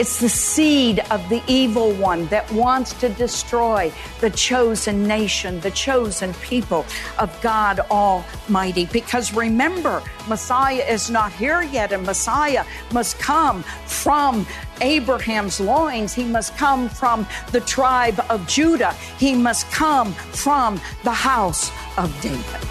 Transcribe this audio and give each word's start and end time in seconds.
It's 0.00 0.18
the 0.18 0.30
seed 0.30 1.00
of 1.10 1.28
the 1.28 1.42
evil 1.46 1.92
one 1.92 2.24
that 2.28 2.50
wants 2.52 2.94
to 3.00 3.10
destroy 3.10 3.92
the 4.22 4.30
chosen 4.30 5.06
nation, 5.06 5.60
the 5.60 5.72
chosen 5.72 6.32
people 6.40 6.86
of 7.18 7.38
God 7.42 7.80
Almighty. 7.90 8.86
Because 8.86 9.34
remember, 9.34 10.02
Messiah 10.26 10.82
is 10.88 11.10
not 11.10 11.34
here 11.34 11.60
yet, 11.60 11.92
and 11.92 12.06
Messiah 12.06 12.64
must 12.94 13.18
come 13.18 13.62
from 13.84 14.46
Abraham's 14.80 15.60
loins. 15.60 16.14
He 16.14 16.24
must 16.24 16.56
come 16.56 16.88
from 16.88 17.26
the 17.52 17.60
tribe 17.60 18.24
of 18.30 18.48
Judah. 18.48 18.94
He 19.18 19.34
must 19.34 19.70
come 19.70 20.14
from 20.14 20.80
the 21.04 21.12
house 21.12 21.70
of 21.98 22.10
David. 22.22 22.64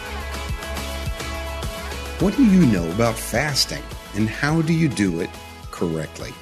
What 2.23 2.35
do 2.35 2.43
you 2.43 2.65
know 2.65 2.89
about 2.89 3.13
fasting 3.13 3.83
and 4.15 4.27
how 4.27 4.63
do 4.63 4.73
you 4.73 4.89
do 4.89 5.19
it 5.19 5.29
correctly? 5.69 6.33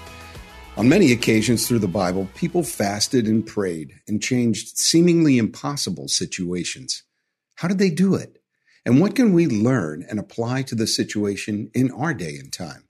On 0.77 0.87
many 0.87 1.11
occasions 1.11 1.67
through 1.67 1.79
the 1.79 1.87
Bible, 1.87 2.29
people 2.35 2.61
fasted 2.61 3.25
and 3.25 3.43
prayed 3.43 3.99
and 4.07 4.21
changed 4.21 4.77
seemingly 4.77 5.39
impossible 5.39 6.07
situations. 6.07 7.01
How 7.55 7.67
did 7.67 7.79
they 7.79 7.89
do 7.89 8.13
it? 8.13 8.43
And 8.85 9.01
what 9.01 9.15
can 9.15 9.33
we 9.33 9.47
learn 9.47 10.05
and 10.07 10.19
apply 10.19 10.61
to 10.61 10.75
the 10.75 10.85
situation 10.85 11.71
in 11.73 11.89
our 11.89 12.13
day 12.13 12.35
and 12.37 12.53
time? 12.53 12.83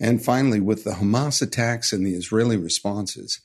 And 0.00 0.24
finally, 0.24 0.58
with 0.58 0.82
the 0.82 0.94
Hamas 0.94 1.40
attacks 1.40 1.92
and 1.92 2.04
the 2.04 2.14
Israeli 2.14 2.56
responses, 2.56 3.40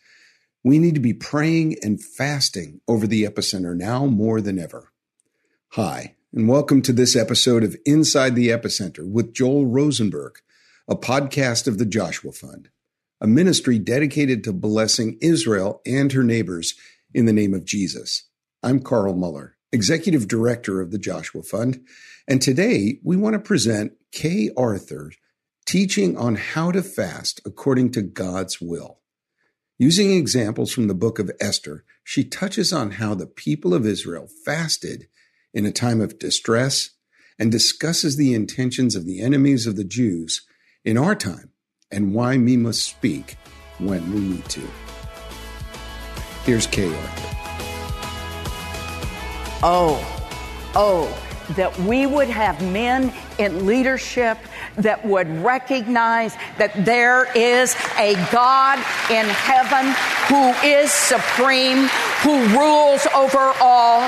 we 0.63 0.79
need 0.79 0.95
to 0.95 0.99
be 0.99 1.13
praying 1.13 1.75
and 1.83 2.03
fasting 2.03 2.81
over 2.87 3.05
the 3.05 3.23
epicenter 3.23 3.77
now 3.77 4.07
more 4.07 4.41
than 4.41 4.57
ever. 4.57 4.91
Hi, 5.73 6.15
and 6.33 6.49
welcome 6.49 6.81
to 6.81 6.91
this 6.91 7.15
episode 7.15 7.63
of 7.63 7.77
Inside 7.85 8.33
the 8.33 8.47
Epicenter 8.47 9.07
with 9.07 9.31
Joel 9.31 9.67
Rosenberg, 9.67 10.39
a 10.87 10.95
podcast 10.95 11.67
of 11.67 11.77
the 11.77 11.85
Joshua 11.85 12.31
Fund, 12.31 12.70
a 13.21 13.27
ministry 13.27 13.77
dedicated 13.79 14.43
to 14.43 14.53
blessing 14.53 15.17
Israel 15.21 15.81
and 15.85 16.12
her 16.13 16.23
neighbors 16.23 16.75
in 17.13 17.26
the 17.26 17.34
name 17.34 17.53
of 17.53 17.65
Jesus. 17.65 18.29
I'm 18.63 18.79
Carl 18.79 19.13
Muller, 19.13 19.57
Executive 19.71 20.27
Director 20.27 20.79
of 20.79 20.91
the 20.91 20.98
Joshua 20.98 21.43
Fund, 21.43 21.81
and 22.27 22.41
today 22.41 22.99
we 23.03 23.17
want 23.17 23.34
to 23.34 23.39
present 23.39 23.93
Kay 24.11 24.51
Arthur 24.55 25.11
teaching 25.65 26.17
on 26.17 26.35
how 26.35 26.71
to 26.71 26.81
fast 26.81 27.41
according 27.45 27.91
to 27.91 28.01
God's 28.01 28.61
will. 28.61 28.99
Using 29.77 30.11
examples 30.11 30.71
from 30.71 30.87
the 30.87 30.93
book 30.93 31.20
of 31.20 31.31
Esther, 31.39 31.83
she 32.04 32.23
touches 32.23 32.71
on 32.71 32.91
how 32.91 33.15
the 33.15 33.27
people 33.27 33.73
of 33.73 33.85
Israel 33.85 34.27
fasted 34.45 35.07
in 35.54 35.65
a 35.65 35.71
time 35.71 35.99
of 35.99 36.20
distress 36.20 36.91
and 37.37 37.51
discusses 37.51 38.15
the 38.15 38.33
intentions 38.33 38.95
of 38.95 39.05
the 39.05 39.21
enemies 39.21 39.67
of 39.67 39.76
the 39.76 39.83
Jews 39.83 40.45
in 40.83 40.98
our 40.98 41.15
time 41.15 41.51
and 41.91 42.13
why 42.13 42.37
we 42.37 42.55
must 42.55 42.84
speak 42.84 43.37
when 43.79 44.13
we 44.13 44.20
need 44.20 44.45
to. 44.49 44.62
Here's 46.43 46.68
Kay 46.68 46.91
Oh, 49.62 49.99
oh, 50.76 51.21
that 51.55 51.77
we 51.79 52.05
would 52.05 52.29
have 52.29 52.62
men 52.71 53.12
in 53.40 53.65
leadership 53.65 54.37
that 54.76 55.05
would 55.05 55.27
recognize 55.43 56.35
that 56.57 56.73
there 56.85 57.26
is 57.35 57.76
a 57.98 58.13
God 58.32 58.77
in 59.09 59.26
heaven 59.26 59.95
who 60.27 60.68
is 60.68 60.91
supreme, 60.91 61.87
who 62.21 62.45
rules 62.57 63.07
over 63.15 63.54
all, 63.62 64.01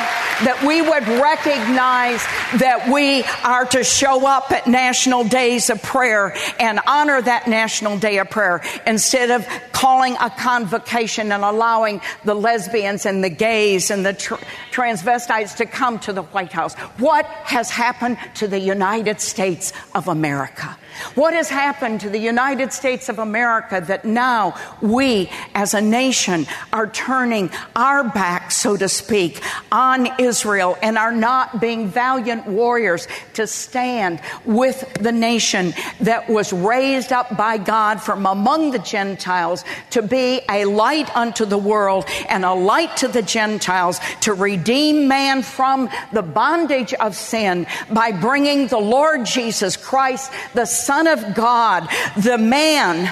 that 0.44 0.64
we 0.66 0.82
would 0.82 1.08
recognize 1.22 2.22
that 2.60 2.90
we 2.92 3.24
are 3.44 3.66
to 3.66 3.84
show 3.84 4.28
up 4.28 4.52
at 4.52 4.68
national 4.68 5.24
days 5.24 5.70
of 5.70 5.82
prayer 5.82 6.36
and 6.60 6.80
honor 6.86 7.22
that 7.22 7.48
national 7.48 7.98
day 7.98 8.18
of 8.18 8.30
prayer 8.30 8.62
instead 8.86 9.32
of 9.32 9.48
calling 9.72 10.16
a 10.20 10.30
convocation 10.30 11.32
and 11.32 11.44
allowing 11.44 12.02
the 12.26 12.34
lesbians 12.34 13.06
and 13.06 13.24
the 13.24 13.30
gays 13.30 13.92
and 13.92 14.06
the 14.06 14.14
tr- 14.14 14.36
transvestites 14.72 15.56
to 15.56 15.66
come 15.66 16.00
to 16.00 16.12
the 16.12 16.24
White 16.24 16.52
House. 16.52 16.74
What 16.98 17.26
has 17.26 17.70
happened 17.70 18.18
to 18.36 18.48
the 18.48 18.60
United 18.60 19.21
States 19.22 19.74
of 19.94 20.08
America? 20.08 20.78
What 21.16 21.34
has 21.34 21.50
happened 21.50 22.02
to 22.02 22.10
the 22.10 22.20
United 22.20 22.74
States 22.74 23.10
of 23.10 23.20
America 23.20 23.84
that 23.88 24.06
now 24.06 24.56
we 24.82 25.30
as 25.56 25.74
a 25.74 25.82
nation 25.82 26.48
are 26.72 26.88
turning 26.88 27.50
our 27.76 28.04
back, 28.04 28.52
so 28.52 28.78
to 28.78 28.88
speak, 28.88 29.42
on 29.72 30.08
Israel 30.20 30.78
and 30.82 30.98
are 30.98 31.12
not 31.12 31.60
being 31.60 31.88
valiant 31.88 32.46
warriors 32.48 33.08
to 33.34 33.48
stand 33.48 34.22
with 34.46 34.94
the 34.96 35.12
nation 35.12 35.74
that 36.02 36.30
was 36.30 36.54
raised 36.54 37.12
up 37.12 37.36
by 37.36 37.58
God 37.58 38.02
from 38.02 38.26
among 38.26 38.72
the 38.72 38.80
Gentiles 38.80 39.64
to 39.92 40.02
be 40.02 40.42
a 40.50 40.66
light 40.66 41.14
unto 41.16 41.46
the 41.46 41.58
world 41.58 42.06
and 42.30 42.46
a 42.46 42.54
light 42.54 42.96
to 42.98 43.08
the 43.08 43.22
Gentiles 43.22 44.00
to 44.22 44.34
redeem 44.34 45.08
man 45.08 45.42
from 45.42 45.90
the 46.14 46.22
bondage 46.22 46.94
of 46.96 47.16
sin 47.16 47.66
by 47.92 48.12
bringing 48.12 48.68
the 48.68 48.78
Lord 48.78 49.11
Jesus 49.18 49.78
Christ, 49.78 50.32
the 50.54 50.66
Son 50.66 51.08
of 51.08 51.36
God, 51.36 51.88
the 52.18 52.38
man 52.38 53.04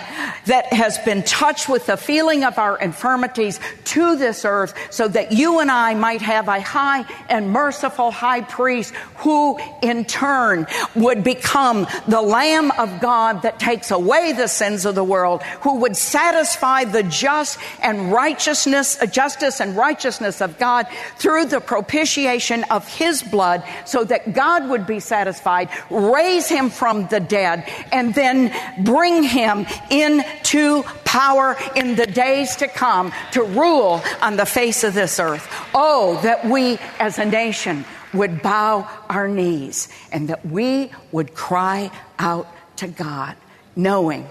that 0.45 0.71
has 0.73 0.97
been 0.99 1.23
touched 1.23 1.69
with 1.69 1.85
the 1.85 1.97
feeling 1.97 2.43
of 2.43 2.57
our 2.57 2.77
infirmities 2.79 3.59
to 3.85 4.15
this 4.15 4.45
earth 4.45 4.73
so 4.89 5.07
that 5.07 5.31
you 5.31 5.59
and 5.59 5.71
I 5.71 5.93
might 5.93 6.21
have 6.21 6.47
a 6.47 6.59
high 6.59 7.05
and 7.29 7.51
merciful 7.51 8.11
high 8.11 8.41
priest 8.41 8.93
who 9.17 9.59
in 9.81 10.05
turn 10.05 10.65
would 10.95 11.23
become 11.23 11.87
the 12.07 12.21
Lamb 12.21 12.71
of 12.71 12.99
God 12.99 13.41
that 13.43 13.59
takes 13.59 13.91
away 13.91 14.33
the 14.33 14.47
sins 14.47 14.85
of 14.85 14.95
the 14.95 15.03
world, 15.03 15.43
who 15.61 15.77
would 15.79 15.95
satisfy 15.95 16.85
the 16.85 17.03
just 17.03 17.59
and 17.81 18.11
righteousness, 18.11 19.01
uh, 19.01 19.05
justice 19.05 19.59
and 19.59 19.75
righteousness 19.75 20.41
of 20.41 20.57
God 20.57 20.87
through 21.17 21.45
the 21.45 21.59
propitiation 21.59 22.63
of 22.65 22.87
his 22.87 23.21
blood 23.21 23.63
so 23.85 24.03
that 24.03 24.33
God 24.33 24.69
would 24.69 24.85
be 24.85 24.99
satisfied, 24.99 25.69
raise 25.89 26.47
him 26.47 26.69
from 26.69 27.07
the 27.07 27.19
dead, 27.19 27.69
and 27.91 28.13
then 28.13 28.53
bring 28.83 29.23
him 29.23 29.65
into 29.89 30.83
power 31.05 31.57
in 31.75 31.95
the 31.95 32.07
days 32.07 32.55
to 32.57 32.67
come 32.67 33.11
to 33.31 33.43
rule 33.43 34.01
on 34.21 34.35
the 34.35 34.45
face 34.45 34.83
of 34.83 34.93
this 34.93 35.19
earth. 35.19 35.47
Oh, 35.73 36.19
that 36.21 36.45
we 36.45 36.77
as 36.99 37.17
a 37.17 37.25
nation 37.25 37.85
would 38.13 38.41
bow 38.41 38.87
our 39.07 39.27
knees 39.27 39.89
and 40.11 40.29
that 40.29 40.45
we 40.45 40.91
would 41.11 41.33
cry 41.33 41.91
out 42.17 42.47
to 42.77 42.87
God, 42.87 43.35
knowing 43.75 44.27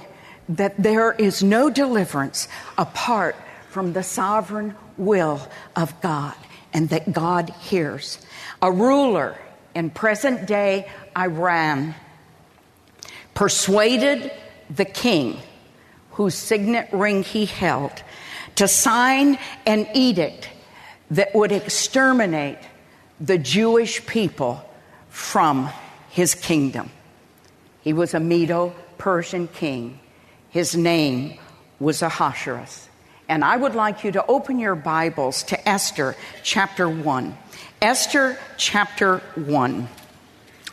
that 0.49 0.75
there 0.83 1.13
is 1.13 1.43
no 1.43 1.71
deliverance 1.71 2.49
apart 2.77 3.37
from 3.69 3.93
the 3.93 4.03
sovereign 4.03 4.75
will 4.97 5.41
of 5.77 6.01
God 6.01 6.35
and 6.73 6.89
that 6.89 7.13
God 7.13 7.51
hears. 7.61 8.19
A 8.63 8.73
ruler 8.73 9.37
in 9.75 9.91
present 9.91 10.47
day 10.47 10.91
Iran 11.19 11.97
persuaded 13.35 14.31
the 14.71 14.85
king, 14.85 15.39
whose 16.13 16.37
signet 16.37 16.89
ring 16.93 17.25
he 17.25 17.45
held, 17.45 18.03
to 18.55 18.69
sign 18.69 19.39
an 19.67 19.89
edict 19.95 20.49
that 21.11 21.35
would 21.35 21.51
exterminate 21.51 22.59
the 23.21 23.39
Jewish 23.39 24.07
people 24.07 24.65
from 25.09 25.71
his 26.11 26.35
kingdom. 26.35 26.91
He 27.81 27.93
was 27.93 28.15
a 28.15 28.21
Medo 28.21 28.75
Persian 28.99 29.49
king. 29.49 29.99
His 30.51 30.77
name 30.77 31.39
was 31.81 32.03
Ahasuerus. 32.03 32.89
And 33.29 33.45
I 33.45 33.57
would 33.57 33.75
like 33.75 34.05
you 34.05 34.13
to 34.13 34.27
open 34.27 34.59
your 34.59 34.75
Bibles 34.75 35.43
to 35.45 35.69
Esther 35.69 36.17
chapter 36.43 36.89
1. 36.89 37.37
Esther 37.83 38.39
chapter 38.57 39.19
1. 39.35 39.89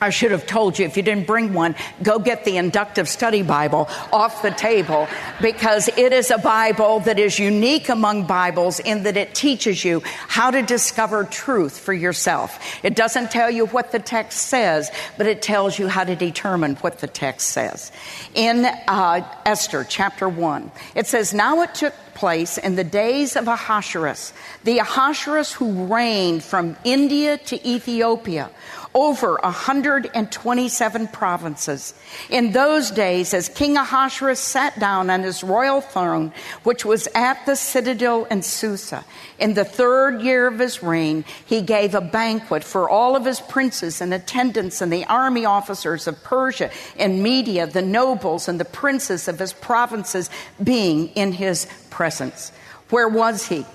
I 0.01 0.09
should 0.09 0.31
have 0.31 0.45
told 0.45 0.77
you 0.77 0.85
if 0.85 0.97
you 0.97 1.03
didn't 1.03 1.25
bring 1.25 1.53
one, 1.53 1.75
go 2.03 2.19
get 2.19 2.43
the 2.43 2.57
inductive 2.57 3.07
study 3.07 3.41
Bible 3.43 3.87
off 4.11 4.41
the 4.41 4.51
table 4.51 5.07
because 5.41 5.87
it 5.87 6.11
is 6.11 6.31
a 6.31 6.37
Bible 6.37 6.99
that 7.01 7.17
is 7.17 7.39
unique 7.39 7.89
among 7.89 8.27
Bibles 8.27 8.79
in 8.79 9.03
that 9.03 9.15
it 9.15 9.33
teaches 9.33 9.85
you 9.85 10.01
how 10.27 10.51
to 10.51 10.61
discover 10.61 11.23
truth 11.23 11.79
for 11.79 11.93
yourself. 11.93 12.59
It 12.83 12.95
doesn't 12.95 13.31
tell 13.31 13.49
you 13.49 13.67
what 13.67 13.91
the 13.91 13.99
text 13.99 14.41
says, 14.47 14.91
but 15.17 15.27
it 15.27 15.41
tells 15.41 15.79
you 15.79 15.87
how 15.87 16.03
to 16.03 16.15
determine 16.15 16.75
what 16.77 16.99
the 16.99 17.07
text 17.07 17.49
says. 17.49 17.91
In 18.33 18.65
uh, 18.65 19.25
Esther 19.45 19.85
chapter 19.87 20.27
1, 20.27 20.71
it 20.95 21.07
says, 21.07 21.33
Now 21.33 21.61
it 21.61 21.73
took 21.73 21.93
place 22.15 22.57
in 22.57 22.75
the 22.75 22.83
days 22.83 23.35
of 23.35 23.47
Ahasuerus, 23.47 24.33
the 24.63 24.79
Ahasuerus 24.79 25.53
who 25.53 25.85
reigned 25.85 26.43
from 26.43 26.77
India 26.83 27.37
to 27.37 27.67
Ethiopia 27.67 28.49
over 28.95 29.37
127 29.43 31.07
provinces. 31.09 31.93
In 32.29 32.53
those 32.53 32.89
days, 32.91 33.33
as 33.33 33.49
King 33.49 33.75
Ahasuerus 33.75 34.39
sat 34.39 34.79
down 34.79 35.09
on 35.09 35.21
his 35.21 35.43
royal 35.43 35.81
throne, 35.81 36.31
which 36.63 36.85
was 36.85 37.07
at 37.13 37.45
the 37.45 37.57
citadel 37.57 38.23
in 38.25 38.41
Susa, 38.41 39.03
in 39.37 39.53
the 39.53 39.65
third 39.65 40.21
year 40.21 40.47
of 40.47 40.59
his 40.59 40.81
reign, 40.81 41.25
he 41.45 41.61
gave 41.61 41.93
a 41.93 41.99
banquet 41.99 42.63
for 42.63 42.89
all 42.89 43.17
of 43.17 43.25
his 43.25 43.41
princes 43.41 43.99
and 43.99 44.13
attendants 44.13 44.81
and 44.81 44.91
the 44.91 45.05
army 45.05 45.43
officers 45.43 46.07
of 46.07 46.23
Persia 46.23 46.71
and 46.97 47.21
Media, 47.21 47.67
the 47.67 47.81
nobles 47.81 48.47
and 48.47 48.59
the 48.59 48.65
princes 48.65 49.27
of 49.27 49.39
his 49.39 49.51
provinces 49.51 50.29
being 50.63 51.09
in 51.09 51.33
his 51.33 51.67
presence. 51.89 52.53
Where 52.89 53.09
was 53.09 53.45
he? 53.45 53.65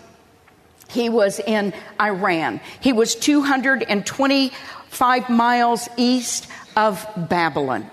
He 0.89 1.09
was 1.09 1.39
in 1.39 1.73
Iran. 2.01 2.61
He 2.81 2.93
was 2.93 3.15
220 3.15 4.53
five 4.91 5.31
miles 5.31 5.89
east 5.97 6.49
of 6.77 7.07
Babylon. 7.17 7.91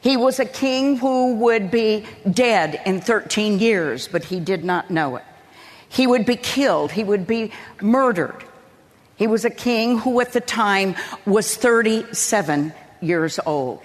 He 0.00 0.16
was 0.16 0.38
a 0.38 0.44
king 0.44 0.96
who 0.96 1.34
would 1.34 1.70
be 1.70 2.06
dead 2.30 2.80
in 2.86 3.00
13 3.00 3.58
years, 3.58 4.08
but 4.08 4.24
he 4.24 4.38
did 4.40 4.64
not 4.64 4.90
know 4.90 5.16
it. 5.16 5.24
He 5.88 6.06
would 6.06 6.24
be 6.24 6.36
killed, 6.36 6.92
he 6.92 7.04
would 7.04 7.26
be 7.26 7.52
murdered. 7.82 8.44
He 9.16 9.26
was 9.26 9.44
a 9.44 9.50
king 9.50 9.98
who 9.98 10.20
at 10.20 10.32
the 10.32 10.40
time 10.40 10.94
was 11.24 11.56
37 11.56 12.72
years 13.00 13.40
old. 13.44 13.80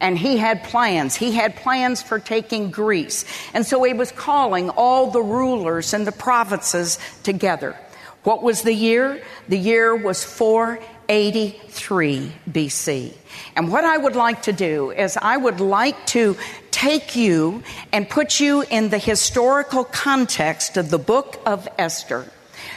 And 0.00 0.18
he 0.18 0.36
had 0.36 0.64
plans. 0.64 1.14
He 1.14 1.30
had 1.30 1.54
plans 1.54 2.02
for 2.02 2.18
taking 2.18 2.70
Greece. 2.70 3.24
And 3.54 3.64
so 3.64 3.82
he 3.84 3.92
was 3.92 4.10
calling 4.10 4.70
all 4.70 5.10
the 5.10 5.22
rulers 5.22 5.94
and 5.94 6.06
the 6.06 6.12
provinces 6.12 6.98
together. 7.22 7.76
What 8.24 8.42
was 8.42 8.62
the 8.62 8.72
year? 8.72 9.22
The 9.48 9.58
year 9.58 9.94
was 9.94 10.24
4 10.24 10.80
83 11.08 12.32
BC. 12.50 13.12
And 13.56 13.70
what 13.70 13.84
I 13.84 13.96
would 13.96 14.16
like 14.16 14.42
to 14.42 14.52
do 14.52 14.90
is 14.90 15.16
I 15.20 15.36
would 15.36 15.60
like 15.60 16.06
to 16.08 16.36
take 16.70 17.16
you 17.16 17.62
and 17.92 18.08
put 18.08 18.40
you 18.40 18.62
in 18.62 18.90
the 18.90 18.98
historical 18.98 19.84
context 19.84 20.76
of 20.76 20.90
the 20.90 20.98
book 20.98 21.40
of 21.46 21.68
Esther 21.78 22.30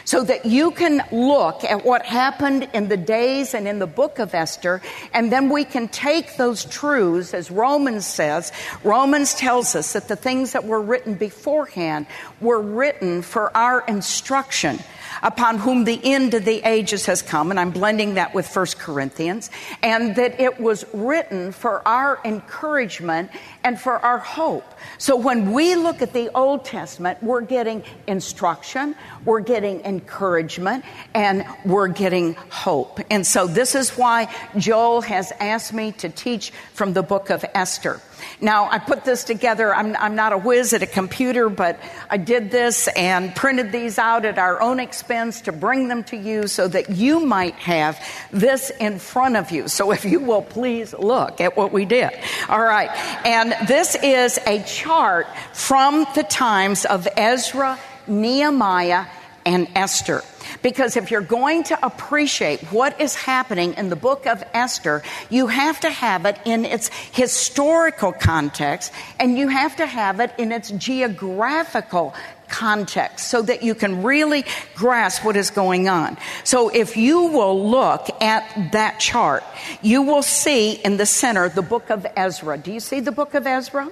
so 0.05 0.23
that 0.23 0.45
you 0.45 0.71
can 0.71 1.01
look 1.11 1.63
at 1.63 1.83
what 1.83 2.05
happened 2.05 2.69
in 2.73 2.87
the 2.87 2.97
days 2.97 3.53
and 3.53 3.67
in 3.67 3.79
the 3.79 3.87
book 3.87 4.19
of 4.19 4.33
Esther, 4.33 4.81
and 5.13 5.31
then 5.31 5.49
we 5.49 5.65
can 5.65 5.87
take 5.87 6.37
those 6.37 6.63
truths, 6.65 7.33
as 7.33 7.49
Romans 7.49 8.05
says. 8.05 8.51
Romans 8.83 9.33
tells 9.33 9.75
us 9.75 9.93
that 9.93 10.07
the 10.07 10.15
things 10.15 10.53
that 10.53 10.63
were 10.63 10.81
written 10.81 11.15
beforehand 11.15 12.05
were 12.39 12.61
written 12.61 13.23
for 13.23 13.55
our 13.57 13.81
instruction 13.87 14.79
upon 15.25 15.57
whom 15.57 15.83
the 15.83 15.99
end 16.03 16.35
of 16.35 16.45
the 16.45 16.61
ages 16.65 17.07
has 17.07 17.21
come, 17.23 17.49
and 17.49 17.59
I'm 17.59 17.71
blending 17.71 18.13
that 18.13 18.33
with 18.35 18.47
1 18.47 18.67
Corinthians, 18.77 19.49
and 19.81 20.15
that 20.15 20.39
it 20.39 20.59
was 20.59 20.85
written 20.93 21.51
for 21.51 21.85
our 21.87 22.19
encouragement 22.23 23.31
and 23.63 23.81
for 23.81 23.97
our 23.97 24.19
hope. 24.19 24.63
So 24.99 25.15
when 25.15 25.51
we 25.51 25.75
look 25.75 26.03
at 26.03 26.13
the 26.13 26.29
Old 26.35 26.63
Testament, 26.63 27.21
we're 27.23 27.41
getting 27.41 27.83
instruction, 28.05 28.95
we're 29.25 29.39
getting 29.39 29.81
encouragement, 29.81 30.85
and 31.15 31.43
we're 31.65 31.87
getting 31.87 32.35
hope. 32.35 32.99
And 33.09 33.25
so 33.25 33.47
this 33.47 33.73
is 33.73 33.89
why 33.97 34.33
Joel 34.57 35.01
has 35.01 35.33
asked 35.39 35.73
me 35.73 35.91
to 35.93 36.09
teach 36.09 36.51
from 36.73 36.93
the 36.93 37.01
book 37.01 37.31
of 37.31 37.43
Esther. 37.55 37.99
Now, 38.41 38.69
I 38.69 38.79
put 38.79 39.05
this 39.05 39.23
together. 39.23 39.73
I'm, 39.73 39.95
I'm, 39.95 40.15
not 40.15 40.33
a 40.33 40.37
whiz 40.37 40.73
at 40.73 40.81
a 40.81 40.87
computer, 40.87 41.49
but 41.49 41.79
I 42.09 42.17
did 42.17 42.51
this 42.51 42.87
and 42.89 43.35
printed 43.35 43.71
these 43.71 43.99
out 43.99 44.25
at 44.25 44.37
our 44.37 44.61
own 44.61 44.79
expense 44.79 45.41
to 45.41 45.51
bring 45.51 45.87
them 45.87 46.03
to 46.05 46.17
you 46.17 46.47
so 46.47 46.67
that 46.67 46.89
you 46.89 47.19
might 47.19 47.55
have 47.55 47.99
this 48.31 48.71
in 48.79 48.99
front 48.99 49.35
of 49.35 49.51
you. 49.51 49.67
So 49.67 49.91
if 49.91 50.05
you 50.05 50.19
will 50.19 50.41
please 50.41 50.93
look 50.93 51.41
at 51.41 51.57
what 51.57 51.71
we 51.71 51.85
did. 51.85 52.11
All 52.49 52.61
right. 52.61 52.89
And 53.25 53.55
this 53.67 53.95
is 53.95 54.39
a 54.45 54.63
chart 54.63 55.27
from 55.53 56.05
the 56.15 56.23
times 56.23 56.85
of 56.85 57.07
Ezra, 57.17 57.79
Nehemiah, 58.07 59.05
and 59.45 59.67
Esther. 59.75 60.23
Because 60.61 60.97
if 60.97 61.11
you're 61.11 61.21
going 61.21 61.63
to 61.65 61.85
appreciate 61.85 62.61
what 62.71 62.99
is 62.99 63.15
happening 63.15 63.73
in 63.75 63.89
the 63.89 63.95
book 63.95 64.25
of 64.25 64.43
Esther, 64.53 65.03
you 65.29 65.47
have 65.47 65.79
to 65.81 65.89
have 65.89 66.25
it 66.25 66.39
in 66.45 66.65
its 66.65 66.89
historical 67.13 68.11
context 68.11 68.91
and 69.19 69.37
you 69.37 69.47
have 69.47 69.75
to 69.77 69.85
have 69.85 70.19
it 70.19 70.33
in 70.37 70.51
its 70.51 70.71
geographical 70.71 72.13
context 72.47 73.27
so 73.27 73.41
that 73.41 73.63
you 73.63 73.75
can 73.75 74.03
really 74.03 74.45
grasp 74.75 75.25
what 75.25 75.35
is 75.35 75.49
going 75.49 75.89
on. 75.89 76.17
So 76.43 76.69
if 76.69 76.95
you 76.95 77.23
will 77.23 77.69
look 77.69 78.09
at 78.21 78.71
that 78.71 78.99
chart, 78.99 79.43
you 79.81 80.03
will 80.03 80.23
see 80.23 80.73
in 80.73 80.97
the 80.97 81.05
center 81.05 81.49
the 81.49 81.61
book 81.61 81.89
of 81.89 82.05
Ezra. 82.15 82.57
Do 82.57 82.71
you 82.71 82.79
see 82.79 82.99
the 82.99 83.11
book 83.11 83.33
of 83.33 83.47
Ezra? 83.47 83.89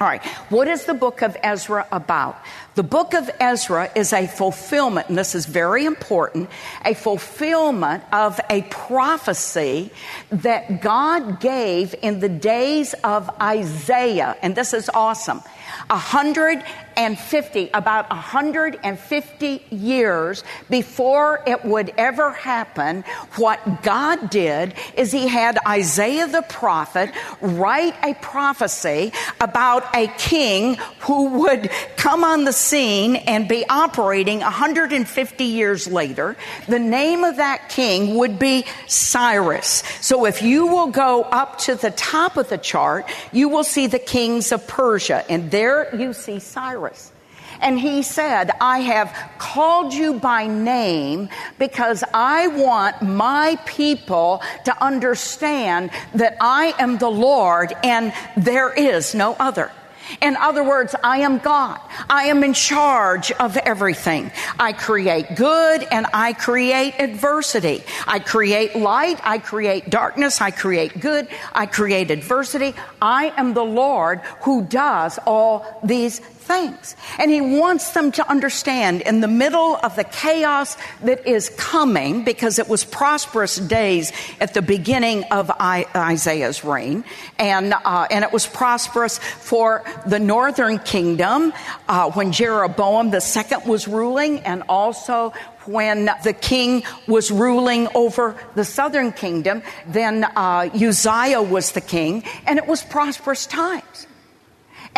All 0.00 0.06
right, 0.06 0.24
what 0.48 0.68
is 0.68 0.84
the 0.84 0.94
book 0.94 1.22
of 1.22 1.36
Ezra 1.42 1.84
about? 1.90 2.38
The 2.78 2.84
book 2.84 3.12
of 3.12 3.28
Ezra 3.40 3.90
is 3.96 4.12
a 4.12 4.28
fulfillment, 4.28 5.08
and 5.08 5.18
this 5.18 5.34
is 5.34 5.46
very 5.46 5.84
important, 5.84 6.48
a 6.84 6.94
fulfillment 6.94 8.04
of 8.12 8.38
a 8.48 8.62
prophecy 8.70 9.90
that 10.30 10.80
God 10.80 11.40
gave 11.40 11.96
in 12.02 12.20
the 12.20 12.28
days 12.28 12.94
of 13.02 13.28
Isaiah. 13.42 14.36
And 14.42 14.54
this 14.54 14.72
is 14.72 14.88
awesome. 14.94 15.42
150, 15.88 17.70
about 17.74 18.10
150 18.10 19.64
years 19.70 20.44
before 20.68 21.42
it 21.46 21.64
would 21.64 21.92
ever 21.96 22.32
happen, 22.32 23.02
what 23.36 23.82
God 23.82 24.30
did 24.30 24.74
is 24.94 25.12
He 25.12 25.28
had 25.28 25.58
Isaiah 25.66 26.26
the 26.26 26.42
prophet 26.42 27.10
write 27.40 27.94
a 28.04 28.14
prophecy 28.14 29.12
about 29.40 29.84
a 29.94 30.08
king 30.18 30.76
who 31.00 31.40
would 31.40 31.70
come 31.96 32.24
on 32.24 32.44
the 32.44 32.52
scene 32.68 33.16
and 33.16 33.48
be 33.48 33.64
operating 33.68 34.40
150 34.40 35.44
years 35.44 35.86
later. 35.86 36.36
The 36.68 36.78
name 36.78 37.24
of 37.24 37.36
that 37.36 37.68
king 37.68 38.16
would 38.16 38.38
be 38.38 38.64
Cyrus. 38.86 39.82
So 40.00 40.26
if 40.26 40.42
you 40.42 40.66
will 40.66 40.88
go 40.88 41.22
up 41.22 41.58
to 41.60 41.74
the 41.74 41.90
top 41.90 42.36
of 42.36 42.48
the 42.48 42.58
chart, 42.58 43.06
you 43.32 43.48
will 43.48 43.64
see 43.64 43.86
the 43.86 43.98
kings 43.98 44.52
of 44.52 44.66
Persia, 44.66 45.24
and 45.28 45.50
there 45.50 45.94
you 45.96 46.12
see 46.12 46.38
Cyrus. 46.38 47.12
And 47.60 47.78
he 47.78 48.02
said, 48.02 48.50
I 48.60 48.80
have 48.80 49.12
called 49.38 49.92
you 49.92 50.20
by 50.20 50.46
name 50.46 51.28
because 51.58 52.04
I 52.14 52.46
want 52.48 53.02
my 53.02 53.58
people 53.66 54.42
to 54.64 54.84
understand 54.84 55.90
that 56.14 56.36
I 56.40 56.74
am 56.78 56.98
the 56.98 57.10
Lord 57.10 57.72
and 57.82 58.12
there 58.36 58.72
is 58.72 59.14
no 59.14 59.34
other. 59.40 59.72
In 60.20 60.36
other 60.36 60.64
words, 60.64 60.94
I 61.02 61.18
am 61.18 61.38
God. 61.38 61.80
I 62.08 62.24
am 62.24 62.42
in 62.44 62.54
charge 62.54 63.30
of 63.32 63.56
everything. 63.56 64.30
I 64.58 64.72
create 64.72 65.36
good 65.36 65.86
and 65.90 66.06
I 66.12 66.32
create 66.32 66.94
adversity. 66.98 67.82
I 68.06 68.18
create 68.18 68.76
light. 68.76 69.20
I 69.24 69.38
create 69.38 69.90
darkness. 69.90 70.40
I 70.40 70.50
create 70.50 71.00
good. 71.00 71.28
I 71.52 71.66
create 71.66 72.10
adversity. 72.10 72.74
I 73.00 73.32
am 73.36 73.54
the 73.54 73.64
Lord 73.64 74.20
who 74.42 74.62
does 74.62 75.18
all 75.26 75.80
these 75.82 76.20
things. 76.48 76.96
And 77.18 77.30
he 77.30 77.40
wants 77.40 77.92
them 77.92 78.10
to 78.12 78.28
understand 78.28 79.02
in 79.02 79.20
the 79.20 79.28
middle 79.28 79.76
of 79.76 79.94
the 79.94 80.04
chaos 80.04 80.76
that 81.04 81.26
is 81.28 81.50
coming, 81.50 82.24
because 82.24 82.58
it 82.58 82.68
was 82.68 82.84
prosperous 82.84 83.56
days 83.56 84.12
at 84.40 84.54
the 84.54 84.62
beginning 84.62 85.24
of 85.30 85.50
Isaiah's 85.60 86.64
reign, 86.64 87.04
and, 87.38 87.74
uh, 87.74 88.06
and 88.10 88.24
it 88.24 88.32
was 88.32 88.46
prosperous 88.46 89.18
for 89.18 89.84
the 90.06 90.18
northern 90.18 90.78
kingdom 90.78 91.52
uh, 91.86 92.10
when 92.12 92.32
Jeroboam 92.32 93.10
the 93.10 93.20
second 93.20 93.66
was 93.66 93.86
ruling, 93.86 94.40
and 94.40 94.62
also 94.68 95.32
when 95.66 96.08
the 96.24 96.32
king 96.32 96.82
was 97.06 97.30
ruling 97.30 97.88
over 97.94 98.34
the 98.54 98.64
southern 98.64 99.12
kingdom, 99.12 99.62
then 99.86 100.24
uh, 100.24 100.70
Uzziah 100.72 101.42
was 101.42 101.72
the 101.72 101.82
king, 101.82 102.24
and 102.46 102.58
it 102.58 102.66
was 102.66 102.82
prosperous 102.82 103.46
times 103.46 104.06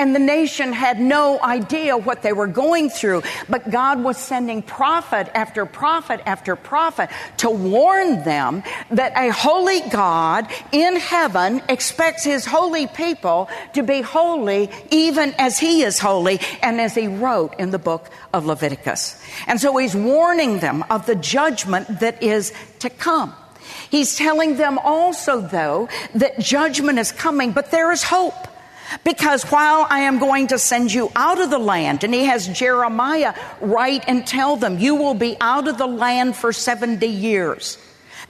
and 0.01 0.15
the 0.15 0.19
nation 0.19 0.73
had 0.73 0.99
no 0.99 1.39
idea 1.43 1.95
what 1.95 2.23
they 2.23 2.33
were 2.33 2.47
going 2.47 2.89
through. 2.89 3.23
But 3.51 3.71
God 3.71 4.03
was 4.03 4.17
sending 4.17 4.63
prophet 4.63 5.29
after 5.35 5.67
prophet 5.67 6.23
after 6.25 6.57
prophet 6.57 7.11
to 7.37 7.51
warn 7.51 8.25
them 8.25 8.63
that 8.91 9.13
a 9.15 9.31
holy 9.31 9.83
God 9.91 10.47
in 10.73 10.97
heaven 10.97 11.61
expects 11.69 12.25
his 12.25 12.47
holy 12.47 12.87
people 12.87 13.51
to 13.75 13.83
be 13.83 14.01
holy 14.01 14.71
even 14.91 15.35
as 15.37 15.59
he 15.59 15.83
is 15.83 15.99
holy 15.99 16.41
and 16.63 16.81
as 16.81 16.95
he 16.95 17.07
wrote 17.07 17.55
in 17.59 17.71
the 17.71 17.79
book 17.79 18.09
of 18.33 18.47
Leviticus. 18.47 19.23
And 19.47 19.61
so 19.61 19.77
he's 19.77 19.95
warning 19.95 20.61
them 20.61 20.83
of 20.89 21.05
the 21.05 21.15
judgment 21.15 22.01
that 22.01 22.23
is 22.23 22.55
to 22.79 22.89
come. 22.89 23.35
He's 23.91 24.17
telling 24.17 24.57
them 24.57 24.79
also, 24.79 25.43
though, 25.43 25.91
that 26.15 26.39
judgment 26.39 26.99
is 26.99 27.13
coming, 27.13 27.53
but 27.53 27.71
there 27.71 27.93
is 27.93 28.03
hope. 28.03 28.47
Because 29.05 29.45
while 29.45 29.87
I 29.89 30.01
am 30.01 30.19
going 30.19 30.49
to 30.49 30.59
send 30.59 30.93
you 30.93 31.11
out 31.15 31.41
of 31.41 31.51
the 31.51 31.59
land, 31.59 32.05
and 32.05 32.13
he 32.13 32.25
has 32.25 32.49
Jeremiah 32.49 33.35
write 33.61 34.05
and 34.09 34.27
tell 34.27 34.57
them, 34.57 34.79
you 34.79 34.95
will 34.95 35.15
be 35.15 35.37
out 35.41 35.69
of 35.69 35.79
the 35.79 35.87
land 35.87 36.37
for 36.37 36.53
70 36.53 37.07
years. 37.07 37.79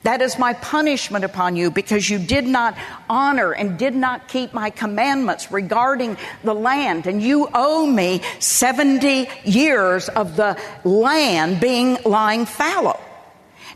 That 0.02 0.22
is 0.22 0.38
my 0.38 0.54
punishment 0.54 1.24
upon 1.24 1.56
you 1.56 1.70
because 1.70 2.08
you 2.08 2.18
did 2.18 2.46
not 2.46 2.76
honor 3.08 3.52
and 3.52 3.78
did 3.78 3.94
not 3.94 4.28
keep 4.28 4.54
my 4.54 4.70
commandments 4.70 5.52
regarding 5.52 6.16
the 6.42 6.54
land. 6.54 7.06
And 7.06 7.22
you 7.22 7.48
owe 7.52 7.86
me 7.86 8.22
70 8.38 9.28
years 9.44 10.08
of 10.08 10.36
the 10.36 10.58
land 10.84 11.60
being 11.60 11.98
lying 12.04 12.46
fallow. 12.46 12.98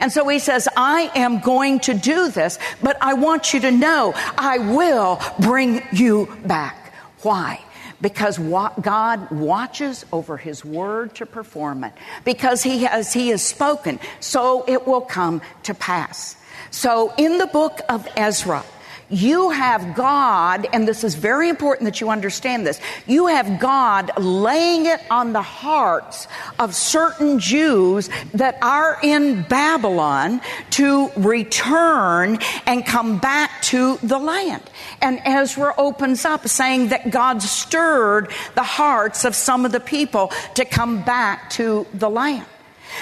And 0.01 0.13
so 0.13 0.27
he 0.29 0.39
says, 0.39 0.69
I 0.77 1.11
am 1.15 1.41
going 1.41 1.81
to 1.81 1.95
do 1.95 2.29
this, 2.31 2.59
but 2.83 2.97
I 3.01 3.15
want 3.15 3.55
you 3.55 3.61
to 3.61 3.71
know 3.71 4.13
I 4.37 4.59
will 4.59 5.21
bring 5.41 5.83
you 5.93 6.35
back. 6.45 6.93
Why? 7.23 7.61
Because 8.01 8.39
God 8.39 9.31
watches 9.31 10.05
over 10.13 10.37
his 10.37 10.65
word 10.65 11.15
to 11.17 11.27
perform 11.27 11.85
it. 11.85 11.93
Because 12.25 12.63
he 12.63 12.85
has, 12.85 13.13
he 13.13 13.29
has 13.29 13.43
spoken, 13.43 13.99
so 14.21 14.65
it 14.67 14.87
will 14.87 15.01
come 15.01 15.41
to 15.63 15.75
pass. 15.75 16.37
So 16.71 17.15
in 17.17 17.39
the 17.39 17.47
book 17.47 17.81
of 17.89 18.07
Ezra, 18.17 18.65
you 19.11 19.51
have 19.51 19.95
God, 19.95 20.67
and 20.73 20.89
this 20.89 21.05
is 21.05 21.15
very 21.15 21.49
important 21.49 21.85
that 21.85 22.01
you 22.01 22.11
understand 22.11 22.67
this. 22.67 22.81
You 23.07 23.27
have 23.27 23.61
God 23.61 24.11
laying 24.19 24.87
it 24.87 25.01
on 25.11 25.33
the 25.33 25.43
hearts 25.43 26.27
of 26.59 26.75
certain 26.75 27.39
Jews 27.39 28.09
that 28.33 28.59
are 28.63 28.99
in 29.03 29.43
Babylon 29.43 30.41
to 30.71 31.11
return 31.17 32.39
and 32.67 32.87
come 32.87 33.19
back 33.19 33.63
to 33.63 33.99
the 34.03 34.19
land. 34.19 34.63
And 35.01 35.21
Ezra 35.25 35.75
opens 35.77 36.25
up 36.25 36.49
saying 36.49 36.89
that 36.89 37.11
God 37.11 37.43
stirred 37.43 38.31
the 38.55 38.63
hearts 38.63 39.25
of 39.25 39.35
some 39.35 39.65
of 39.65 39.73
the 39.73 39.81
people 39.81 40.33
to 40.55 40.65
come 40.65 41.03
back 41.03 41.51
to 41.51 41.87
the 41.93 42.09
land. 42.09 42.47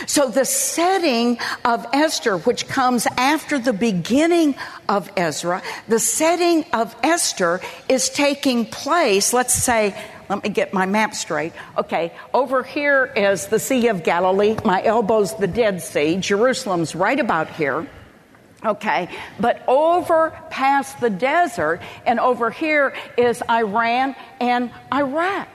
So 0.07 0.29
the 0.29 0.45
setting 0.45 1.39
of 1.65 1.87
Esther, 1.93 2.39
which 2.39 2.69
comes 2.69 3.07
after 3.17 3.59
the 3.59 3.73
beginning 3.73 4.55
of 4.89 5.11
Ezra, 5.17 5.63
the 5.89 5.99
setting 5.99 6.65
of 6.73 6.95
Esther 7.03 7.61
is 7.89 8.09
taking 8.09 8.67
place, 8.67 9.33
let's 9.33 9.55
say, 9.55 9.95
let 10.29 10.43
me 10.45 10.51
get 10.51 10.73
my 10.73 10.87
map 10.87 11.15
straight. 11.15 11.53
Okay, 11.77 12.13
over 12.33 12.63
here 12.63 13.13
is 13.17 13.49
the 13.49 13.59
Sea 13.59 13.89
of 13.89 14.03
Galilee. 14.03 14.57
My 14.65 14.83
elbow's 14.83 15.35
the 15.35 15.47
Dead 15.47 15.83
Sea. 15.83 16.17
Jerusalem's 16.17 16.95
right 16.95 17.21
about 17.21 17.51
here. 17.51 17.87
Okay, 18.65 19.09
but 19.41 19.63
over 19.67 20.31
past 20.49 21.01
the 21.01 21.11
desert 21.11 21.81
and 22.07 22.21
over 22.21 22.51
here 22.51 22.95
is 23.19 23.43
Iran 23.51 24.15
and 24.41 24.71
Iraq. 24.93 25.49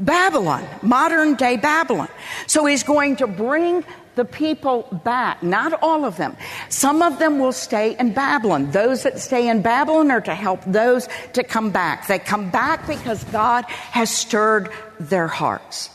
Babylon, 0.00 0.66
modern 0.82 1.34
day 1.34 1.56
Babylon. 1.56 2.08
So 2.46 2.66
he's 2.66 2.82
going 2.82 3.16
to 3.16 3.26
bring 3.26 3.84
the 4.14 4.24
people 4.24 4.82
back, 5.04 5.42
not 5.42 5.80
all 5.82 6.04
of 6.04 6.16
them. 6.16 6.36
Some 6.68 7.02
of 7.02 7.18
them 7.18 7.38
will 7.38 7.52
stay 7.52 7.96
in 7.98 8.12
Babylon. 8.12 8.70
Those 8.72 9.04
that 9.04 9.20
stay 9.20 9.48
in 9.48 9.62
Babylon 9.62 10.10
are 10.10 10.20
to 10.20 10.34
help 10.34 10.60
those 10.66 11.08
to 11.34 11.44
come 11.44 11.70
back. 11.70 12.08
They 12.08 12.18
come 12.18 12.50
back 12.50 12.86
because 12.86 13.22
God 13.24 13.64
has 13.66 14.10
stirred 14.10 14.70
their 14.98 15.28
hearts. 15.28 15.90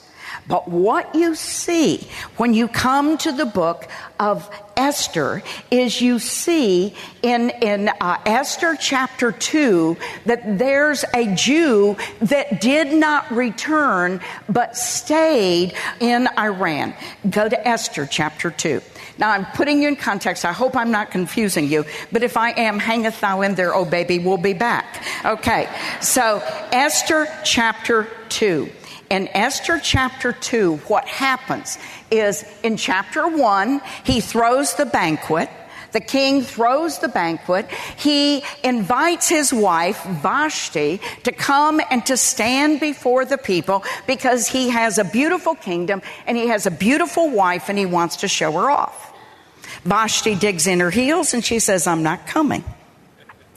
But 0.48 0.68
what 0.68 1.16
you 1.16 1.36
see 1.36 2.08
when 2.38 2.54
you 2.54 2.68
come 2.68 3.18
to 3.20 3.32
the 3.32 3.46
book 3.46 3.88
of 4.20 4.50
Esther 4.76 5.42
is 5.72 6.02
you 6.02 6.20
see 6.20 6.94
in, 7.22 7.50
in 7.62 7.90
uh, 7.90 8.20
Esther 8.26 8.76
chapter 8.80 9.32
2 9.32 9.98
that 10.26 10.58
there's 10.58 11.06
a 11.14 11.34
Jew 11.36 11.96
that 12.22 12.60
did 12.60 12.92
not 12.94 13.32
return 13.32 14.20
but 14.50 14.76
stayed 14.76 15.74
in 16.00 16.28
Iran. 16.38 16.94
Go 17.30 17.48
to 17.48 17.68
Esther 17.68 18.06
chapter 18.06 18.52
2. 18.52 18.82
Now 19.18 19.32
I'm 19.32 19.46
putting 19.46 19.82
you 19.82 19.88
in 19.88 19.96
context. 19.96 20.44
I 20.44 20.52
hope 20.52 20.76
I'm 20.76 20.92
not 20.92 21.12
confusing 21.12 21.68
you, 21.70 21.86
but 22.12 22.24
if 22.24 22.36
I 22.36 22.52
am, 22.52 22.80
hangeth 22.80 23.22
thou 23.22 23.42
in 23.42 23.56
there, 23.56 23.74
oh 23.74 23.86
baby, 23.86 24.20
we'll 24.20 24.38
be 24.38 24.54
back. 24.54 25.04
Okay. 25.24 25.70
So 26.02 26.42
Esther 26.72 27.28
chapter 27.44 28.08
2 28.30 28.70
in 29.14 29.28
Esther 29.28 29.80
chapter 29.80 30.34
2, 30.34 30.78
what 30.88 31.08
happens 31.08 31.78
is 32.10 32.44
in 32.64 32.78
chapter 32.78 33.28
1, 33.28 33.80
he 34.04 34.20
throws 34.22 34.74
the 34.74 34.88
banquet. 34.88 35.52
The 35.92 36.02
king 36.02 36.42
throws 36.42 36.98
the 36.98 37.10
banquet. 37.10 37.70
He 37.96 38.44
invites 38.64 39.30
his 39.30 39.54
wife, 39.54 40.04
Vashti, 40.04 41.00
to 41.26 41.32
come 41.32 41.80
and 41.92 42.04
to 42.08 42.18
stand 42.18 42.80
before 42.80 43.24
the 43.24 43.38
people 43.38 43.84
because 44.08 44.48
he 44.48 44.70
has 44.70 44.98
a 44.98 45.04
beautiful 45.04 45.54
kingdom 45.54 46.02
and 46.26 46.36
he 46.36 46.48
has 46.48 46.66
a 46.66 46.72
beautiful 46.72 47.30
wife 47.30 47.70
and 47.70 47.78
he 47.78 47.86
wants 47.86 48.16
to 48.18 48.28
show 48.28 48.52
her 48.54 48.72
off. 48.72 49.14
Vashti 49.84 50.34
digs 50.34 50.66
in 50.66 50.80
her 50.80 50.90
heels 50.90 51.36
and 51.36 51.46
she 51.46 51.60
says, 51.60 51.86
I'm 51.86 52.02
not 52.02 52.26
coming. 52.26 52.64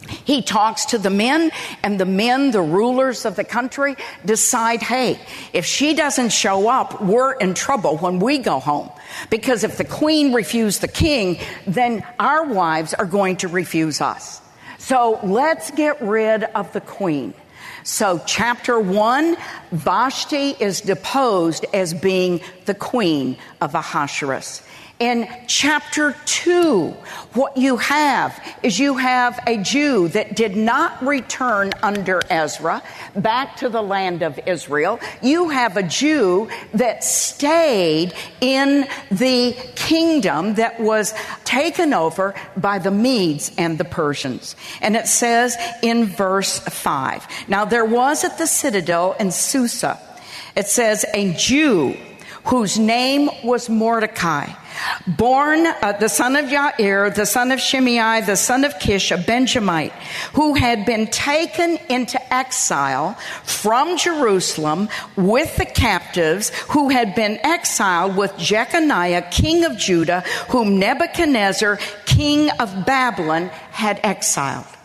He 0.06 0.42
talks 0.42 0.86
to 0.86 0.98
the 0.98 1.10
men, 1.10 1.50
and 1.82 2.00
the 2.00 2.06
men, 2.06 2.50
the 2.50 2.62
rulers 2.62 3.24
of 3.24 3.36
the 3.36 3.44
country, 3.44 3.96
decide 4.24 4.82
hey, 4.82 5.18
if 5.52 5.64
she 5.64 5.94
doesn't 5.94 6.30
show 6.30 6.68
up, 6.68 7.02
we're 7.02 7.32
in 7.34 7.54
trouble 7.54 7.98
when 7.98 8.18
we 8.18 8.38
go 8.38 8.58
home. 8.58 8.90
Because 9.30 9.64
if 9.64 9.78
the 9.78 9.84
queen 9.84 10.32
refused 10.32 10.80
the 10.80 10.88
king, 10.88 11.38
then 11.66 12.04
our 12.18 12.44
wives 12.44 12.94
are 12.94 13.06
going 13.06 13.36
to 13.38 13.48
refuse 13.48 14.00
us. 14.00 14.40
So 14.78 15.18
let's 15.22 15.70
get 15.70 16.00
rid 16.00 16.44
of 16.44 16.72
the 16.72 16.80
queen. 16.80 17.34
So, 17.82 18.20
chapter 18.26 18.80
one, 18.80 19.36
Vashti 19.70 20.56
is 20.58 20.80
deposed 20.80 21.64
as 21.72 21.94
being 21.94 22.40
the 22.64 22.74
queen 22.74 23.36
of 23.60 23.76
Ahasuerus. 23.76 24.62
In 24.98 25.28
chapter 25.46 26.16
2, 26.24 26.88
what 27.34 27.58
you 27.58 27.76
have 27.76 28.42
is 28.62 28.78
you 28.78 28.96
have 28.96 29.38
a 29.46 29.58
Jew 29.58 30.08
that 30.08 30.34
did 30.34 30.56
not 30.56 31.04
return 31.04 31.72
under 31.82 32.22
Ezra 32.30 32.82
back 33.14 33.56
to 33.58 33.68
the 33.68 33.82
land 33.82 34.22
of 34.22 34.40
Israel. 34.46 34.98
You 35.20 35.50
have 35.50 35.76
a 35.76 35.82
Jew 35.82 36.48
that 36.72 37.04
stayed 37.04 38.14
in 38.40 38.88
the 39.10 39.54
kingdom 39.74 40.54
that 40.54 40.80
was 40.80 41.12
taken 41.44 41.92
over 41.92 42.34
by 42.56 42.78
the 42.78 42.90
Medes 42.90 43.52
and 43.58 43.76
the 43.76 43.84
Persians. 43.84 44.56
And 44.80 44.96
it 44.96 45.08
says 45.08 45.58
in 45.82 46.06
verse 46.06 46.58
5 46.58 47.48
Now 47.48 47.66
there 47.66 47.84
was 47.84 48.24
at 48.24 48.38
the 48.38 48.46
citadel 48.46 49.14
in 49.20 49.30
Susa, 49.30 50.00
it 50.56 50.68
says, 50.68 51.04
a 51.12 51.34
Jew 51.34 51.98
whose 52.44 52.78
name 52.78 53.28
was 53.44 53.68
Mordecai 53.68 54.54
born 55.06 55.66
uh, 55.66 55.96
the 55.98 56.08
son 56.08 56.36
of 56.36 56.46
Yair, 56.46 57.14
the 57.14 57.26
son 57.26 57.52
of 57.52 57.60
Shimei, 57.60 58.20
the 58.22 58.36
son 58.36 58.64
of 58.64 58.78
Kish, 58.78 59.10
a 59.10 59.18
Benjamite, 59.18 59.92
who 60.34 60.54
had 60.54 60.84
been 60.84 61.06
taken 61.08 61.78
into 61.88 62.20
exile 62.32 63.14
from 63.44 63.96
Jerusalem 63.96 64.88
with 65.16 65.56
the 65.56 65.66
captives 65.66 66.50
who 66.70 66.88
had 66.88 67.14
been 67.14 67.38
exiled 67.42 68.16
with 68.16 68.36
Jeconiah, 68.36 69.30
king 69.30 69.64
of 69.64 69.76
Judah, 69.76 70.20
whom 70.48 70.78
Nebuchadnezzar, 70.78 71.78
king 72.04 72.50
of 72.60 72.86
Babylon, 72.86 73.48
had 73.70 74.00
exiled. 74.02 74.75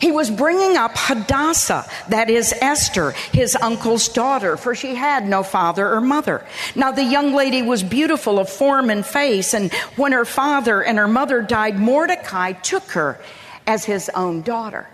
He 0.00 0.12
was 0.12 0.30
bringing 0.30 0.76
up 0.76 0.92
Hadassah, 0.94 1.84
that 2.08 2.30
is 2.30 2.54
Esther, 2.60 3.10
his 3.32 3.56
uncle's 3.56 4.08
daughter, 4.08 4.56
for 4.56 4.74
she 4.74 4.94
had 4.94 5.26
no 5.26 5.42
father 5.42 5.92
or 5.92 6.00
mother. 6.00 6.46
Now 6.74 6.92
the 6.92 7.04
young 7.04 7.34
lady 7.34 7.62
was 7.62 7.82
beautiful 7.82 8.38
of 8.38 8.48
form 8.48 8.90
and 8.90 9.04
face, 9.04 9.54
and 9.54 9.72
when 9.96 10.12
her 10.12 10.24
father 10.24 10.82
and 10.82 10.98
her 10.98 11.08
mother 11.08 11.42
died, 11.42 11.78
Mordecai 11.78 12.52
took 12.52 12.84
her 12.90 13.20
as 13.66 13.84
his 13.84 14.08
own 14.10 14.42
daughter. 14.42 14.88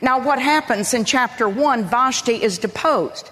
Now 0.00 0.18
what 0.24 0.40
happens 0.40 0.94
in 0.94 1.04
chapter 1.04 1.48
one, 1.48 1.84
Vashti 1.84 2.42
is 2.42 2.58
deposed. 2.58 3.30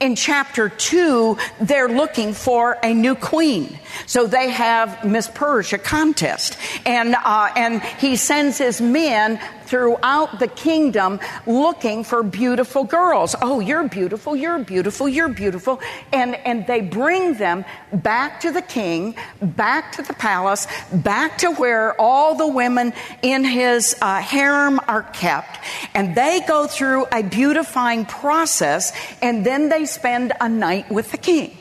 In 0.00 0.16
chapter 0.16 0.68
two, 0.68 1.38
they're 1.60 1.88
looking 1.88 2.34
for 2.34 2.76
a 2.82 2.92
new 2.92 3.14
queen. 3.14 3.78
So 4.06 4.26
they 4.26 4.50
have 4.50 5.04
Miss 5.04 5.28
Persia 5.28 5.78
contest. 5.78 6.58
And, 6.84 7.14
uh, 7.14 7.50
and 7.54 7.80
he 7.80 8.16
sends 8.16 8.58
his 8.58 8.80
men 8.80 9.38
throughout 9.66 10.38
the 10.38 10.48
kingdom 10.48 11.20
looking 11.46 12.04
for 12.04 12.22
beautiful 12.22 12.84
girls. 12.84 13.34
Oh, 13.40 13.60
you're 13.60 13.88
beautiful, 13.88 14.36
you're 14.36 14.58
beautiful, 14.58 15.08
you're 15.08 15.28
beautiful. 15.28 15.80
And, 16.12 16.34
and 16.34 16.66
they 16.66 16.80
bring 16.80 17.34
them 17.34 17.64
back 17.92 18.40
to 18.40 18.50
the 18.50 18.62
king, 18.62 19.16
back 19.40 19.92
to 19.92 20.02
the 20.02 20.14
palace, 20.14 20.66
back 20.92 21.38
to 21.38 21.50
where 21.52 22.00
all 22.00 22.34
the 22.34 22.48
women 22.48 22.92
in 23.22 23.44
his 23.44 23.96
uh, 24.00 24.20
harem 24.20 24.80
are 24.88 25.02
kept. 25.02 25.58
And 25.94 26.14
they 26.14 26.40
go 26.46 26.66
through 26.66 27.06
a 27.12 27.22
beautifying 27.22 28.06
process 28.06 28.92
and 29.22 29.44
then 29.44 29.68
they 29.68 29.86
spend 29.86 30.32
a 30.40 30.48
night 30.48 30.90
with 30.90 31.10
the 31.10 31.18
king. 31.18 31.56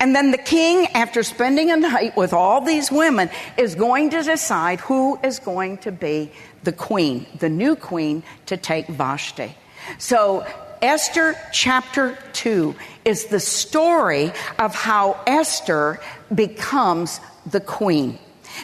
And 0.00 0.14
then 0.14 0.30
the 0.30 0.38
king, 0.38 0.86
after 0.94 1.22
spending 1.22 1.70
a 1.70 1.76
night 1.76 2.16
with 2.16 2.32
all 2.32 2.60
these 2.60 2.90
women, 2.90 3.30
is 3.56 3.74
going 3.74 4.10
to 4.10 4.22
decide 4.22 4.80
who 4.80 5.18
is 5.22 5.38
going 5.38 5.78
to 5.78 5.92
be 5.92 6.30
the 6.64 6.72
queen, 6.72 7.26
the 7.38 7.48
new 7.48 7.76
queen 7.76 8.22
to 8.46 8.56
take 8.56 8.86
Vashti. 8.88 9.54
So 9.98 10.46
Esther 10.82 11.36
chapter 11.52 12.18
2 12.32 12.74
is 13.04 13.26
the 13.26 13.40
story 13.40 14.32
of 14.58 14.74
how 14.74 15.20
Esther 15.26 16.00
becomes 16.34 17.20
the 17.46 17.60
queen. 17.60 18.18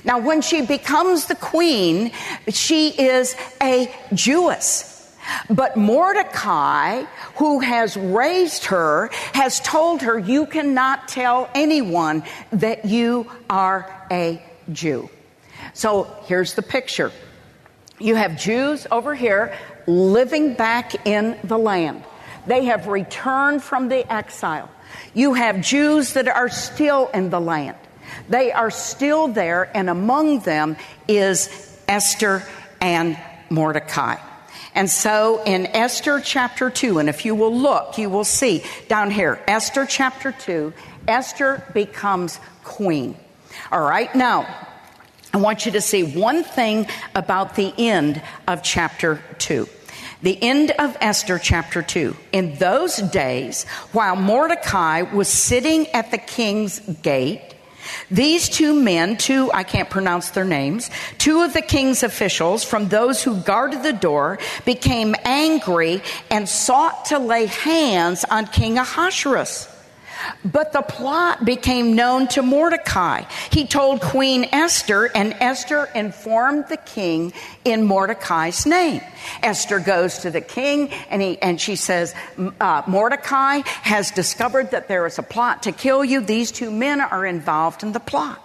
Now, 0.04 0.18
when 0.18 0.40
she 0.40 0.62
becomes 0.62 1.26
the 1.26 1.34
queen, 1.34 2.12
she 2.48 2.88
is 2.88 3.36
a 3.62 3.92
Jewess. 4.14 4.91
But 5.48 5.76
Mordecai, 5.76 7.04
who 7.36 7.60
has 7.60 7.96
raised 7.96 8.66
her, 8.66 9.10
has 9.34 9.60
told 9.60 10.02
her, 10.02 10.18
You 10.18 10.46
cannot 10.46 11.08
tell 11.08 11.48
anyone 11.54 12.24
that 12.52 12.84
you 12.84 13.30
are 13.48 14.06
a 14.10 14.42
Jew. 14.72 15.08
So 15.74 16.14
here's 16.24 16.54
the 16.54 16.62
picture 16.62 17.12
you 17.98 18.16
have 18.16 18.36
Jews 18.36 18.86
over 18.90 19.14
here 19.14 19.56
living 19.86 20.54
back 20.54 21.06
in 21.06 21.38
the 21.44 21.58
land, 21.58 22.04
they 22.46 22.64
have 22.66 22.86
returned 22.88 23.62
from 23.62 23.88
the 23.88 24.10
exile. 24.12 24.70
You 25.14 25.34
have 25.34 25.60
Jews 25.60 26.14
that 26.14 26.28
are 26.28 26.48
still 26.48 27.08
in 27.14 27.30
the 27.30 27.40
land. 27.40 27.76
They 28.28 28.52
are 28.52 28.70
still 28.70 29.28
there, 29.28 29.70
and 29.74 29.88
among 29.88 30.40
them 30.40 30.76
is 31.08 31.48
Esther 31.88 32.42
and 32.80 33.18
Mordecai. 33.48 34.16
And 34.74 34.88
so 34.88 35.42
in 35.44 35.66
Esther 35.66 36.20
chapter 36.20 36.70
2, 36.70 36.98
and 36.98 37.08
if 37.08 37.24
you 37.24 37.34
will 37.34 37.54
look, 37.54 37.98
you 37.98 38.08
will 38.08 38.24
see 38.24 38.64
down 38.88 39.10
here, 39.10 39.40
Esther 39.46 39.84
chapter 39.86 40.32
2, 40.32 40.72
Esther 41.06 41.64
becomes 41.74 42.40
queen. 42.64 43.16
All 43.70 43.82
right, 43.82 44.14
now, 44.14 44.46
I 45.34 45.38
want 45.38 45.66
you 45.66 45.72
to 45.72 45.80
see 45.80 46.02
one 46.02 46.42
thing 46.42 46.86
about 47.14 47.56
the 47.56 47.72
end 47.76 48.22
of 48.46 48.62
chapter 48.62 49.22
2. 49.38 49.68
The 50.22 50.40
end 50.42 50.70
of 50.72 50.96
Esther 51.00 51.38
chapter 51.38 51.82
2. 51.82 52.16
In 52.32 52.54
those 52.56 52.96
days, 52.96 53.64
while 53.92 54.14
Mordecai 54.14 55.02
was 55.02 55.28
sitting 55.28 55.88
at 55.88 56.10
the 56.10 56.18
king's 56.18 56.78
gate, 56.80 57.51
these 58.10 58.48
two 58.48 58.74
men, 58.74 59.16
two, 59.16 59.50
I 59.52 59.62
can't 59.62 59.88
pronounce 59.88 60.30
their 60.30 60.44
names, 60.44 60.90
two 61.18 61.42
of 61.42 61.52
the 61.52 61.62
king's 61.62 62.02
officials 62.02 62.64
from 62.64 62.88
those 62.88 63.22
who 63.22 63.40
guarded 63.40 63.82
the 63.82 63.92
door 63.92 64.38
became 64.64 65.14
angry 65.24 66.02
and 66.30 66.48
sought 66.48 67.06
to 67.06 67.18
lay 67.18 67.46
hands 67.46 68.24
on 68.30 68.46
King 68.46 68.78
Ahasuerus. 68.78 69.71
But 70.44 70.72
the 70.72 70.82
plot 70.82 71.44
became 71.44 71.94
known 71.94 72.28
to 72.28 72.42
Mordecai. 72.42 73.24
He 73.50 73.66
told 73.66 74.00
Queen 74.00 74.48
Esther, 74.52 75.10
and 75.14 75.34
Esther 75.40 75.88
informed 75.94 76.66
the 76.68 76.76
king 76.76 77.32
in 77.64 77.84
Mordecai's 77.84 78.66
name. 78.66 79.00
Esther 79.42 79.78
goes 79.78 80.18
to 80.18 80.30
the 80.30 80.40
king, 80.40 80.90
and, 81.10 81.22
he, 81.22 81.40
and 81.40 81.60
she 81.60 81.76
says, 81.76 82.14
uh, 82.60 82.82
Mordecai 82.86 83.62
has 83.66 84.10
discovered 84.10 84.72
that 84.72 84.88
there 84.88 85.06
is 85.06 85.18
a 85.18 85.22
plot 85.22 85.64
to 85.64 85.72
kill 85.72 86.04
you. 86.04 86.20
These 86.20 86.52
two 86.52 86.70
men 86.70 87.00
are 87.00 87.24
involved 87.24 87.82
in 87.82 87.92
the 87.92 88.00
plot. 88.00 88.40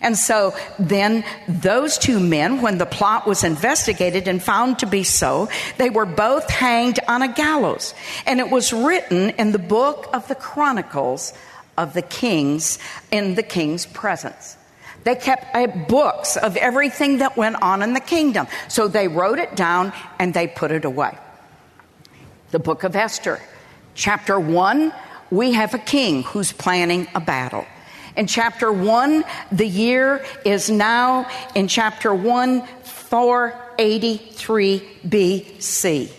And 0.00 0.16
so 0.16 0.54
then 0.78 1.24
those 1.46 1.98
two 1.98 2.20
men, 2.20 2.62
when 2.62 2.78
the 2.78 2.86
plot 2.86 3.26
was 3.26 3.44
investigated 3.44 4.28
and 4.28 4.42
found 4.42 4.78
to 4.78 4.86
be 4.86 5.04
so, 5.04 5.48
they 5.76 5.90
were 5.90 6.06
both 6.06 6.48
hanged 6.48 6.98
on 7.06 7.22
a 7.22 7.32
gallows. 7.32 7.94
And 8.26 8.40
it 8.40 8.50
was 8.50 8.72
written 8.72 9.30
in 9.30 9.52
the 9.52 9.58
book 9.58 10.08
of 10.14 10.26
the 10.28 10.34
Chronicles 10.34 11.34
of 11.76 11.92
the 11.92 12.02
kings 12.02 12.78
in 13.10 13.34
the 13.34 13.42
king's 13.42 13.86
presence. 13.86 14.56
They 15.04 15.14
kept 15.14 15.54
uh, 15.54 15.66
books 15.66 16.36
of 16.36 16.56
everything 16.56 17.18
that 17.18 17.36
went 17.36 17.62
on 17.62 17.82
in 17.82 17.94
the 17.94 18.00
kingdom. 18.00 18.46
So 18.68 18.88
they 18.88 19.08
wrote 19.08 19.38
it 19.38 19.56
down 19.56 19.92
and 20.18 20.34
they 20.34 20.46
put 20.46 20.70
it 20.70 20.84
away. 20.84 21.16
The 22.50 22.58
book 22.58 22.84
of 22.84 22.96
Esther, 22.96 23.40
chapter 23.94 24.38
1, 24.38 24.92
we 25.30 25.52
have 25.52 25.74
a 25.74 25.78
king 25.78 26.22
who's 26.22 26.52
planning 26.52 27.06
a 27.14 27.20
battle. 27.20 27.64
In 28.16 28.26
chapter 28.26 28.72
1, 28.72 29.24
the 29.52 29.66
year 29.66 30.24
is 30.44 30.70
now 30.70 31.28
in 31.54 31.68
chapter 31.68 32.14
1, 32.14 32.66
483 32.82 34.82
BC. 35.06 36.10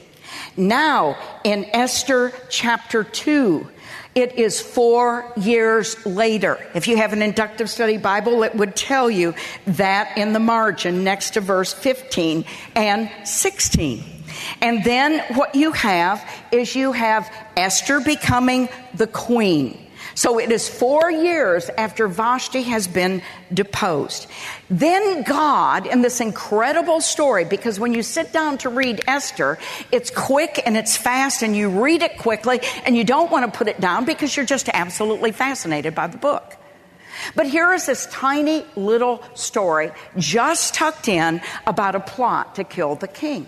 Now, 0.57 1.17
in 1.43 1.65
Esther 1.73 2.33
chapter 2.49 3.03
2, 3.03 3.67
it 4.13 4.33
is 4.33 4.59
four 4.59 5.31
years 5.37 6.05
later. 6.05 6.59
If 6.73 6.87
you 6.87 6.97
have 6.97 7.13
an 7.13 7.21
inductive 7.21 7.69
study 7.69 7.97
Bible, 7.97 8.43
it 8.43 8.53
would 8.55 8.75
tell 8.75 9.09
you 9.09 9.33
that 9.65 10.17
in 10.17 10.33
the 10.33 10.39
margin 10.39 11.05
next 11.05 11.31
to 11.31 11.41
verse 11.41 11.71
15 11.71 12.43
and 12.75 13.09
16. 13.23 14.03
And 14.61 14.83
then 14.83 15.23
what 15.35 15.55
you 15.55 15.71
have 15.71 16.27
is 16.51 16.75
you 16.75 16.91
have 16.91 17.31
Esther 17.55 18.01
becoming 18.01 18.67
the 18.93 19.07
queen. 19.07 19.77
So 20.21 20.37
it 20.37 20.51
is 20.51 20.69
four 20.69 21.09
years 21.09 21.71
after 21.79 22.07
Vashti 22.07 22.61
has 22.61 22.87
been 22.87 23.23
deposed. 23.51 24.27
Then 24.69 25.23
God, 25.23 25.87
in 25.87 26.03
this 26.03 26.21
incredible 26.21 27.01
story, 27.01 27.43
because 27.43 27.79
when 27.79 27.95
you 27.95 28.03
sit 28.03 28.31
down 28.31 28.59
to 28.59 28.69
read 28.69 29.01
Esther, 29.07 29.57
it's 29.91 30.11
quick 30.11 30.61
and 30.63 30.77
it's 30.77 30.95
fast 30.95 31.41
and 31.41 31.55
you 31.57 31.69
read 31.69 32.03
it 32.03 32.19
quickly 32.19 32.59
and 32.85 32.95
you 32.95 33.03
don't 33.03 33.31
want 33.31 33.51
to 33.51 33.57
put 33.57 33.67
it 33.67 33.81
down 33.81 34.05
because 34.05 34.37
you're 34.37 34.45
just 34.45 34.69
absolutely 34.69 35.31
fascinated 35.31 35.95
by 35.95 36.05
the 36.05 36.19
book. 36.19 36.55
But 37.33 37.47
here 37.47 37.73
is 37.73 37.87
this 37.87 38.05
tiny 38.11 38.63
little 38.75 39.23
story 39.33 39.89
just 40.19 40.75
tucked 40.75 41.07
in 41.07 41.41
about 41.65 41.95
a 41.95 41.99
plot 41.99 42.53
to 42.57 42.63
kill 42.63 42.93
the 42.93 43.07
king. 43.07 43.47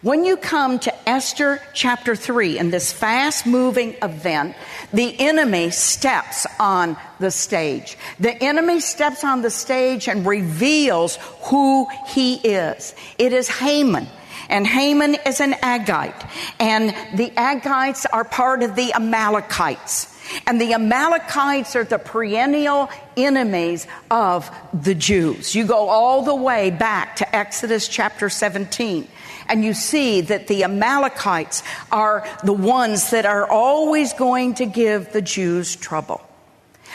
When 0.00 0.24
you 0.24 0.36
come 0.36 0.78
to 0.80 1.08
Esther 1.08 1.60
chapter 1.74 2.14
3 2.14 2.56
in 2.56 2.70
this 2.70 2.92
fast 2.92 3.46
moving 3.46 3.96
event, 4.00 4.54
the 4.92 5.18
enemy 5.18 5.70
steps 5.70 6.46
on 6.60 6.96
the 7.18 7.32
stage. 7.32 7.98
The 8.20 8.32
enemy 8.40 8.78
steps 8.78 9.24
on 9.24 9.42
the 9.42 9.50
stage 9.50 10.06
and 10.06 10.24
reveals 10.24 11.18
who 11.46 11.88
he 12.06 12.36
is. 12.36 12.94
It 13.18 13.32
is 13.32 13.48
Haman. 13.48 14.06
And 14.48 14.68
Haman 14.68 15.16
is 15.26 15.40
an 15.40 15.54
Agagite. 15.54 16.30
And 16.60 16.90
the 17.18 17.30
Agites 17.30 18.06
are 18.12 18.22
part 18.22 18.62
of 18.62 18.76
the 18.76 18.92
Amalekites. 18.94 20.14
And 20.46 20.60
the 20.60 20.74
Amalekites 20.74 21.74
are 21.74 21.82
the 21.82 21.98
perennial 21.98 22.88
enemies 23.16 23.88
of 24.12 24.48
the 24.72 24.94
Jews. 24.94 25.56
You 25.56 25.66
go 25.66 25.88
all 25.88 26.22
the 26.22 26.36
way 26.36 26.70
back 26.70 27.16
to 27.16 27.36
Exodus 27.36 27.88
chapter 27.88 28.28
17 28.28 29.08
and 29.48 29.64
you 29.64 29.74
see 29.74 30.20
that 30.22 30.46
the 30.46 30.64
Amalekites 30.64 31.62
are 31.90 32.26
the 32.44 32.52
ones 32.52 33.10
that 33.10 33.26
are 33.26 33.48
always 33.48 34.12
going 34.12 34.54
to 34.54 34.66
give 34.66 35.12
the 35.12 35.22
Jews 35.22 35.76
trouble. 35.76 36.20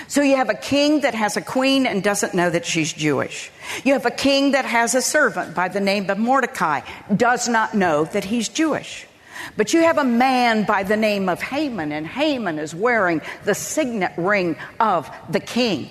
So 0.07 0.21
you 0.21 0.35
have 0.37 0.49
a 0.49 0.55
king 0.55 1.01
that 1.01 1.13
has 1.13 1.37
a 1.37 1.41
queen 1.41 1.85
and 1.85 2.03
doesn't 2.03 2.33
know 2.33 2.49
that 2.49 2.65
she's 2.65 2.91
Jewish. 2.93 3.51
You 3.83 3.93
have 3.93 4.05
a 4.05 4.11
king 4.11 4.51
that 4.51 4.65
has 4.65 4.95
a 4.95 5.01
servant 5.01 5.55
by 5.55 5.67
the 5.69 5.79
name 5.79 6.09
of 6.09 6.17
Mordecai, 6.17 6.81
does 7.15 7.47
not 7.47 7.73
know 7.73 8.05
that 8.05 8.25
he's 8.25 8.49
Jewish. 8.49 9.07
But 9.55 9.73
you 9.73 9.81
have 9.81 9.97
a 9.97 10.03
man 10.03 10.65
by 10.65 10.83
the 10.83 10.97
name 10.97 11.29
of 11.29 11.41
Haman, 11.41 11.91
and 11.91 12.07
Haman 12.07 12.59
is 12.59 12.73
wearing 12.73 13.21
the 13.43 13.55
signet 13.55 14.13
ring 14.17 14.55
of 14.79 15.09
the 15.29 15.39
king. 15.39 15.89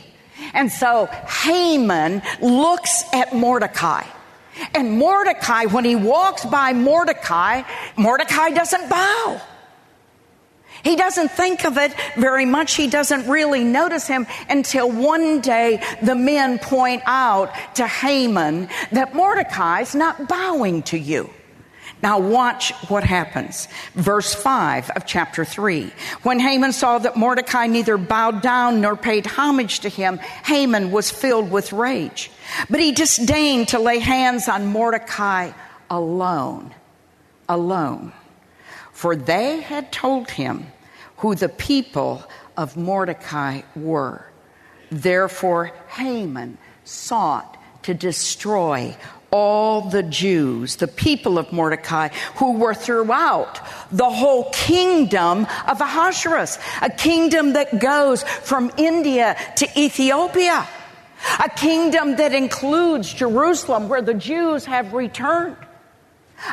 And 0.55 0.71
so 0.73 1.07
Haman 1.07 2.23
looks 2.41 3.05
at 3.13 3.35
Mordecai 3.35 4.05
and 4.75 4.99
Mordecai, 4.99 5.67
when 5.67 5.85
he 5.85 5.97
walks 5.97 6.45
by 6.45 6.73
Mordecai, 6.73 7.63
Mordecai 7.97 8.51
doesn't 8.51 8.89
bow. 8.89 9.41
He 10.83 10.97
doesn't 10.97 11.31
think 11.31 11.65
of 11.65 11.79
it 11.79 11.95
very 12.17 12.45
much. 12.45 12.75
He 12.75 12.89
doesn't 12.89 13.29
really 13.29 13.63
notice 13.63 14.07
him 14.07 14.27
until 14.49 14.91
one 14.91 15.41
day 15.41 15.83
the 16.03 16.17
men 16.17 16.59
point 16.59 17.03
out 17.07 17.55
to 17.77 17.87
Haman 17.87 18.69
that 18.91 19.15
Mordecai's 19.15 19.95
not 19.95 20.29
bowing 20.29 20.83
to 20.85 20.99
you. 20.99 21.31
Now, 22.03 22.19
watch 22.19 22.73
what 22.89 23.05
happens. 23.05 23.69
Verse 23.95 24.35
5 24.35 24.91
of 24.91 25.07
chapter 25.07 25.45
3. 25.45 25.93
When 26.25 26.41
Haman 26.41 26.73
saw 26.73 26.99
that 26.99 27.17
Mordecai 27.17 27.69
neither 27.69 27.97
bowed 27.97 28.43
down 28.43 28.81
nor 28.81 28.97
paid 28.97 29.25
homage 29.25 29.81
to 29.81 29.89
him, 29.89 30.19
Haman 30.45 30.91
was 30.91 31.13
filled 31.13 31.51
with 31.53 31.73
rage. 31.73 32.31
But 32.69 32.81
he 32.81 32.91
disdained 32.91 33.69
to 33.69 33.79
lay 33.79 34.01
hands 34.01 34.49
on 34.49 34.67
Mordecai 34.67 35.53
alone. 35.89 36.75
Alone. 37.49 38.13
For 38.93 39.15
they 39.15 39.61
had 39.61 39.93
told 39.93 40.31
him 40.31 40.67
who 41.19 41.37
the 41.37 41.49
people 41.49 42.25
of 42.57 42.77
Mordecai 42.77 43.63
were. 43.77 44.27
Therefore, 44.91 45.73
Haman 45.91 46.59
sought 46.85 47.57
to 47.85 47.95
destroy 47.95 48.97
all 49.33 49.81
the 49.81 50.03
Jews, 50.03 50.77
the 50.77 50.87
people 50.87 51.39
of 51.39 51.53
Mordecai, 51.53 52.09
who 52.37 52.59
were 52.59 52.75
throughout 52.75 53.61
the 53.91 54.11
whole 54.11 54.51
kingdom 54.51 55.47
of 55.67 55.81
Ahasuerus, 55.81 56.59
a 56.83 56.91
kingdom 56.91 57.55
that 57.55 57.81
goes 57.81 58.23
from 58.23 58.71
India 58.77 59.37
to 59.57 59.81
Ethiopia, 59.81 60.69
a 61.43 61.49
kingdom 61.49 62.17
that 62.17 62.35
includes 62.35 63.13
Jerusalem, 63.13 63.89
where 63.89 64.03
the 64.03 64.15
Jews 64.15 64.67
have 64.67 64.93
returned. 64.93 65.57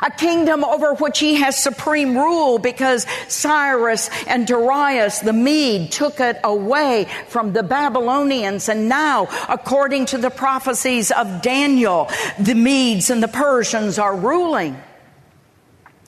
A 0.02 0.12
kingdom 0.12 0.64
over 0.64 0.94
which 0.94 1.20
he 1.20 1.36
has 1.36 1.62
supreme 1.62 2.18
rule 2.18 2.60
because 2.60 3.06
Cyrus 3.28 4.10
and 4.28 4.46
Darius 4.46 5.20
the 5.20 5.34
Mede 5.34 5.92
took 5.92 6.20
it 6.20 6.40
away 6.44 7.08
from 7.28 7.54
the 7.54 7.64
Babylonians. 7.64 8.70
And 8.70 8.90
now, 8.90 9.28
according 9.48 10.08
to 10.08 10.18
the 10.18 10.30
prophecies 10.30 11.12
of 11.12 11.42
Daniel, 11.42 12.10
the 12.40 12.56
Medes 12.56 13.10
and 13.10 13.22
the 13.22 13.28
Persians 13.28 14.00
are 14.00 14.16
ruling. 14.16 14.82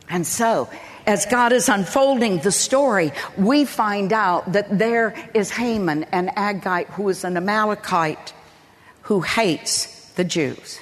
And 0.10 0.28
so, 0.28 0.70
as 1.06 1.26
God 1.26 1.52
is 1.52 1.70
unfolding 1.70 2.40
the 2.40 2.52
story, 2.52 3.12
we 3.38 3.66
find 3.66 4.14
out 4.14 4.54
that 4.54 4.78
there 4.78 5.16
is 5.34 5.50
Haman, 5.50 6.04
an 6.06 6.30
Agagite 6.36 6.88
who 6.88 7.10
is 7.10 7.24
an 7.24 7.38
Amalekite 7.38 8.34
who 9.04 9.22
hates 9.22 10.12
the 10.12 10.24
Jews. 10.24 10.80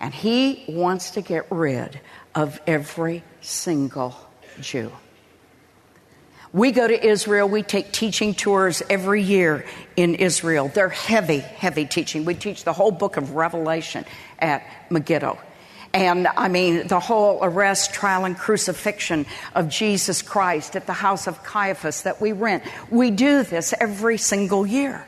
And 0.00 0.14
he 0.14 0.64
wants 0.66 1.12
to 1.12 1.20
get 1.20 1.46
rid 1.50 2.00
of 2.34 2.60
every 2.66 3.22
single 3.42 4.16
Jew. 4.60 4.90
We 6.52 6.72
go 6.72 6.88
to 6.88 7.06
Israel, 7.06 7.48
we 7.48 7.62
take 7.62 7.92
teaching 7.92 8.34
tours 8.34 8.82
every 8.90 9.22
year 9.22 9.64
in 9.94 10.16
Israel. 10.16 10.68
They're 10.68 10.88
heavy, 10.88 11.38
heavy 11.38 11.84
teaching. 11.84 12.24
We 12.24 12.34
teach 12.34 12.64
the 12.64 12.72
whole 12.72 12.90
book 12.90 13.16
of 13.16 13.36
Revelation 13.36 14.04
at 14.40 14.64
Megiddo. 14.90 15.38
And 15.92 16.26
I 16.26 16.48
mean, 16.48 16.86
the 16.88 16.98
whole 16.98 17.38
arrest, 17.42 17.92
trial, 17.92 18.24
and 18.24 18.36
crucifixion 18.36 19.26
of 19.54 19.68
Jesus 19.68 20.22
Christ 20.22 20.76
at 20.76 20.86
the 20.86 20.92
house 20.92 21.26
of 21.26 21.42
Caiaphas 21.44 22.02
that 22.02 22.20
we 22.20 22.32
rent. 22.32 22.64
We 22.90 23.10
do 23.10 23.42
this 23.42 23.74
every 23.78 24.16
single 24.16 24.66
year. 24.66 25.06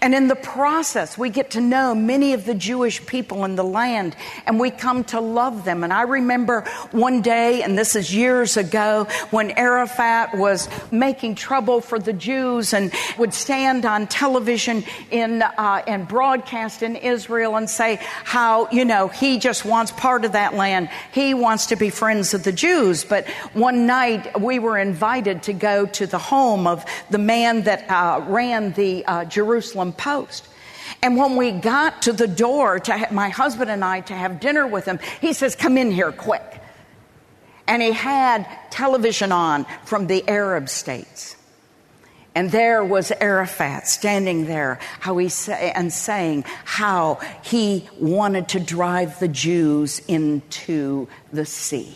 And 0.00 0.14
in 0.14 0.28
the 0.28 0.36
process, 0.36 1.18
we 1.18 1.30
get 1.30 1.50
to 1.50 1.60
know 1.60 1.94
many 1.94 2.32
of 2.32 2.44
the 2.44 2.54
Jewish 2.54 3.04
people 3.04 3.44
in 3.44 3.56
the 3.56 3.64
land 3.64 4.16
and 4.46 4.58
we 4.58 4.70
come 4.70 5.04
to 5.04 5.20
love 5.20 5.64
them. 5.64 5.84
And 5.84 5.92
I 5.92 6.02
remember 6.02 6.62
one 6.90 7.22
day, 7.22 7.62
and 7.62 7.78
this 7.78 7.96
is 7.96 8.14
years 8.14 8.56
ago, 8.56 9.06
when 9.30 9.50
Arafat 9.52 10.36
was 10.36 10.68
making 10.90 11.34
trouble 11.34 11.80
for 11.80 11.98
the 11.98 12.12
Jews 12.12 12.72
and 12.72 12.92
would 13.18 13.34
stand 13.34 13.84
on 13.84 14.06
television 14.06 14.84
in, 15.10 15.42
uh, 15.42 15.82
and 15.86 16.06
broadcast 16.08 16.82
in 16.82 16.96
Israel 16.96 17.56
and 17.56 17.68
say 17.68 17.98
how, 18.24 18.68
you 18.70 18.84
know, 18.84 19.08
he 19.08 19.38
just 19.38 19.64
wants 19.64 19.92
part 19.92 20.24
of 20.24 20.32
that 20.32 20.54
land. 20.54 20.88
He 21.12 21.34
wants 21.34 21.66
to 21.66 21.76
be 21.76 21.90
friends 21.90 22.34
of 22.34 22.42
the 22.42 22.52
Jews. 22.52 23.04
But 23.04 23.28
one 23.52 23.86
night 23.86 24.40
we 24.40 24.58
were 24.58 24.78
invited 24.78 25.42
to 25.44 25.52
go 25.52 25.86
to 25.86 26.06
the 26.06 26.18
home 26.18 26.66
of 26.66 26.84
the 27.10 27.18
man 27.18 27.62
that 27.62 27.90
uh, 27.90 28.24
ran 28.26 28.72
the 28.72 29.04
uh, 29.06 29.24
Jerusalem 29.24 29.73
Jerusalem 29.74 29.92
Post. 29.92 30.48
And 31.02 31.16
when 31.16 31.36
we 31.36 31.50
got 31.50 32.02
to 32.02 32.12
the 32.12 32.28
door, 32.28 32.78
to 32.78 32.96
ha- 32.96 33.08
my 33.10 33.28
husband 33.30 33.70
and 33.70 33.84
I 33.84 34.00
to 34.02 34.14
have 34.14 34.38
dinner 34.38 34.66
with 34.66 34.84
him, 34.84 34.98
he 35.20 35.32
says, 35.32 35.56
Come 35.56 35.76
in 35.76 35.90
here 35.90 36.12
quick. 36.12 36.60
And 37.66 37.82
he 37.82 37.92
had 37.92 38.46
television 38.70 39.32
on 39.32 39.66
from 39.84 40.06
the 40.06 40.26
Arab 40.28 40.68
states. 40.68 41.36
And 42.36 42.50
there 42.50 42.84
was 42.84 43.10
Arafat 43.12 43.86
standing 43.88 44.46
there, 44.46 44.78
how 45.00 45.16
he 45.18 45.28
say, 45.28 45.72
and 45.74 45.92
saying 45.92 46.44
how 46.64 47.20
he 47.42 47.88
wanted 47.98 48.48
to 48.50 48.60
drive 48.60 49.18
the 49.20 49.28
Jews 49.28 50.00
into 50.06 51.08
the 51.32 51.46
sea. 51.46 51.94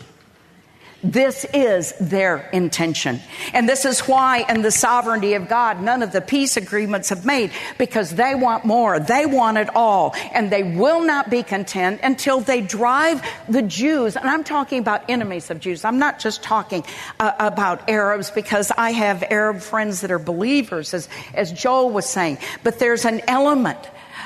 This 1.03 1.45
is 1.53 1.93
their 1.99 2.49
intention. 2.51 3.21
And 3.53 3.69
this 3.69 3.85
is 3.85 4.01
why, 4.01 4.45
in 4.49 4.61
the 4.61 4.71
sovereignty 4.71 5.33
of 5.35 5.47
God, 5.47 5.81
none 5.81 6.03
of 6.03 6.11
the 6.11 6.19
peace 6.19 6.57
agreements 6.57 7.07
have 7.09 7.25
made 7.25 7.51
because 7.77 8.11
they 8.11 8.35
want 8.35 8.65
more. 8.65 8.99
They 8.99 9.25
want 9.25 9.57
it 9.57 9.73
all. 9.75 10.13
And 10.33 10.51
they 10.51 10.63
will 10.63 11.01
not 11.01 11.29
be 11.29 11.41
content 11.41 12.01
until 12.03 12.41
they 12.41 12.59
drive 12.59 13.25
the 13.47 13.61
Jews. 13.61 14.17
And 14.17 14.29
I'm 14.29 14.43
talking 14.43 14.79
about 14.79 15.09
enemies 15.09 15.49
of 15.49 15.61
Jews. 15.61 15.85
I'm 15.85 15.99
not 15.99 16.19
just 16.19 16.43
talking 16.43 16.83
uh, 17.19 17.31
about 17.39 17.89
Arabs 17.89 18.29
because 18.29 18.69
I 18.71 18.91
have 18.91 19.23
Arab 19.29 19.61
friends 19.61 20.01
that 20.01 20.11
are 20.11 20.19
believers, 20.19 20.93
as, 20.93 21.07
as 21.33 21.53
Joel 21.53 21.91
was 21.91 22.05
saying. 22.05 22.39
But 22.63 22.79
there's 22.79 23.05
an 23.05 23.21
element 23.27 23.79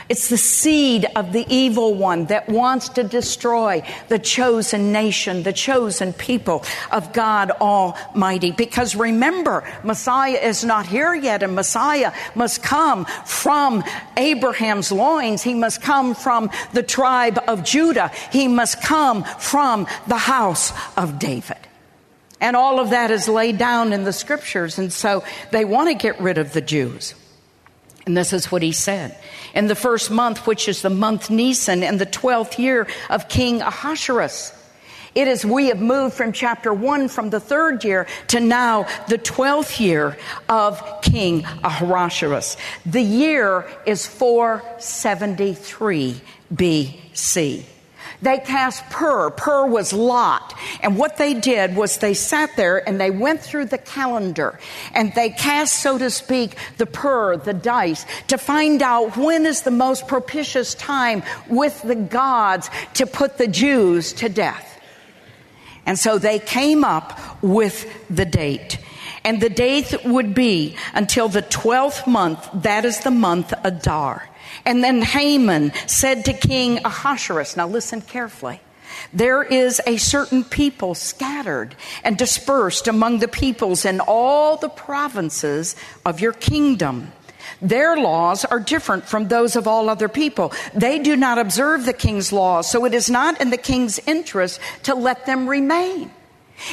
it's 0.10 0.30
the 0.30 0.38
seed 0.38 1.06
of 1.16 1.32
the 1.32 1.46
evil 1.48 1.94
one 1.94 2.26
that 2.26 2.50
wants 2.50 2.90
to 2.90 3.04
destroy 3.04 3.84
the 4.10 4.20
chosen 4.20 4.92
nation, 4.92 5.44
the 5.44 5.54
chosen 5.54 6.14
people 6.14 6.64
of 6.92 7.14
God 7.14 7.52
Almighty. 7.52 8.52
Because 8.52 8.96
remember, 8.96 9.64
Messiah 9.84 10.40
is 10.42 10.64
not 10.64 10.86
here 10.86 11.14
yet, 11.14 11.44
and 11.44 11.56
Messiah 11.56 12.12
must 12.36 12.64
come 12.64 13.06
from 13.26 13.84
Abraham's 14.18 14.92
loins. 14.92 15.42
He 15.42 15.54
must 15.54 15.82
come 15.82 16.16
from 16.16 16.50
the 16.74 16.84
tribe 16.84 17.40
of 17.48 17.64
Judah. 17.64 18.12
He 18.32 18.48
must 18.48 18.82
come 18.82 19.24
from 19.24 19.88
the 20.08 20.18
house 20.18 20.74
of 20.98 21.20
David. 21.20 21.58
And 22.42 22.58
all 22.58 22.82
of 22.82 22.90
that 22.90 23.10
is 23.10 23.30
laid 23.30 23.58
down 23.58 23.94
in 23.94 24.04
the 24.04 24.12
scriptures. 24.12 24.78
And 24.78 24.92
so 24.92 25.24
they 25.52 25.64
want 25.64 25.88
to 25.88 25.96
get 25.96 26.20
rid 26.20 26.38
of 26.38 26.52
the 26.52 26.60
Jews. 26.60 27.16
And 28.06 28.18
this 28.18 28.34
is 28.34 28.52
what 28.52 28.62
he 28.62 28.74
said. 28.74 29.18
In 29.54 29.68
the 29.68 29.76
first 29.76 30.10
month, 30.10 30.48
which 30.48 30.68
is 30.68 30.82
the 30.82 30.90
month 30.90 31.30
Nisan, 31.30 31.84
in 31.84 31.98
the 31.98 32.06
12th 32.06 32.58
year 32.58 32.88
of 33.10 33.30
King 33.30 33.62
Ahasuerus. 33.62 34.54
It 35.16 35.28
is 35.28 35.46
we 35.46 35.68
have 35.68 35.80
moved 35.80 36.16
from 36.16 36.32
chapter 36.32 36.74
1 36.74 37.08
from 37.08 37.30
the 37.30 37.40
third 37.40 37.84
year 37.84 38.08
to 38.30 38.40
now 38.40 38.88
the 39.08 39.20
12th 39.20 39.80
year 39.80 40.18
of 40.50 40.82
King 41.04 41.46
Ahasuerus. 41.64 42.58
The 42.86 43.02
year 43.02 43.68
is 43.86 44.08
473 44.08 46.20
BC. 46.52 47.66
They 48.24 48.40
cast 48.40 48.90
Pur. 48.90 49.32
Pur 49.32 49.68
was 49.68 49.92
Lot. 49.92 50.54
And 50.82 50.98
what 50.98 51.18
they 51.18 51.34
did 51.34 51.76
was 51.76 51.98
they 51.98 52.14
sat 52.14 52.56
there 52.56 52.88
and 52.88 53.00
they 53.00 53.12
went 53.12 53.42
through 53.42 53.66
the 53.66 53.78
calendar 53.78 54.60
and 54.94 55.14
they 55.14 55.30
cast, 55.30 55.82
so 55.82 55.98
to 55.98 56.10
speak, 56.10 56.56
the 56.78 56.86
Pur, 56.86 57.36
the 57.38 57.54
dice, 57.54 58.06
to 58.30 58.38
find 58.38 58.82
out 58.82 59.18
when 59.18 59.46
is 59.46 59.64
the 59.64 59.72
most 59.72 60.08
propitious 60.08 60.74
time 60.74 61.22
with 61.50 61.82
the 61.82 61.96
gods 61.96 62.70
to 62.96 63.06
put 63.06 63.38
the 63.38 63.48
Jews 63.48 64.14
to 64.14 64.30
death. 64.30 64.80
And 65.86 66.00
so 66.00 66.18
they 66.18 66.40
came 66.40 66.86
up 66.86 67.20
with 67.44 68.08
the 68.10 68.26
date. 68.26 68.78
And 69.26 69.42
the 69.42 69.50
date 69.50 69.94
would 70.06 70.34
be 70.34 70.76
until 70.94 71.28
the 71.28 71.42
12th 71.42 72.08
month, 72.08 72.50
that 72.54 72.86
is 72.86 73.02
the 73.02 73.12
month 73.12 73.54
Adar. 73.64 74.30
And 74.66 74.84
then 74.84 75.02
Haman 75.02 75.74
said 75.88 76.26
to 76.26 76.34
King 76.34 76.80
Ahasuerus, 76.86 77.58
now 77.58 77.68
listen 77.68 78.02
carefully. 78.02 78.62
There 79.12 79.44
is 79.44 79.82
a 79.86 79.98
certain 79.98 80.44
people 80.44 80.96
scattered 80.96 81.76
and 82.04 82.18
dispersed 82.18 82.88
among 82.88 83.20
the 83.20 83.28
peoples 83.28 83.86
in 83.86 84.00
all 84.00 84.58
the 84.58 84.70
provinces 84.70 85.76
of 86.06 86.20
your 86.20 86.34
kingdom. 86.34 87.12
Their 87.62 87.98
laws 87.98 88.46
are 88.46 88.60
different 88.60 89.06
from 89.06 89.28
those 89.28 89.56
of 89.56 89.68
all 89.68 89.90
other 89.90 90.10
people. 90.10 90.54
They 90.74 91.00
do 91.00 91.16
not 91.16 91.38
observe 91.38 91.86
the 91.86 91.94
king's 91.94 92.32
laws, 92.32 92.70
so 92.70 92.86
it 92.86 92.94
is 92.94 93.10
not 93.10 93.42
in 93.42 93.50
the 93.50 93.58
king's 93.58 94.00
interest 94.00 94.60
to 94.84 94.96
let 94.96 95.26
them 95.26 95.48
remain. 95.48 96.12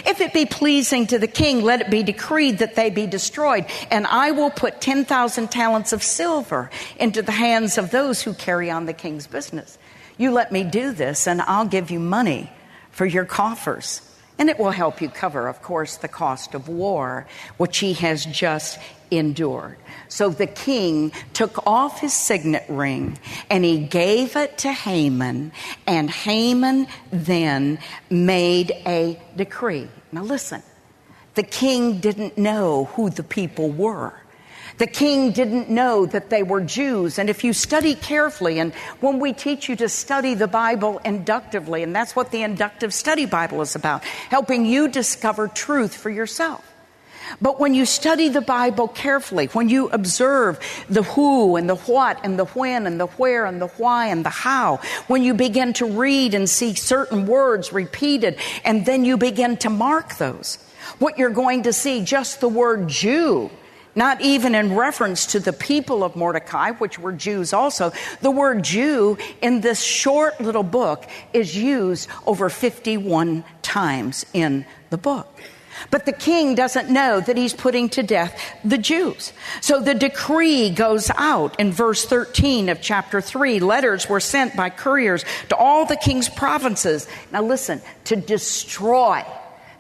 If 0.07 0.21
it 0.21 0.33
be 0.33 0.47
pleasing 0.47 1.07
to 1.09 1.19
the 1.19 1.27
king, 1.27 1.63
let 1.63 1.81
it 1.81 1.91
be 1.91 2.03
decreed 2.03 2.59
that 2.59 2.75
they 2.75 2.91
be 2.91 3.07
destroyed, 3.07 3.67
and 3.91 4.07
I 4.07 4.31
will 4.31 4.51
put 4.51 4.81
10,000 4.81 5.51
talents 5.51 5.93
of 5.93 6.03
silver 6.03 6.71
into 6.99 7.23
the 7.23 7.33
hands 7.33 7.79
of 7.79 7.91
those 7.91 8.23
who 8.23 8.35
carry 8.35 8.71
on 8.71 8.87
the 8.87 8.93
king's 8.93 9.27
business. 9.27 9.79
You 10.19 10.33
let 10.33 10.53
me 10.53 10.65
do 10.65 10.93
this, 10.93 11.27
and 11.27 11.41
I'll 11.43 11.67
give 11.67 11.91
you 11.91 11.99
money 11.99 12.51
for 12.91 13.07
your 13.07 13.25
coffers. 13.25 14.03
And 14.39 14.49
it 14.49 14.59
will 14.59 14.71
help 14.71 15.03
you 15.03 15.09
cover, 15.09 15.49
of 15.49 15.61
course, 15.61 15.97
the 15.97 16.09
cost 16.09 16.55
of 16.55 16.69
war, 16.69 17.27
which 17.57 17.79
he 17.79 17.93
has 17.95 18.25
just 18.25 18.79
endured. 19.11 19.77
So 20.09 20.29
the 20.29 20.47
king 20.47 21.13
took 21.33 21.67
off 21.67 22.01
his 22.01 22.13
signet 22.13 22.65
ring 22.69 23.19
and 23.49 23.65
he 23.65 23.79
gave 23.79 24.37
it 24.37 24.59
to 24.59 24.73
Haman, 24.73 25.53
and 25.87 26.11
Haman 26.11 26.87
then 27.11 27.79
made 28.09 28.73
a 28.87 29.21
decree. 29.37 29.89
Now 30.13 30.23
listen, 30.23 30.63
the 31.35 31.43
king 31.43 31.99
didn't 32.01 32.37
know 32.37 32.87
who 32.97 33.11
the 33.11 33.23
people 33.23 33.71
were. 33.71 34.15
The 34.79 34.87
king 34.87 35.33
didn't 35.33 35.69
know 35.69 36.07
that 36.07 36.31
they 36.31 36.43
were 36.43 36.63
Jews. 36.63 37.19
And 37.19 37.29
if 37.29 37.45
you 37.45 37.53
study 37.53 37.95
carefully, 37.95 38.59
and 38.59 38.73
when 39.01 39.19
we 39.19 39.35
teach 39.35 39.69
you 39.69 39.77
to 39.77 39.91
study 39.91 40.33
the 40.33 40.49
Bible 40.49 40.99
inductively, 41.05 41.83
and 41.83 41.95
that's 41.95 42.17
what 42.17 42.31
the 42.31 42.43
inductive 42.43 42.95
study 42.95 43.27
Bible 43.27 43.61
is 43.61 43.77
about, 43.77 44.05
helping 44.05 44.65
you 44.65 44.89
discover 44.89 45.49
truth 45.49 45.95
for 45.95 46.09
yourself. 46.09 46.65
But 47.41 47.61
when 47.61 47.75
you 47.75 47.87
study 47.87 48.29
the 48.29 48.41
Bible 48.41 48.89
carefully, 48.89 49.47
when 49.49 49.69
you 49.69 49.89
observe 49.91 50.59
the 50.89 51.03
who 51.03 51.57
and 51.57 51.69
the 51.69 51.77
what 51.77 52.25
and 52.25 52.39
the 52.39 52.47
when 52.47 52.87
and 52.87 52.99
the 52.99 53.07
where 53.07 53.47
and 53.47 53.61
the 53.61 53.69
why 53.69 54.07
and 54.07 54.25
the 54.25 54.31
how, 54.31 54.81
when 55.07 55.23
you 55.23 55.35
begin 55.35 55.73
to 55.75 55.87
read 55.87 56.35
and 56.35 56.49
see 56.49 56.75
certain 56.75 57.27
words 57.27 57.73
repeated, 57.73 58.39
and 58.65 58.87
then 58.87 59.05
you 59.05 59.17
begin 59.17 59.57
to 59.59 59.71
mark 59.71 60.17
those, 60.17 60.57
what 60.99 61.19
you're 61.19 61.31
going 61.31 61.65
to 61.65 61.73
see, 61.73 62.03
just 62.05 62.41
the 62.41 62.49
word 62.49 62.89
Jew 62.89 63.51
not 63.95 64.21
even 64.21 64.55
in 64.55 64.77
reference 64.77 65.27
to 65.27 65.41
the 65.41 65.53
people 65.53 66.05
of 66.05 66.15
Mordecai, 66.15 66.71
which 66.73 66.99
were 66.99 67.13
Jews 67.13 67.53
also. 67.53 67.93
The 68.21 68.31
word 68.31 68.63
Jew 68.63 69.19
in 69.43 69.61
this 69.61 69.83
short 69.83 70.41
little 70.41 70.63
book 70.63 71.07
is 71.33 71.57
used 71.57 72.09
over 72.27 72.49
51 72.49 73.45
times 73.63 74.25
in 74.33 74.65
the 74.91 74.99
book. 74.99 75.29
But 75.91 76.07
the 76.07 76.13
king 76.13 76.55
doesn't 76.55 76.89
know 76.89 77.21
that 77.21 77.37
he's 77.37 77.55
putting 77.55 77.89
to 77.91 78.03
death 78.03 78.41
the 78.65 78.79
Jews. 78.79 79.33
So 79.61 79.81
the 79.81 79.95
decree 79.95 80.71
goes 80.71 81.11
out 81.17 81.59
in 81.59 81.73
verse 81.73 82.05
13 82.05 82.69
of 82.69 82.81
chapter 82.81 83.21
3. 83.21 83.61
Letters 83.61 84.09
were 84.09 84.21
sent 84.21 84.57
by 84.57 84.71
couriers 84.71 85.25
to 85.49 85.57
all 85.57 85.87
the 85.87 85.97
king's 85.97 86.29
provinces. 86.29 87.07
Now 87.33 87.43
listen, 87.43 87.81
to 88.05 88.17
destroy, 88.17 89.25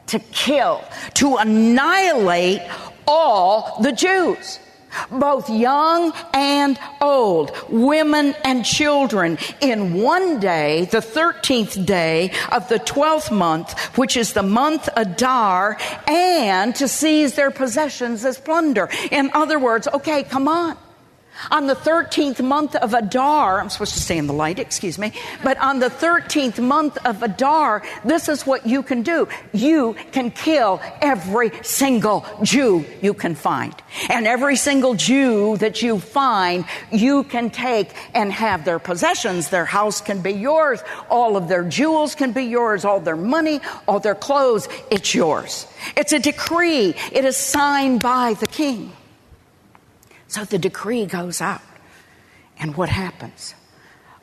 to 0.08 0.18
kill, 0.18 0.84
to 1.14 1.36
annihilate 1.36 2.62
all 3.06 3.80
the 3.82 3.92
Jews 3.92 4.58
both 5.10 5.48
young 5.48 6.12
and 6.34 6.78
old, 7.00 7.52
women 7.68 8.34
and 8.44 8.64
children, 8.64 9.38
in 9.60 9.94
one 9.94 10.40
day, 10.40 10.86
the 10.86 10.98
13th 10.98 11.84
day 11.84 12.32
of 12.52 12.68
the 12.68 12.78
12th 12.78 13.30
month, 13.30 13.78
which 13.96 14.16
is 14.16 14.32
the 14.32 14.42
month 14.42 14.88
Adar, 14.96 15.78
and 16.06 16.74
to 16.76 16.88
seize 16.88 17.34
their 17.34 17.50
possessions 17.50 18.24
as 18.24 18.38
plunder. 18.38 18.88
In 19.10 19.30
other 19.34 19.58
words, 19.58 19.88
okay, 19.88 20.22
come 20.22 20.48
on. 20.48 20.76
On 21.50 21.66
the 21.66 21.74
13th 21.74 22.42
month 22.42 22.76
of 22.76 22.94
Adar, 22.94 23.60
I'm 23.60 23.70
supposed 23.70 23.94
to 23.94 24.00
stay 24.00 24.18
in 24.18 24.26
the 24.26 24.32
light, 24.32 24.58
excuse 24.58 24.98
me, 24.98 25.12
but 25.42 25.58
on 25.58 25.78
the 25.78 25.88
13th 25.88 26.58
month 26.60 26.98
of 27.04 27.22
Adar, 27.22 27.82
this 28.04 28.28
is 28.28 28.46
what 28.46 28.66
you 28.66 28.82
can 28.82 29.02
do. 29.02 29.28
You 29.52 29.96
can 30.12 30.30
kill 30.30 30.80
every 31.00 31.50
single 31.62 32.26
Jew 32.42 32.84
you 33.00 33.14
can 33.14 33.34
find. 33.34 33.74
And 34.08 34.26
every 34.26 34.56
single 34.56 34.94
Jew 34.94 35.56
that 35.58 35.82
you 35.82 35.98
find, 35.98 36.64
you 36.92 37.24
can 37.24 37.50
take 37.50 37.90
and 38.14 38.32
have 38.32 38.64
their 38.64 38.78
possessions. 38.78 39.48
Their 39.48 39.64
house 39.64 40.00
can 40.00 40.20
be 40.20 40.32
yours. 40.32 40.80
All 41.08 41.36
of 41.36 41.48
their 41.48 41.64
jewels 41.64 42.14
can 42.14 42.32
be 42.32 42.44
yours. 42.44 42.84
All 42.84 43.00
their 43.00 43.16
money, 43.16 43.60
all 43.88 44.00
their 44.00 44.14
clothes, 44.14 44.68
it's 44.90 45.14
yours. 45.14 45.66
It's 45.96 46.12
a 46.12 46.18
decree. 46.18 46.94
It 47.12 47.24
is 47.24 47.36
signed 47.36 48.02
by 48.02 48.34
the 48.34 48.46
king. 48.46 48.92
So 50.30 50.44
the 50.44 50.58
decree 50.58 51.06
goes 51.06 51.40
out. 51.40 51.60
And 52.56 52.76
what 52.76 52.88
happens? 52.88 53.56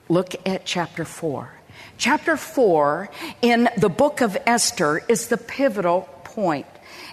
Look 0.07 0.35
at 0.47 0.65
chapter 0.65 1.03
4. 1.03 1.51
Chapter 1.97 2.37
4 2.37 3.09
in 3.41 3.67
the 3.75 3.89
book 3.89 4.21
of 4.21 4.37
Esther 4.45 5.03
is 5.09 5.27
the 5.27 5.35
pivotal 5.35 6.07
point. 6.23 6.65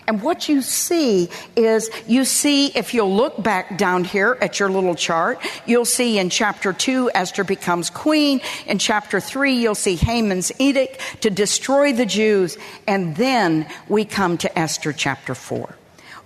And 0.06 0.22
what 0.22 0.48
you 0.48 0.62
see 0.62 1.28
is 1.56 1.90
you 2.06 2.24
see, 2.24 2.68
if 2.68 2.94
you'll 2.94 3.16
look 3.16 3.42
back 3.42 3.76
down 3.76 4.04
here 4.04 4.38
at 4.40 4.60
your 4.60 4.70
little 4.70 4.94
chart, 4.94 5.40
you'll 5.66 5.86
see 5.86 6.20
in 6.20 6.30
chapter 6.30 6.72
2, 6.72 7.10
Esther 7.16 7.42
becomes 7.42 7.90
queen. 7.90 8.40
In 8.66 8.78
chapter 8.78 9.18
3, 9.18 9.54
you'll 9.54 9.74
see 9.74 9.96
Haman's 9.96 10.52
edict 10.60 11.00
to 11.22 11.30
destroy 11.30 11.92
the 11.92 12.06
Jews. 12.06 12.56
And 12.86 13.16
then 13.16 13.66
we 13.88 14.04
come 14.04 14.38
to 14.38 14.56
Esther 14.56 14.92
chapter 14.92 15.34
4. 15.34 15.74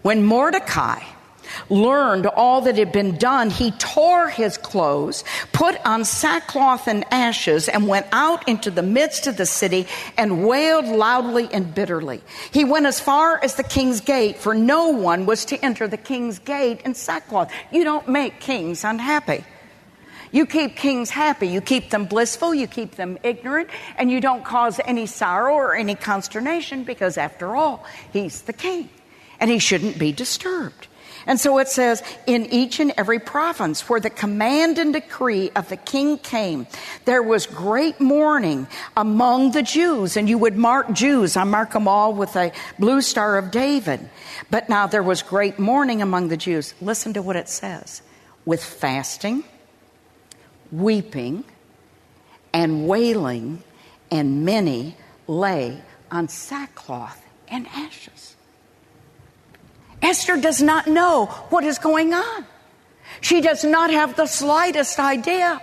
When 0.03 0.23
Mordecai, 0.23 1.01
learned 1.69 2.27
all 2.27 2.61
that 2.63 2.77
had 2.77 2.93
been 2.93 3.17
done, 3.17 3.51
he 3.51 3.71
tore 3.73 4.29
his 4.29 4.59
clothes, 4.59 5.25
put 5.53 5.77
on 5.87 6.05
sackcloth 6.05 6.89
and 6.89 7.05
ashes, 7.13 7.69
and 7.69 7.87
went 7.87 8.07
out 8.13 8.49
into 8.49 8.71
the 8.71 8.83
midst 8.83 9.27
of 9.27 9.37
the 9.37 9.47
city 9.47 9.87
and 10.17 10.47
wailed 10.47 10.87
loudly 10.87 11.49
and 11.53 11.75
bitterly. 11.75 12.23
He 12.53 12.65
went 12.65 12.87
as 12.87 13.01
far 13.01 13.43
as 13.43 13.55
the 13.55 13.63
king's 13.63 14.01
gate, 14.01 14.39
for 14.39 14.55
no 14.55 14.89
one 14.89 15.27
was 15.27 15.45
to 15.47 15.57
enter 15.65 15.89
the 15.89 15.97
king's 15.97 16.39
gate 16.39 16.83
in 16.83 16.95
sackcloth. 16.95 17.53
You 17.71 17.85
don't 17.85 18.09
make 18.09 18.41
kings 18.41 18.85
unhappy. 18.85 19.45
You 20.31 20.47
keep 20.47 20.77
kings 20.77 21.11
happy. 21.11 21.49
You 21.49 21.61
keep 21.61 21.91
them 21.91 22.05
blissful. 22.05 22.55
You 22.55 22.67
keep 22.67 22.97
them 22.97 23.19
ignorant. 23.23 23.71
And 23.97 24.11
you 24.11 24.21
don't 24.21 24.45
cause 24.45 24.81
any 24.85 25.07
sorrow 25.07 25.55
or 25.55 25.75
any 25.75 25.95
consternation 25.95 26.85
because, 26.85 27.17
after 27.17 27.57
all, 27.57 27.85
he's 28.13 28.43
the 28.43 28.53
king. 28.53 28.91
And 29.41 29.51
he 29.51 29.59
shouldn't 29.59 29.99
be 29.99 30.13
disturbed. 30.13 30.89
And 31.27 31.39
so 31.39 31.59
it 31.59 31.69
says, 31.69 32.03
in 32.27 32.47
each 32.47 32.81
and 32.81 32.93
every 32.97 33.19
province 33.19 33.89
where 33.89 34.01
the 34.01 34.11
command 34.11 34.79
and 34.79 34.93
decree 34.93 35.51
of 35.55 35.69
the 35.69 35.77
king 35.77 36.19
came, 36.19 36.67
there 37.05 37.23
was 37.23 37.47
great 37.47 38.01
mourning 38.01 38.67
among 38.97 39.53
the 39.53 39.63
Jews. 39.63 40.17
And 40.17 40.29
you 40.29 40.39
would 40.39 40.57
mark 40.57 40.93
Jews. 40.93 41.37
I 41.37 41.45
mark 41.45 41.73
them 41.73 41.87
all 41.87 42.15
with 42.15 42.35
a 42.37 42.53
blue 42.79 43.03
star 43.03 43.37
of 43.37 43.51
David. 43.51 44.09
But 44.51 44.69
now 44.69 44.87
there 44.87 45.03
was 45.03 45.23
great 45.23 45.59
mourning 45.59 46.01
among 46.01 46.29
the 46.29 46.37
Jews. 46.37 46.75
Listen 46.81 47.13
to 47.15 47.23
what 47.23 47.37
it 47.37 47.49
says 47.49 48.03
with 48.47 48.65
fasting, 48.65 49.45
weeping, 50.73 51.45
and 52.55 52.89
wailing, 52.89 53.63
and 54.11 54.45
many 54.45 54.97
lay 55.27 55.83
on 56.11 56.29
sackcloth 56.29 57.23
and 57.49 57.67
ashes. 57.69 58.37
Esther 60.03 60.37
does 60.37 60.63
not 60.63 60.87
know 60.87 61.27
what 61.51 61.65
is 61.65 61.79
going 61.79 62.15
on. 62.15 62.47
She 63.21 63.41
does 63.41 63.65
not 63.65 63.91
have 63.91 64.17
the 64.17 64.27
slightest 64.27 64.99
idea. 64.99 65.61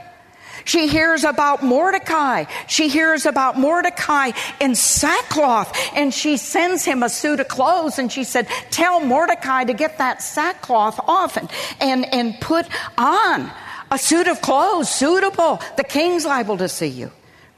She 0.66 0.88
hears 0.88 1.24
about 1.24 1.64
Mordecai. 1.64 2.46
She 2.68 2.88
hears 2.88 3.26
about 3.26 3.58
Mordecai 3.58 4.32
in 4.60 4.74
sackcloth 4.74 5.78
and 5.96 6.14
she 6.14 6.38
sends 6.38 6.84
him 6.84 7.04
a 7.04 7.10
suit 7.10 7.40
of 7.40 7.48
clothes 7.48 8.00
and 8.00 8.12
she 8.12 8.24
said, 8.24 8.48
tell 8.72 9.00
Mordecai 9.00 9.66
to 9.66 9.74
get 9.74 10.00
that 10.00 10.24
sackcloth 10.24 11.00
off 11.08 11.38
and, 11.38 11.50
and, 11.80 12.06
and 12.14 12.40
put 12.42 12.68
on 12.98 13.52
a 13.92 13.98
suit 13.98 14.28
of 14.28 14.42
clothes 14.42 14.90
suitable. 14.90 15.62
The 15.78 15.84
king's 15.84 16.26
liable 16.26 16.58
to 16.58 16.68
see 16.68 16.88
you. 16.88 17.12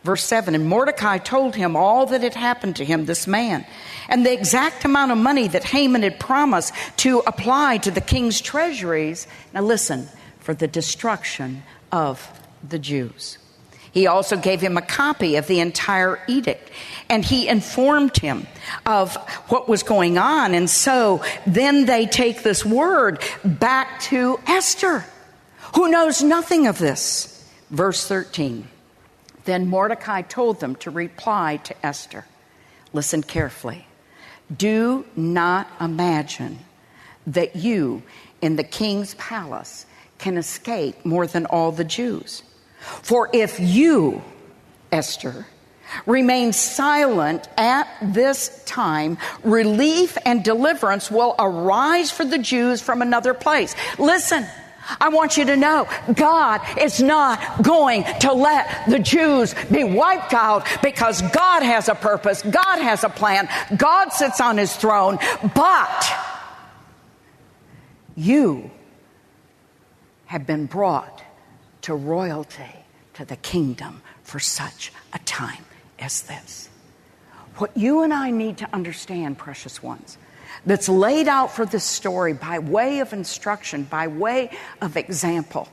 Verse 0.07 0.23
7 0.23 0.55
And 0.55 0.65
Mordecai 0.65 1.17
told 1.17 1.53
him 1.53 1.75
all 1.75 2.05
that 2.05 2.21
had 2.21 2.33
happened 2.33 2.77
to 2.77 2.85
him, 2.85 3.03
this 3.03 3.27
man, 3.27 3.65
and 4.07 4.25
the 4.25 4.31
exact 4.31 4.85
amount 4.85 5.11
of 5.11 5.17
money 5.17 5.49
that 5.49 5.65
Haman 5.65 6.01
had 6.01 6.17
promised 6.17 6.73
to 6.97 7.19
apply 7.27 7.79
to 7.79 7.91
the 7.91 7.99
king's 7.99 8.39
treasuries. 8.39 9.27
Now, 9.53 9.63
listen, 9.63 10.07
for 10.39 10.53
the 10.53 10.65
destruction 10.65 11.63
of 11.91 12.25
the 12.65 12.79
Jews. 12.79 13.37
He 13.91 14.07
also 14.07 14.37
gave 14.37 14.61
him 14.61 14.77
a 14.77 14.81
copy 14.81 15.35
of 15.35 15.47
the 15.47 15.59
entire 15.59 16.19
edict 16.29 16.71
and 17.09 17.25
he 17.25 17.49
informed 17.49 18.15
him 18.15 18.47
of 18.85 19.17
what 19.49 19.67
was 19.67 19.83
going 19.83 20.17
on. 20.17 20.53
And 20.53 20.69
so 20.69 21.21
then 21.45 21.85
they 21.85 22.05
take 22.05 22.43
this 22.43 22.63
word 22.63 23.21
back 23.43 23.99
to 24.03 24.39
Esther, 24.47 25.03
who 25.75 25.89
knows 25.89 26.23
nothing 26.23 26.65
of 26.65 26.77
this. 26.77 27.45
Verse 27.71 28.07
13. 28.07 28.69
Then 29.47 29.69
Mordecai 29.69 30.23
told 30.23 30.59
them 30.59 30.75
to 30.75 30.91
reply 30.91 31.55
to 31.63 31.85
Esther. 31.85 32.25
Listen 32.91 33.23
carefully. 33.23 33.87
Do 34.53 35.05
not 35.15 35.69
imagine 35.79 36.59
that 37.27 37.55
you 37.55 38.03
in 38.41 38.57
the 38.57 38.65
king's 38.65 39.13
palace 39.15 39.85
can 40.17 40.35
escape 40.35 41.05
more 41.05 41.25
than 41.25 41.45
all 41.45 41.71
the 41.71 41.85
Jews. 41.85 42.43
For 43.03 43.29
if 43.31 43.57
you, 43.57 44.21
Esther, 44.91 45.47
remain 46.05 46.51
silent 46.51 47.47
at 47.57 47.87
this 48.01 48.61
time, 48.65 49.17
relief 49.45 50.17
and 50.25 50.43
deliverance 50.43 51.09
will 51.09 51.35
arise 51.39 52.11
for 52.11 52.25
the 52.25 52.37
Jews 52.37 52.81
from 52.81 53.01
another 53.01 53.33
place. 53.33 53.73
Listen. 53.97 54.45
I 54.99 55.09
want 55.09 55.37
you 55.37 55.45
to 55.45 55.55
know 55.55 55.87
God 56.13 56.61
is 56.79 57.01
not 57.01 57.63
going 57.63 58.03
to 58.21 58.33
let 58.33 58.85
the 58.87 58.99
Jews 58.99 59.53
be 59.71 59.83
wiped 59.83 60.33
out 60.33 60.67
because 60.81 61.21
God 61.21 61.63
has 61.63 61.89
a 61.89 61.95
purpose, 61.95 62.41
God 62.41 62.79
has 62.79 63.03
a 63.03 63.09
plan, 63.09 63.49
God 63.75 64.09
sits 64.09 64.41
on 64.41 64.57
his 64.57 64.75
throne, 64.75 65.19
but 65.53 66.05
you 68.15 68.71
have 70.25 70.45
been 70.45 70.65
brought 70.65 71.23
to 71.83 71.95
royalty, 71.95 72.63
to 73.13 73.25
the 73.25 73.37
kingdom 73.37 74.01
for 74.23 74.39
such 74.39 74.91
a 75.13 75.19
time 75.19 75.63
as 75.99 76.23
this. 76.23 76.69
What 77.57 77.75
you 77.75 78.03
and 78.03 78.13
I 78.13 78.29
need 78.29 78.57
to 78.57 78.69
understand, 78.73 79.37
precious 79.37 79.81
ones, 79.81 80.17
that's 80.67 80.89
laid 80.89 81.27
out 81.27 81.51
for 81.51 81.65
this 81.65 81.83
story 81.83 82.33
by 82.33 82.59
way 82.59 82.99
of 82.99 83.13
instruction, 83.13 83.83
by 83.83 84.07
way 84.07 84.51
of 84.81 84.97
example, 84.97 85.67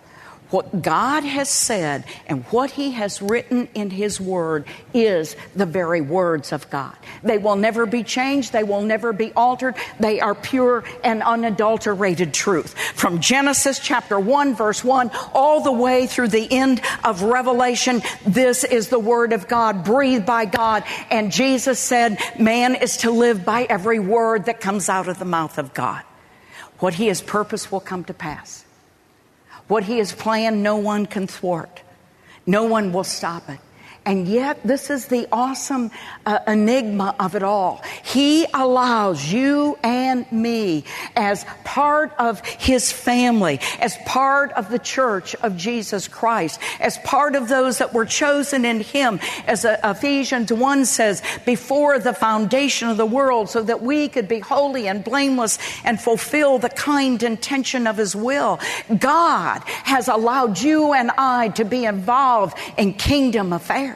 what 0.55 0.83
God 0.83 1.25
has 1.25 1.49
said 1.49 2.05
and 2.29 2.45
what 2.45 2.71
He 2.71 2.93
has 2.93 3.21
written 3.21 3.67
in 3.75 3.91
His 3.91 4.21
Word 4.21 4.67
is 4.95 5.35
the 5.57 5.67
very 5.67 6.01
words 6.01 6.53
of 6.53 6.71
God. 6.71 6.97
They 7.25 7.39
will 7.39 7.57
never 7.57 7.87
be 7.87 8.05
changed, 8.05 8.53
they 8.53 8.63
will 8.63 8.83
never 8.83 9.13
be 9.13 9.33
altered. 9.33 9.75
They 9.99 10.21
are 10.21 10.37
pure 10.37 10.85
and 11.03 11.25
unadulterated 11.25 12.33
truth. 12.33 12.79
From 12.95 13.19
Genesis 13.19 13.81
chapter 13.81 14.17
1, 14.17 14.55
verse 14.55 14.85
1, 14.85 15.11
all 15.35 15.61
the 15.61 15.73
way 15.73 16.07
through 16.07 16.29
the 16.29 16.47
end 16.53 16.81
of 17.03 17.25
Revelation, 17.25 18.01
this 18.25 18.63
is 18.63 18.91
the 18.91 19.01
Word 19.01 19.33
of 19.33 19.49
God, 19.49 19.83
breathed 19.83 20.25
by 20.25 20.45
God. 20.45 20.85
And 21.11 21.33
Jesus 21.33 21.81
said, 21.81 22.17
Man 22.39 22.77
is 22.77 22.99
to 22.99 23.11
live 23.11 23.45
by 23.45 23.65
every 23.65 23.99
word 23.99 24.45
that 24.45 24.61
comes 24.61 24.89
out 24.89 25.09
of 25.09 25.19
the 25.19 25.25
mouth 25.25 25.59
of 25.59 25.75
God. 25.75 26.05
What 26.79 26.95
he 26.95 27.09
has 27.09 27.21
purposed 27.21 27.73
will 27.73 27.81
come 27.81 28.05
to 28.05 28.15
pass. 28.15 28.65
What 29.69 29.85
he 29.85 29.99
has 29.99 30.13
planned, 30.13 30.63
no 30.63 30.77
one 30.77 31.07
can 31.07 31.27
thwart. 31.27 31.83
No 32.47 32.65
one 32.65 32.93
will 32.93 33.05
stop 33.05 33.49
it. 33.49 33.61
And 34.07 34.29
yet, 34.29 34.61
this 34.63 34.91
is 34.91 35.07
the 35.07 35.27
awesome 35.33 35.91
uh, 36.27 36.41
enigma 36.47 37.15
of 37.19 37.35
it 37.35 37.43
all. 37.43 37.83
He 38.03 38.45
allows 38.53 39.33
you 39.33 39.79
and 39.83 40.31
me 40.31 40.85
as 41.17 41.47
part 41.65 42.13
of 42.19 42.45
His 42.45 42.93
family, 42.93 43.61
as 43.81 43.97
part 44.05 44.53
of 44.53 44.69
the 44.69 44.79
church 44.79 45.35
of 45.37 45.57
Jesus 45.57 46.07
Christ, 46.07 46.61
as 46.81 46.99
part 46.99 47.35
of 47.35 47.49
those 47.49 47.79
that 47.79 47.95
were 47.95 48.05
chosen 48.05 48.67
in 48.67 48.81
Him, 48.81 49.21
as 49.47 49.65
uh, 49.65 49.79
Ephesians 49.83 50.53
1 50.53 50.85
says, 50.85 51.23
before 51.47 51.99
the 51.99 52.13
foundation 52.13 52.91
of 52.91 52.99
the 52.99 53.07
world, 53.07 53.49
so 53.49 53.63
that 53.63 53.81
we 53.81 54.09
could 54.09 54.29
be 54.29 54.41
holy 54.41 54.87
and 54.87 55.03
blameless 55.03 55.59
and 55.83 55.99
fulfill 55.99 56.59
the 56.59 56.69
kind 56.69 57.23
intention 57.23 57.87
of 57.87 57.97
His 57.97 58.15
will. 58.15 58.61
God 58.99 59.63
has 59.67 60.09
allowed 60.09 60.61
you 60.61 60.93
and 60.93 61.11
I 61.17 61.49
to 61.51 61.65
be 61.65 61.87
involved 61.87 62.59
in 62.77 62.93
kingdom 62.93 63.55
affairs. 63.55 63.94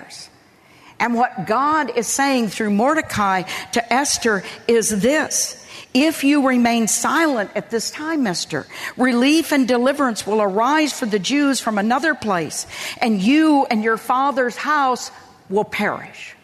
And 1.00 1.14
what 1.14 1.46
God 1.46 1.96
is 1.96 2.06
saying 2.06 2.48
through 2.48 2.70
Mordecai 2.70 3.42
to 3.72 3.92
Esther 3.92 4.42
is 4.66 5.00
this. 5.00 5.64
If 5.94 6.24
you 6.24 6.46
remain 6.46 6.88
silent 6.88 7.50
at 7.54 7.70
this 7.70 7.90
time, 7.90 8.26
Esther, 8.26 8.66
relief 8.96 9.52
and 9.52 9.66
deliverance 9.66 10.26
will 10.26 10.42
arise 10.42 10.92
for 10.92 11.06
the 11.06 11.18
Jews 11.18 11.60
from 11.60 11.78
another 11.78 12.14
place, 12.14 12.66
and 13.00 13.22
you 13.22 13.64
and 13.70 13.82
your 13.82 13.96
father's 13.96 14.56
house 14.56 15.10
will 15.48 15.64
perish. 15.64 16.34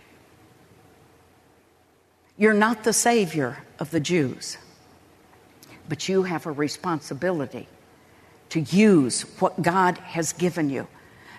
You're 2.38 2.54
not 2.54 2.84
the 2.84 2.92
Savior 2.92 3.58
of 3.78 3.90
the 3.90 4.00
Jews, 4.00 4.56
but 5.88 6.08
you 6.08 6.22
have 6.22 6.46
a 6.46 6.52
responsibility 6.52 7.68
to 8.50 8.60
use 8.60 9.22
what 9.40 9.60
God 9.60 9.98
has 9.98 10.32
given 10.32 10.70
you 10.70 10.86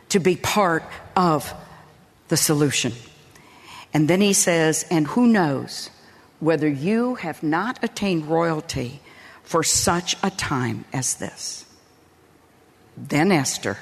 to 0.09 0.19
be 0.19 0.35
part 0.35 0.83
of 1.15 1.53
the 2.27 2.37
solution. 2.37 2.93
And 3.93 4.07
then 4.07 4.21
he 4.21 4.33
says, 4.33 4.85
and 4.91 5.07
who 5.07 5.27
knows 5.27 5.89
whether 6.39 6.67
you 6.67 7.15
have 7.15 7.41
not 7.43 7.83
attained 7.83 8.27
royalty 8.27 8.99
for 9.43 9.63
such 9.63 10.17
a 10.21 10.29
time 10.29 10.85
as 10.91 11.15
this. 11.15 11.65
Then 12.97 13.31
Esther 13.31 13.77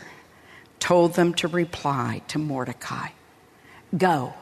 told 0.80 1.14
them 1.14 1.34
to 1.36 1.48
reply 1.48 2.22
to 2.28 2.40
Mordecai 2.40 3.08
Go, 3.98 4.34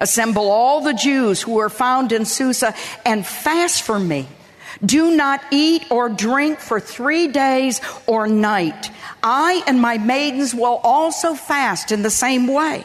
assemble 0.00 0.50
all 0.50 0.80
the 0.80 0.94
Jews 0.94 1.42
who 1.42 1.58
are 1.58 1.68
found 1.68 2.10
in 2.12 2.24
Susa 2.24 2.74
and 3.04 3.26
fast 3.26 3.82
for 3.82 3.98
me. 3.98 4.26
Do 4.84 5.14
not 5.14 5.42
eat 5.50 5.90
or 5.90 6.08
drink 6.08 6.58
for 6.58 6.80
three 6.80 7.28
days 7.28 7.80
or 8.06 8.26
night. 8.26 8.90
I 9.22 9.62
and 9.66 9.80
my 9.80 9.98
maidens 9.98 10.54
will 10.54 10.80
also 10.82 11.34
fast 11.34 11.92
in 11.92 12.02
the 12.02 12.10
same 12.10 12.46
way. 12.46 12.84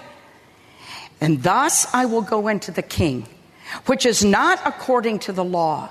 And 1.23 1.41
thus 1.41 1.88
I 1.93 2.03
will 2.05 2.21
go 2.21 2.49
into 2.49 2.71
the 2.71 2.81
king, 2.81 3.29
which 3.86 4.05
is 4.05 4.25
not 4.25 4.59
according 4.65 5.19
to 5.19 5.31
the 5.31 5.43
law. 5.43 5.89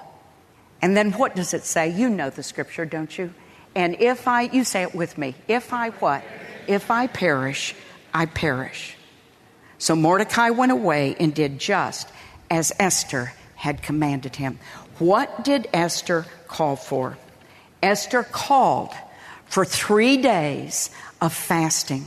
And 0.82 0.94
then 0.94 1.12
what 1.12 1.34
does 1.34 1.54
it 1.54 1.64
say? 1.64 1.88
You 1.88 2.10
know 2.10 2.28
the 2.28 2.42
scripture, 2.42 2.84
don't 2.84 3.16
you? 3.16 3.32
And 3.74 3.98
if 3.98 4.28
I, 4.28 4.42
you 4.42 4.62
say 4.62 4.82
it 4.82 4.94
with 4.94 5.16
me, 5.16 5.34
if 5.48 5.72
I 5.72 5.88
what? 5.88 6.22
If 6.66 6.90
I 6.90 7.06
perish, 7.06 7.74
I 8.12 8.26
perish. 8.26 8.94
So 9.78 9.96
Mordecai 9.96 10.50
went 10.50 10.70
away 10.70 11.16
and 11.18 11.34
did 11.34 11.58
just 11.58 12.10
as 12.50 12.70
Esther 12.78 13.32
had 13.54 13.82
commanded 13.82 14.36
him. 14.36 14.58
What 14.98 15.44
did 15.44 15.66
Esther 15.72 16.26
call 16.46 16.76
for? 16.76 17.16
Esther 17.82 18.22
called 18.22 18.90
for 19.46 19.64
three 19.64 20.18
days 20.18 20.90
of 21.22 21.32
fasting 21.32 22.04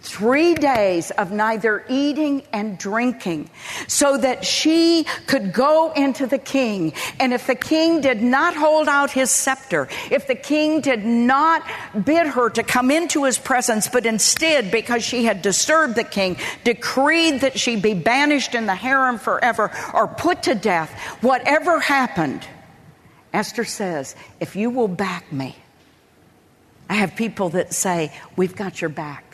three 0.00 0.54
days 0.54 1.10
of 1.12 1.32
neither 1.32 1.84
eating 1.88 2.42
and 2.52 2.78
drinking 2.78 3.50
so 3.86 4.16
that 4.16 4.44
she 4.44 5.04
could 5.26 5.52
go 5.52 5.92
into 5.92 6.26
the 6.26 6.38
king. 6.38 6.92
And 7.18 7.32
if 7.32 7.46
the 7.46 7.54
king 7.54 8.00
did 8.00 8.22
not 8.22 8.54
hold 8.54 8.88
out 8.88 9.10
his 9.10 9.30
scepter, 9.30 9.88
if 10.10 10.26
the 10.26 10.34
king 10.34 10.80
did 10.80 11.04
not 11.04 11.62
bid 12.04 12.26
her 12.28 12.50
to 12.50 12.62
come 12.62 12.90
into 12.90 13.24
his 13.24 13.38
presence, 13.38 13.88
but 13.88 14.06
instead, 14.06 14.70
because 14.70 15.04
she 15.04 15.24
had 15.24 15.42
disturbed 15.42 15.94
the 15.94 16.04
king, 16.04 16.36
decreed 16.64 17.40
that 17.40 17.58
she 17.58 17.76
be 17.76 17.94
banished 17.94 18.54
in 18.54 18.66
the 18.66 18.74
harem 18.74 19.18
forever 19.18 19.70
or 19.94 20.06
put 20.06 20.44
to 20.44 20.54
death, 20.54 20.90
whatever 21.20 21.80
happened, 21.80 22.46
Esther 23.32 23.64
says, 23.64 24.16
if 24.40 24.56
you 24.56 24.70
will 24.70 24.88
back 24.88 25.30
me, 25.32 25.56
I 26.88 26.94
have 26.94 27.16
people 27.16 27.50
that 27.50 27.74
say, 27.74 28.12
We've 28.36 28.56
got 28.56 28.80
your 28.80 28.88
back. 28.88 29.27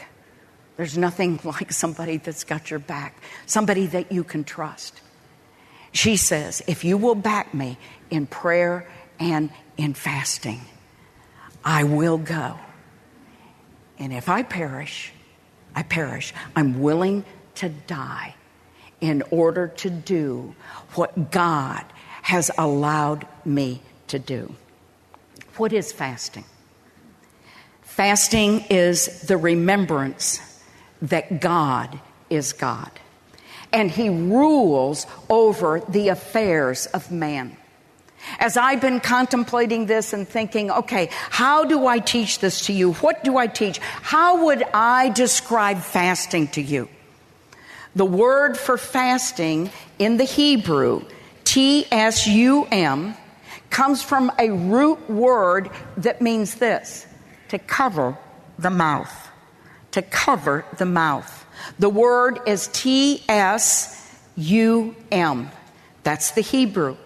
There's 0.77 0.99
nothing 0.99 1.41
like 1.45 1.73
somebody 1.73 2.19
that's 2.19 2.45
got 2.45 2.71
your 2.71 2.81
back, 2.81 3.17
somebody 3.47 3.87
that 3.87 4.13
you 4.13 4.25
can 4.25 4.45
trust. 4.45 5.01
She 5.93 6.17
says, 6.17 6.63
If 6.67 6.85
you 6.85 6.97
will 6.97 7.15
back 7.15 7.55
me 7.55 7.79
in 8.11 8.27
prayer 8.27 8.89
and 9.19 9.51
in 9.77 9.95
fasting, 9.95 10.61
I 11.65 11.85
will 11.85 12.19
go. 12.19 12.59
And 13.99 14.13
if 14.13 14.29
I 14.29 14.43
perish, 14.43 15.13
I 15.75 15.83
perish. 15.83 16.35
I'm 16.57 16.81
willing 16.81 17.25
to 17.57 17.69
die 17.69 18.35
in 19.01 19.23
order 19.31 19.69
to 19.69 19.91
do 19.91 20.55
what 20.95 21.31
God 21.31 21.85
has 22.23 22.51
allowed 22.59 23.27
me 23.45 23.83
to 24.09 24.19
do. 24.19 24.55
What 25.57 25.73
is 25.73 25.93
fasting? 25.93 26.45
Fasting 27.83 28.65
is 28.71 29.23
the 29.23 29.37
remembrance 29.37 30.54
that 31.05 31.41
God 31.41 32.01
is 32.31 32.53
God. 32.53 32.91
And 33.73 33.91
He 33.91 34.09
rules 34.09 35.07
over 35.29 35.81
the 35.81 36.09
affairs 36.09 36.87
of 36.87 37.11
man. 37.11 37.57
As 38.39 38.57
I've 38.57 38.81
been 38.81 39.01
contemplating 39.01 39.85
this 39.85 40.15
and 40.15 40.27
thinking, 40.27 40.71
okay, 40.71 41.11
how 41.13 41.65
do 41.65 41.87
I 41.87 41.99
teach 41.99 42.39
this 42.39 42.67
to 42.67 42.73
you? 42.73 42.95
What 42.95 43.23
do 43.23 43.37
I 43.37 43.47
teach? 43.47 43.79
How 43.79 44.47
would 44.47 44.63
I 44.73 45.11
describe 45.11 45.81
fasting 45.81 46.49
to 46.49 46.63
you? 46.63 46.89
The 47.95 48.07
word 48.07 48.57
for 48.57 48.79
fasting 48.79 49.71
in 49.99 50.17
the 50.17 50.25
Hebrew, 50.25 51.05
T 51.45 51.87
S 51.93 52.27
U 52.27 52.67
M, 52.73 53.15
comes 53.69 54.03
from 54.03 54.33
a 54.39 54.51
root 54.51 55.11
word 55.11 55.69
that 55.99 56.23
means 56.23 56.55
this 56.55 57.07
to 57.51 57.59
cover 57.59 58.17
the 58.59 58.71
mouth 58.71 59.31
to 59.95 60.03
cover 60.03 60.65
the 60.79 60.85
mouth. 60.85 61.47
The 61.79 61.89
word 61.89 62.41
is 62.47 62.67
T 62.73 63.23
S 63.29 64.13
U 64.37 64.97
M. 65.13 65.51
That's 66.03 66.33
the 66.33 66.41
Hebrew. 66.41 66.97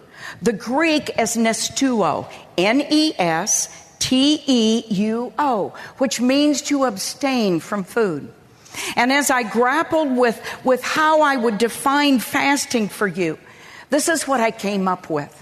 The 0.41 0.53
Greek 0.53 1.11
is 1.19 1.37
nesteuo, 1.37 2.27
N 2.57 2.81
E 2.89 3.13
S 3.17 3.69
T 3.99 4.41
E 4.47 4.83
U 4.89 5.31
O, 5.37 5.75
which 5.99 6.19
means 6.19 6.63
to 6.63 6.85
abstain 6.85 7.59
from 7.59 7.83
food. 7.83 8.33
And 8.95 9.13
as 9.13 9.29
I 9.29 9.43
grappled 9.43 10.15
with, 10.17 10.41
with 10.63 10.81
how 10.81 11.21
I 11.21 11.37
would 11.37 11.59
define 11.59 12.17
fasting 12.17 12.89
for 12.89 13.07
you, 13.07 13.37
this 13.91 14.09
is 14.09 14.27
what 14.27 14.39
I 14.39 14.49
came 14.49 14.87
up 14.87 15.11
with. 15.11 15.35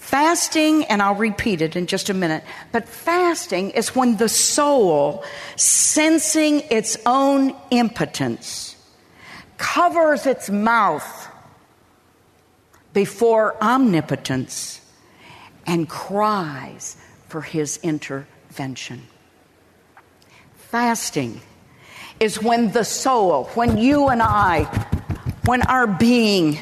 Fasting, 0.00 0.86
and 0.86 1.02
I'll 1.02 1.14
repeat 1.14 1.60
it 1.60 1.76
in 1.76 1.86
just 1.86 2.08
a 2.08 2.14
minute, 2.14 2.42
but 2.72 2.88
fasting 2.88 3.70
is 3.70 3.94
when 3.94 4.16
the 4.16 4.30
soul, 4.30 5.22
sensing 5.56 6.62
its 6.70 6.96
own 7.04 7.54
impotence, 7.70 8.74
covers 9.58 10.26
its 10.26 10.48
mouth 10.50 11.28
before 12.92 13.62
omnipotence 13.62 14.80
and 15.66 15.88
cries 15.88 16.96
for 17.28 17.42
his 17.42 17.78
intervention. 17.82 19.02
Fasting 20.56 21.40
is 22.18 22.42
when 22.42 22.72
the 22.72 22.84
soul, 22.84 23.44
when 23.54 23.76
you 23.76 24.08
and 24.08 24.22
I, 24.22 24.64
when 25.44 25.62
our 25.62 25.86
being 25.86 26.58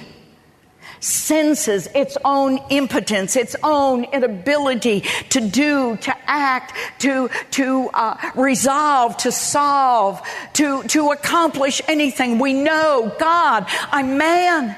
senses 1.01 1.89
its 1.95 2.17
own 2.25 2.59
impotence, 2.71 3.37
its 3.37 3.57
own 3.63 4.05
inability 4.05 5.01
to 5.31 5.41
do, 5.41 5.97
to 5.99 6.15
act, 6.27 6.75
to, 7.01 7.29
to 7.53 7.89
uh, 7.95 8.17
resolve, 8.35 9.17
to 9.19 9.33
solve, 9.33 10.21
to, 10.55 10.83
to 10.85 11.11
accomplish 11.11 11.81
anything. 11.89 12.39
We 12.39 12.53
know, 12.53 13.15
God, 13.19 13.67
I'm 13.91 14.19
man. 14.19 14.77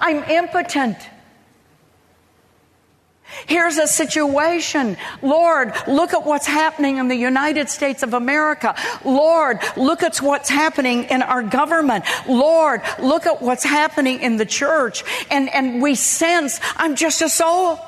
I'm 0.00 0.22
impotent. 0.24 0.96
Here's 3.46 3.78
a 3.78 3.86
situation. 3.86 4.96
Lord, 5.22 5.72
look 5.86 6.14
at 6.14 6.24
what's 6.24 6.46
happening 6.46 6.98
in 6.98 7.08
the 7.08 7.16
United 7.16 7.68
States 7.68 8.02
of 8.02 8.14
America. 8.14 8.74
Lord, 9.04 9.58
look 9.76 10.02
at 10.02 10.18
what's 10.18 10.48
happening 10.48 11.04
in 11.04 11.22
our 11.22 11.42
government. 11.42 12.04
Lord, 12.28 12.82
look 12.98 13.26
at 13.26 13.42
what's 13.42 13.64
happening 13.64 14.20
in 14.20 14.36
the 14.36 14.46
church. 14.46 15.04
And, 15.30 15.48
and 15.52 15.82
we 15.82 15.94
sense, 15.94 16.60
I'm 16.76 16.96
just 16.96 17.22
a 17.22 17.28
soul. 17.28 17.78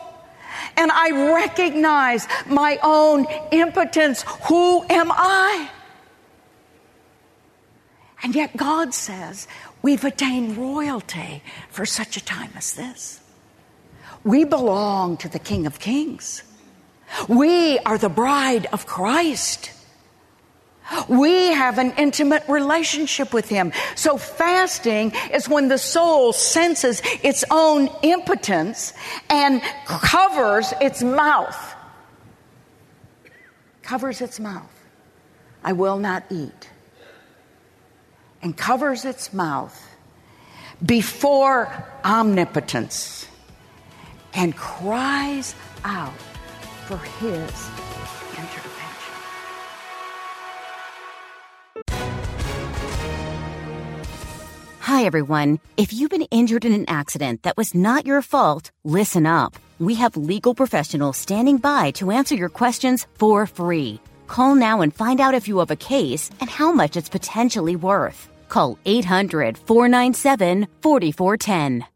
and 0.76 0.90
I 0.90 1.32
recognize 1.34 2.26
my 2.46 2.78
own 2.82 3.26
impotence. 3.50 4.24
Who 4.48 4.84
am 4.88 5.10
I? 5.12 5.70
And 8.22 8.34
yet 8.34 8.56
God 8.56 8.94
says 8.94 9.46
we've 9.82 10.04
attained 10.04 10.56
royalty 10.56 11.42
for 11.70 11.86
such 11.86 12.16
a 12.16 12.24
time 12.24 12.50
as 12.56 12.74
this. 12.74 13.20
We 14.26 14.42
belong 14.42 15.18
to 15.18 15.28
the 15.28 15.38
King 15.38 15.66
of 15.66 15.78
Kings. 15.78 16.42
We 17.28 17.78
are 17.78 17.96
the 17.96 18.08
bride 18.08 18.66
of 18.72 18.84
Christ. 18.84 19.70
We 21.08 21.52
have 21.52 21.78
an 21.78 21.92
intimate 21.92 22.42
relationship 22.48 23.32
with 23.32 23.48
Him. 23.48 23.72
So 23.94 24.18
fasting 24.18 25.12
is 25.32 25.48
when 25.48 25.68
the 25.68 25.78
soul 25.78 26.32
senses 26.32 27.00
its 27.22 27.44
own 27.52 27.88
impotence 28.02 28.94
and 29.30 29.62
covers 29.86 30.74
its 30.80 31.04
mouth. 31.04 31.76
Covers 33.82 34.20
its 34.20 34.40
mouth. 34.40 34.72
I 35.62 35.72
will 35.72 35.98
not 35.98 36.24
eat. 36.30 36.68
And 38.42 38.56
covers 38.56 39.04
its 39.04 39.32
mouth 39.32 39.88
before 40.84 41.70
omnipotence 42.04 43.28
and 44.36 44.54
cries 44.56 45.54
out 45.84 46.12
for 46.86 46.98
His 46.98 47.70
intervention. 48.38 49.14
Hi, 54.80 55.04
everyone. 55.04 55.58
If 55.76 55.92
you've 55.92 56.10
been 56.10 56.28
injured 56.30 56.64
in 56.64 56.72
an 56.72 56.84
accident 56.88 57.42
that 57.42 57.56
was 57.56 57.74
not 57.74 58.06
your 58.06 58.22
fault, 58.22 58.70
listen 58.84 59.26
up. 59.26 59.56
We 59.78 59.94
have 59.96 60.16
legal 60.16 60.54
professionals 60.54 61.16
standing 61.16 61.58
by 61.58 61.90
to 61.92 62.10
answer 62.10 62.34
your 62.34 62.48
questions 62.48 63.06
for 63.14 63.46
free. 63.46 64.00
Call 64.26 64.54
now 64.54 64.80
and 64.80 64.94
find 64.94 65.20
out 65.20 65.34
if 65.34 65.48
you 65.48 65.58
have 65.58 65.70
a 65.70 65.76
case 65.76 66.30
and 66.40 66.48
how 66.48 66.72
much 66.72 66.96
it's 66.96 67.08
potentially 67.08 67.76
worth. 67.76 68.28
Call 68.48 68.78
800 68.84 69.58
497 69.58 70.66
4410. 70.82 71.95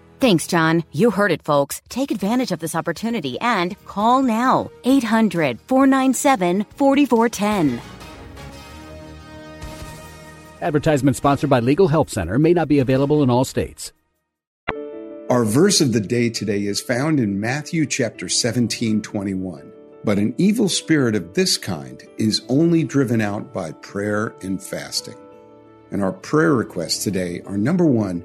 Thanks, 0.21 0.45
John. 0.45 0.83
You 0.91 1.09
heard 1.09 1.31
it, 1.31 1.41
folks. 1.41 1.81
Take 1.89 2.11
advantage 2.11 2.51
of 2.51 2.59
this 2.59 2.75
opportunity 2.75 3.39
and 3.39 3.75
call 3.85 4.21
now. 4.21 4.69
800 4.83 5.59
497 5.61 6.67
4410. 6.75 7.81
Advertisement 10.61 11.17
sponsored 11.17 11.49
by 11.49 11.59
Legal 11.59 11.87
Help 11.87 12.07
Center 12.11 12.37
may 12.37 12.53
not 12.53 12.67
be 12.67 12.77
available 12.77 13.23
in 13.23 13.31
all 13.31 13.43
states. 13.43 13.93
Our 15.27 15.43
verse 15.43 15.81
of 15.81 15.91
the 15.91 15.99
day 15.99 16.29
today 16.29 16.65
is 16.65 16.79
found 16.79 17.19
in 17.19 17.39
Matthew 17.39 17.87
chapter 17.87 18.29
17, 18.29 19.01
21. 19.01 19.73
But 20.03 20.19
an 20.19 20.35
evil 20.37 20.69
spirit 20.69 21.15
of 21.15 21.33
this 21.33 21.57
kind 21.57 22.03
is 22.19 22.43
only 22.47 22.83
driven 22.83 23.21
out 23.21 23.51
by 23.51 23.71
prayer 23.71 24.35
and 24.43 24.61
fasting. 24.61 25.17
And 25.89 26.03
our 26.03 26.11
prayer 26.11 26.53
requests 26.53 27.03
today 27.03 27.41
are 27.47 27.57
number 27.57 27.87
one, 27.87 28.23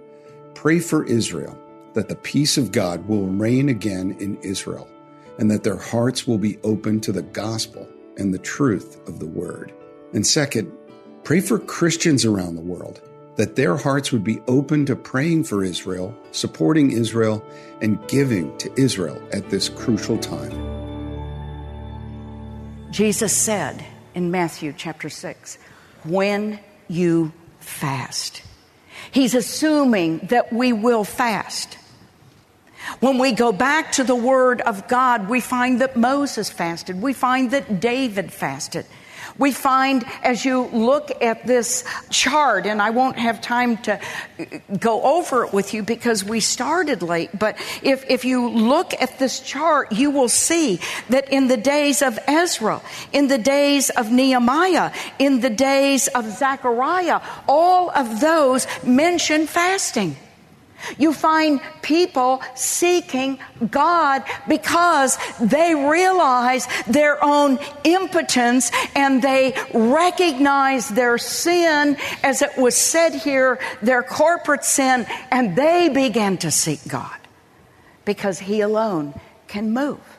pray 0.53 0.79
for 0.79 1.07
Israel, 1.07 1.59
that 1.97 2.11
the 2.11 2.15
peace 2.15 2.59
of 2.59 2.73
God 2.73 3.09
will 3.09 3.27
reign 3.27 3.71
again 3.71 4.15
in 4.21 4.37
Israel, 4.43 4.87
and 5.39 5.51
that 5.51 5.65
their 5.65 5.79
hearts 5.79 6.27
will 6.27 6.37
be 6.37 6.59
open 6.63 7.01
to 7.01 7.11
the 7.11 7.23
gospel 7.23 7.89
and 8.19 8.33
the 8.33 8.39
truth 8.39 9.01
of 9.09 9.19
the 9.19 9.27
word. 9.27 9.73
And 10.13 10.27
second, 10.27 10.71
pray 11.25 11.41
for 11.41 11.59
Christians 11.59 12.27
around 12.27 12.55
the 12.55 12.61
world 12.61 13.01
that 13.37 13.57
their 13.57 13.77
hearts 13.77 14.13
would 14.13 14.25
be 14.25 14.41
open 14.47 14.85
to 14.87 14.95
praying 14.95 15.45
for 15.45 15.65
Israel, 15.65 16.15
supporting 16.33 16.91
Israel, 16.91 17.43
and 17.81 18.07
giving 18.09 18.57
to 18.59 18.71
Israel 18.79 19.21
at 19.33 19.49
this 19.49 19.69
crucial 19.71 20.19
time. 20.19 20.53
Jesus 22.91 23.35
said 23.35 23.85
in 24.15 24.31
Matthew 24.31 24.75
chapter 24.77 25.09
6, 25.09 25.59
when 26.05 26.61
you 26.89 27.33
fast. 27.61 28.43
He's 29.11 29.35
assuming 29.35 30.19
that 30.29 30.53
we 30.53 30.73
will 30.73 31.05
fast. 31.05 31.79
When 33.01 33.19
we 33.19 33.33
go 33.33 33.53
back 33.53 33.93
to 33.93 34.05
the 34.05 34.15
Word 34.15 34.61
of 34.61 34.89
God, 34.89 35.29
we 35.29 35.41
find 35.41 35.81
that 35.81 35.97
Moses 35.97 36.51
fasted. 36.51 37.01
We 37.01 37.13
find 37.13 37.51
that 37.51 37.81
David 37.81 38.33
fasted. 38.33 38.87
We 39.39 39.53
find 39.53 40.05
as 40.23 40.45
you 40.45 40.67
look 40.67 41.11
at 41.23 41.47
this 41.47 41.85
chart, 42.11 42.67
and 42.67 42.81
I 42.81 42.91
won't 42.91 43.19
have 43.19 43.41
time 43.41 43.77
to 43.79 44.01
go 44.79 45.03
over 45.03 45.45
it 45.45 45.53
with 45.53 45.75
you 45.75 45.83
because 45.83 46.25
we 46.25 46.41
started 46.41 47.03
late, 47.03 47.31
but 47.39 47.57
if, 47.83 48.09
if 48.09 48.25
you 48.25 48.49
look 48.49 48.95
at 48.99 49.19
this 49.19 49.41
chart, 49.41 49.93
you 49.93 50.11
will 50.11 50.29
see 50.29 50.81
that 51.11 51.31
in 51.31 51.49
the 51.49 51.57
days 51.57 52.01
of 52.03 52.19
Ezra, 52.27 52.81
in 53.13 53.29
the 53.29 53.39
days 53.39 53.91
of 53.91 54.11
Nehemiah, 54.11 54.93
in 55.19 55.41
the 55.41 55.51
days 55.51 56.09
of 56.09 56.25
Zechariah, 56.25 57.21
all 57.47 57.91
of 57.91 58.21
those 58.21 58.67
mention 58.85 59.47
fasting. 59.47 60.17
You 60.99 61.13
find 61.13 61.61
people 61.83 62.43
seeking 62.55 63.39
God 63.71 64.23
because 64.49 65.19
they 65.41 65.75
realize 65.75 66.67
their 66.87 67.23
own 67.25 67.59
impotence 67.85 68.71
and 68.95 69.23
they 69.23 69.55
recognize 69.73 70.89
their 70.89 71.19
sin, 71.19 71.97
as 72.23 72.43
it 72.43 72.57
was 72.57 72.77
said 72.77 73.15
here, 73.15 73.59
their 73.83 74.03
corporate 74.03 74.65
sin, 74.65 75.07
and 75.31 75.57
they 75.57 75.89
begin 75.89 76.39
to 76.39 76.51
seek 76.51 76.81
God 76.89 77.17
because 78.05 78.39
He 78.39 78.61
alone 78.61 79.19
can 79.47 79.73
move. 79.73 80.16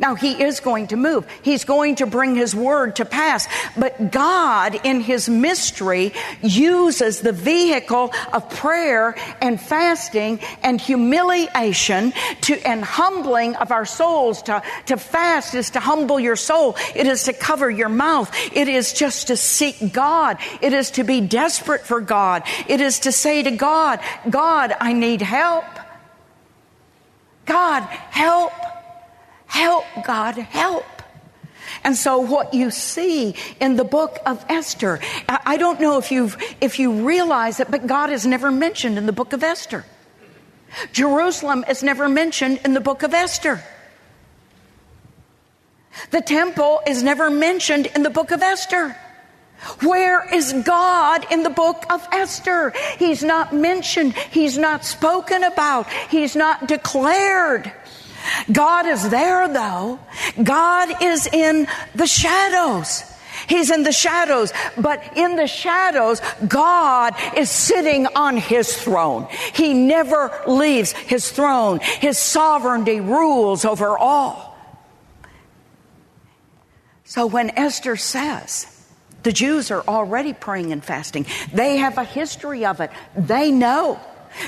Now, 0.00 0.14
He 0.14 0.42
is 0.42 0.60
going 0.60 0.88
to 0.88 0.96
move. 0.96 1.26
He's 1.42 1.64
going 1.64 1.96
to 1.96 2.06
bring 2.06 2.34
His 2.34 2.54
word 2.54 2.96
to 2.96 3.04
pass. 3.04 3.46
But 3.76 4.10
God, 4.10 4.80
in 4.84 5.00
His 5.00 5.28
mystery, 5.28 6.12
uses 6.42 7.20
the 7.20 7.32
vehicle 7.32 8.12
of 8.32 8.48
prayer 8.50 9.14
and 9.42 9.60
fasting 9.60 10.40
and 10.62 10.80
humiliation 10.80 12.12
to, 12.42 12.58
and 12.66 12.82
humbling 12.82 13.56
of 13.56 13.72
our 13.72 13.84
souls. 13.84 14.42
To, 14.42 14.62
to 14.86 14.96
fast 14.96 15.54
is 15.54 15.70
to 15.70 15.80
humble 15.80 16.18
your 16.18 16.36
soul. 16.36 16.76
It 16.94 17.06
is 17.06 17.24
to 17.24 17.34
cover 17.34 17.70
your 17.70 17.90
mouth. 17.90 18.34
It 18.54 18.68
is 18.68 18.94
just 18.94 19.26
to 19.26 19.36
seek 19.36 19.92
God. 19.92 20.38
It 20.62 20.72
is 20.72 20.92
to 20.92 21.04
be 21.04 21.20
desperate 21.20 21.82
for 21.82 22.00
God. 22.00 22.42
It 22.68 22.80
is 22.80 23.00
to 23.00 23.12
say 23.12 23.42
to 23.42 23.50
God, 23.50 24.00
God, 24.28 24.74
I 24.80 24.94
need 24.94 25.20
help. 25.20 25.66
God, 27.44 27.82
help. 27.82 28.52
Help, 29.50 29.84
God, 30.06 30.36
help. 30.36 30.86
And 31.82 31.96
so 31.96 32.18
what 32.18 32.54
you 32.54 32.70
see 32.70 33.34
in 33.60 33.74
the 33.74 33.84
book 33.84 34.18
of 34.24 34.44
Esther, 34.48 35.00
I 35.28 35.56
don't 35.56 35.80
know 35.80 35.98
if 35.98 36.12
you've, 36.12 36.36
if 36.60 36.78
you 36.78 37.06
realize 37.06 37.58
it, 37.58 37.70
but 37.70 37.86
God 37.86 38.10
is 38.10 38.24
never 38.24 38.50
mentioned 38.52 38.96
in 38.96 39.06
the 39.06 39.12
book 39.12 39.32
of 39.32 39.42
Esther. 39.42 39.84
Jerusalem 40.92 41.64
is 41.68 41.82
never 41.82 42.08
mentioned 42.08 42.60
in 42.64 42.74
the 42.74 42.80
book 42.80 43.02
of 43.02 43.12
Esther. 43.12 43.62
The 46.12 46.20
temple 46.20 46.80
is 46.86 47.02
never 47.02 47.28
mentioned 47.28 47.86
in 47.86 48.04
the 48.04 48.10
book 48.10 48.30
of 48.30 48.42
Esther. 48.42 48.96
Where 49.82 50.26
is 50.32 50.54
God 50.64 51.26
in 51.30 51.42
the 51.42 51.50
book 51.50 51.84
of 51.90 52.06
Esther? 52.12 52.72
He's 52.98 53.22
not 53.22 53.52
mentioned. 53.52 54.14
He's 54.14 54.56
not 54.56 54.84
spoken 54.84 55.44
about. 55.44 55.90
He's 56.08 56.34
not 56.34 56.66
declared. 56.66 57.72
God 58.50 58.86
is 58.86 59.08
there 59.08 59.48
though. 59.48 59.98
God 60.42 61.02
is 61.02 61.26
in 61.26 61.66
the 61.94 62.06
shadows. 62.06 63.04
He's 63.48 63.70
in 63.70 63.82
the 63.82 63.92
shadows, 63.92 64.52
but 64.76 65.16
in 65.16 65.36
the 65.36 65.46
shadows, 65.46 66.20
God 66.46 67.14
is 67.36 67.50
sitting 67.50 68.06
on 68.06 68.36
his 68.36 68.76
throne. 68.76 69.26
He 69.54 69.74
never 69.74 70.30
leaves 70.46 70.92
his 70.92 71.30
throne. 71.30 71.80
His 71.80 72.18
sovereignty 72.18 73.00
rules 73.00 73.64
over 73.64 73.98
all. 73.98 74.56
So 77.04 77.26
when 77.26 77.50
Esther 77.58 77.96
says, 77.96 78.66
the 79.24 79.32
Jews 79.32 79.70
are 79.70 79.82
already 79.88 80.32
praying 80.32 80.70
and 80.72 80.84
fasting, 80.84 81.26
they 81.52 81.78
have 81.78 81.98
a 81.98 82.04
history 82.04 82.64
of 82.64 82.80
it. 82.80 82.90
They 83.16 83.50
know 83.50 84.00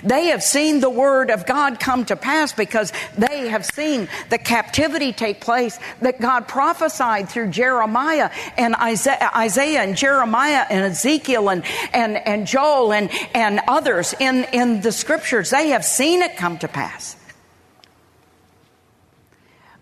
They 0.03 0.27
have 0.27 0.43
seen 0.43 0.81
the 0.81 0.91
word 0.91 1.31
of 1.31 1.47
God 1.47 1.81
come 1.81 2.05
to 2.07 2.17
pass 2.17 2.53
because 2.53 2.93
they 3.17 3.49
have 3.49 3.65
seen 3.65 4.09
the 4.31 4.39
captivity 4.39 5.13
take 5.13 5.41
place 5.41 5.79
that 6.01 6.21
God 6.21 6.49
prophesied 6.49 7.29
through 7.29 7.51
Jeremiah 7.51 8.31
and 8.57 8.75
Isaiah, 8.77 9.31
Isaiah 9.37 9.83
and 9.83 9.97
Jeremiah 9.97 10.67
and 10.69 10.85
Ezekiel 10.85 11.51
and, 11.51 11.65
and, 11.93 12.17
and 12.17 12.47
Joel 12.47 12.93
and, 12.93 13.11
and 13.35 13.61
others 13.69 14.15
in, 14.19 14.45
in 14.53 14.81
the 14.81 14.93
scriptures. 14.93 15.51
They 15.51 15.69
have 15.69 15.85
seen 15.85 16.23
it 16.23 16.37
come 16.37 16.59
to 16.59 16.69
pass. 16.69 17.17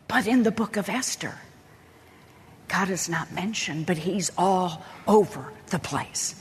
But 0.09 0.26
in 0.26 0.42
the 0.42 0.51
book 0.51 0.76
of 0.76 0.88
Esther, 0.88 1.38
God 2.66 2.90
is 2.90 3.09
not 3.09 3.32
mentioned, 3.32 3.86
but 3.86 3.96
He's 3.96 4.30
all 4.36 4.82
over 5.07 5.53
the 5.68 5.78
place. 5.78 6.34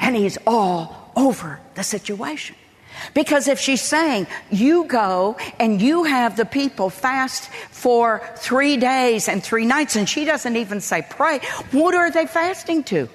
And 0.00 0.16
He's 0.16 0.38
all 0.46 1.12
over 1.14 1.60
the 1.74 1.84
situation. 1.84 2.56
Because 3.12 3.48
if 3.48 3.58
she's 3.58 3.82
saying, 3.82 4.26
you 4.50 4.84
go 4.84 5.36
and 5.58 5.80
you 5.80 6.04
have 6.04 6.36
the 6.36 6.44
people 6.44 6.90
fast 6.90 7.48
for 7.70 8.22
three 8.36 8.76
days 8.76 9.28
and 9.28 9.42
three 9.42 9.66
nights, 9.66 9.96
and 9.96 10.08
she 10.08 10.24
doesn't 10.24 10.56
even 10.56 10.80
say 10.80 11.04
pray, 11.08 11.40
what 11.70 11.94
are 11.94 12.10
they 12.10 12.26
fasting 12.26 12.84
to? 12.84 13.08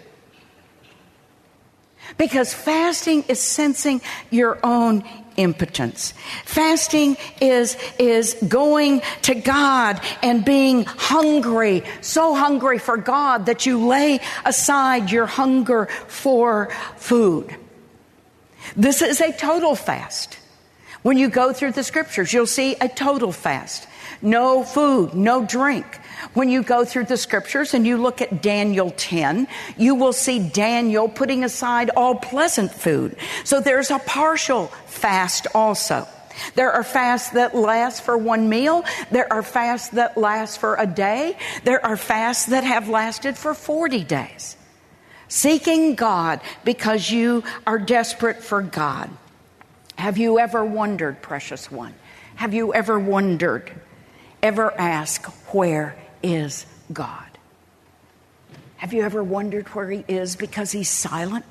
Because 2.17 2.53
fasting 2.53 3.23
is 3.27 3.39
sensing 3.39 4.01
your 4.31 4.59
own 4.63 5.03
impotence. 5.37 6.13
Fasting 6.43 7.17
is, 7.39 7.77
is 7.97 8.35
going 8.47 9.01
to 9.23 9.35
God 9.35 10.01
and 10.21 10.43
being 10.43 10.83
hungry, 10.85 11.83
so 12.01 12.35
hungry 12.35 12.77
for 12.77 12.97
God 12.97 13.45
that 13.45 13.65
you 13.65 13.87
lay 13.87 14.19
aside 14.43 15.11
your 15.11 15.25
hunger 15.25 15.85
for 16.07 16.69
food. 16.97 17.55
This 18.75 19.01
is 19.01 19.21
a 19.21 19.31
total 19.31 19.75
fast. 19.75 20.37
When 21.01 21.17
you 21.17 21.29
go 21.29 21.53
through 21.53 21.71
the 21.73 21.83
scriptures, 21.83 22.33
you'll 22.33 22.45
see 22.45 22.75
a 22.75 22.89
total 22.89 23.31
fast. 23.31 23.87
No 24.21 24.63
food, 24.63 25.13
no 25.13 25.45
drink. 25.45 25.85
When 26.33 26.49
you 26.49 26.61
go 26.61 26.83
through 26.83 27.05
the 27.05 27.15
scriptures 27.15 27.73
and 27.73 27.87
you 27.87 27.97
look 27.97 28.21
at 28.21 28.41
Daniel 28.41 28.91
10, 28.91 29.47
you 29.77 29.95
will 29.95 30.11
see 30.11 30.39
Daniel 30.49 31.07
putting 31.07 31.45
aside 31.45 31.89
all 31.95 32.15
pleasant 32.15 32.71
food. 32.71 33.15
So 33.45 33.61
there's 33.61 33.91
a 33.91 33.99
partial 33.99 34.67
fast 34.87 35.47
also. 35.55 36.05
There 36.55 36.71
are 36.71 36.83
fasts 36.83 37.31
that 37.31 37.55
last 37.55 38.03
for 38.03 38.17
one 38.17 38.49
meal. 38.49 38.83
There 39.11 39.31
are 39.31 39.43
fasts 39.43 39.89
that 39.89 40.17
last 40.17 40.59
for 40.59 40.75
a 40.75 40.85
day. 40.85 41.37
There 41.63 41.85
are 41.85 41.97
fasts 41.97 42.47
that 42.47 42.65
have 42.65 42.89
lasted 42.89 43.37
for 43.37 43.53
40 43.53 44.03
days 44.03 44.57
seeking 45.29 45.95
God 45.95 46.41
because 46.65 47.09
you 47.09 47.43
are 47.65 47.79
desperate 47.79 48.43
for 48.43 48.61
God. 48.61 49.09
Have 49.97 50.17
you 50.17 50.39
ever 50.39 50.65
wondered, 50.65 51.21
precious 51.21 51.71
one? 51.71 51.93
Have 52.35 52.53
you 52.53 52.73
ever 52.73 52.99
wondered, 52.99 53.71
ever 54.43 54.73
asked, 54.79 55.25
where 55.53 55.95
is 56.21 56.65
God? 56.91 57.25
Have 58.77 58.93
you 58.93 59.03
ever 59.03 59.23
wondered 59.23 59.67
where 59.69 59.89
He 59.91 60.03
is 60.07 60.35
because 60.35 60.71
He's 60.71 60.89
silent? 60.89 61.45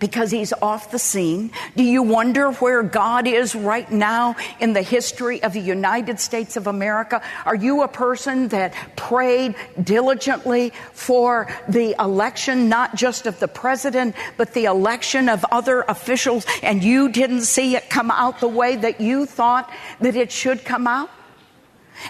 Because 0.00 0.32
he's 0.32 0.52
off 0.54 0.90
the 0.90 0.98
scene? 0.98 1.52
Do 1.76 1.84
you 1.84 2.02
wonder 2.02 2.50
where 2.52 2.82
God 2.82 3.28
is 3.28 3.54
right 3.54 3.90
now 3.90 4.34
in 4.58 4.72
the 4.72 4.82
history 4.82 5.40
of 5.42 5.52
the 5.52 5.60
United 5.60 6.18
States 6.18 6.56
of 6.56 6.66
America? 6.66 7.22
Are 7.44 7.54
you 7.54 7.82
a 7.82 7.88
person 7.88 8.48
that 8.48 8.74
prayed 8.96 9.54
diligently 9.80 10.72
for 10.92 11.46
the 11.68 11.94
election, 12.00 12.68
not 12.68 12.96
just 12.96 13.26
of 13.26 13.38
the 13.38 13.48
president, 13.48 14.16
but 14.36 14.54
the 14.54 14.64
election 14.64 15.28
of 15.28 15.44
other 15.52 15.82
officials, 15.82 16.44
and 16.62 16.82
you 16.82 17.10
didn't 17.10 17.42
see 17.42 17.76
it 17.76 17.88
come 17.88 18.10
out 18.10 18.40
the 18.40 18.48
way 18.48 18.76
that 18.76 19.00
you 19.00 19.26
thought 19.26 19.70
that 20.00 20.16
it 20.16 20.32
should 20.32 20.64
come 20.64 20.86
out? 20.86 21.10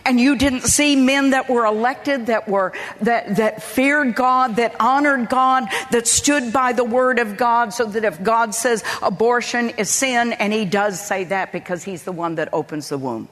And 0.04 0.20
you 0.20 0.36
didn't 0.36 0.62
see 0.62 0.96
men 0.96 1.30
that 1.30 1.48
were 1.48 1.64
elected, 1.64 2.26
that 2.26 2.48
were, 2.48 2.72
that, 3.02 3.36
that 3.36 3.62
feared 3.62 4.14
God, 4.14 4.56
that 4.56 4.76
honored 4.80 5.28
God, 5.28 5.64
that 5.90 6.06
stood 6.06 6.52
by 6.52 6.72
the 6.72 6.84
word 6.84 7.18
of 7.18 7.36
God 7.36 7.72
so 7.72 7.84
that 7.84 8.04
if 8.04 8.22
God 8.22 8.54
says 8.54 8.84
abortion 9.02 9.70
is 9.70 9.90
sin, 9.90 10.32
and 10.32 10.52
he 10.52 10.64
does 10.64 11.00
say 11.00 11.24
that 11.24 11.52
because 11.52 11.84
he's 11.84 12.02
the 12.04 12.12
one 12.12 12.36
that 12.36 12.48
opens 12.52 12.88
the 12.88 12.98
womb. 12.98 13.28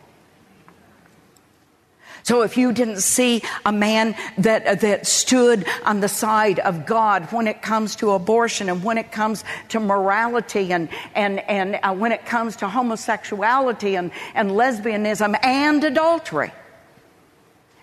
So 2.28 2.42
if 2.42 2.58
you 2.58 2.72
didn't 2.72 3.00
see 3.00 3.42
a 3.64 3.72
man 3.72 4.14
that, 4.36 4.82
that 4.82 5.06
stood 5.06 5.64
on 5.86 6.00
the 6.00 6.10
side 6.10 6.58
of 6.58 6.84
God 6.84 7.32
when 7.32 7.46
it 7.46 7.62
comes 7.62 7.96
to 7.96 8.10
abortion 8.10 8.68
and 8.68 8.84
when 8.84 8.98
it 8.98 9.10
comes 9.10 9.44
to 9.70 9.80
morality 9.80 10.70
and, 10.70 10.90
and, 11.14 11.40
and 11.48 11.80
uh, 11.82 11.94
when 11.94 12.12
it 12.12 12.26
comes 12.26 12.56
to 12.56 12.68
homosexuality 12.68 13.94
and, 13.94 14.10
and 14.34 14.50
lesbianism 14.50 15.42
and 15.42 15.82
adultery, 15.82 16.52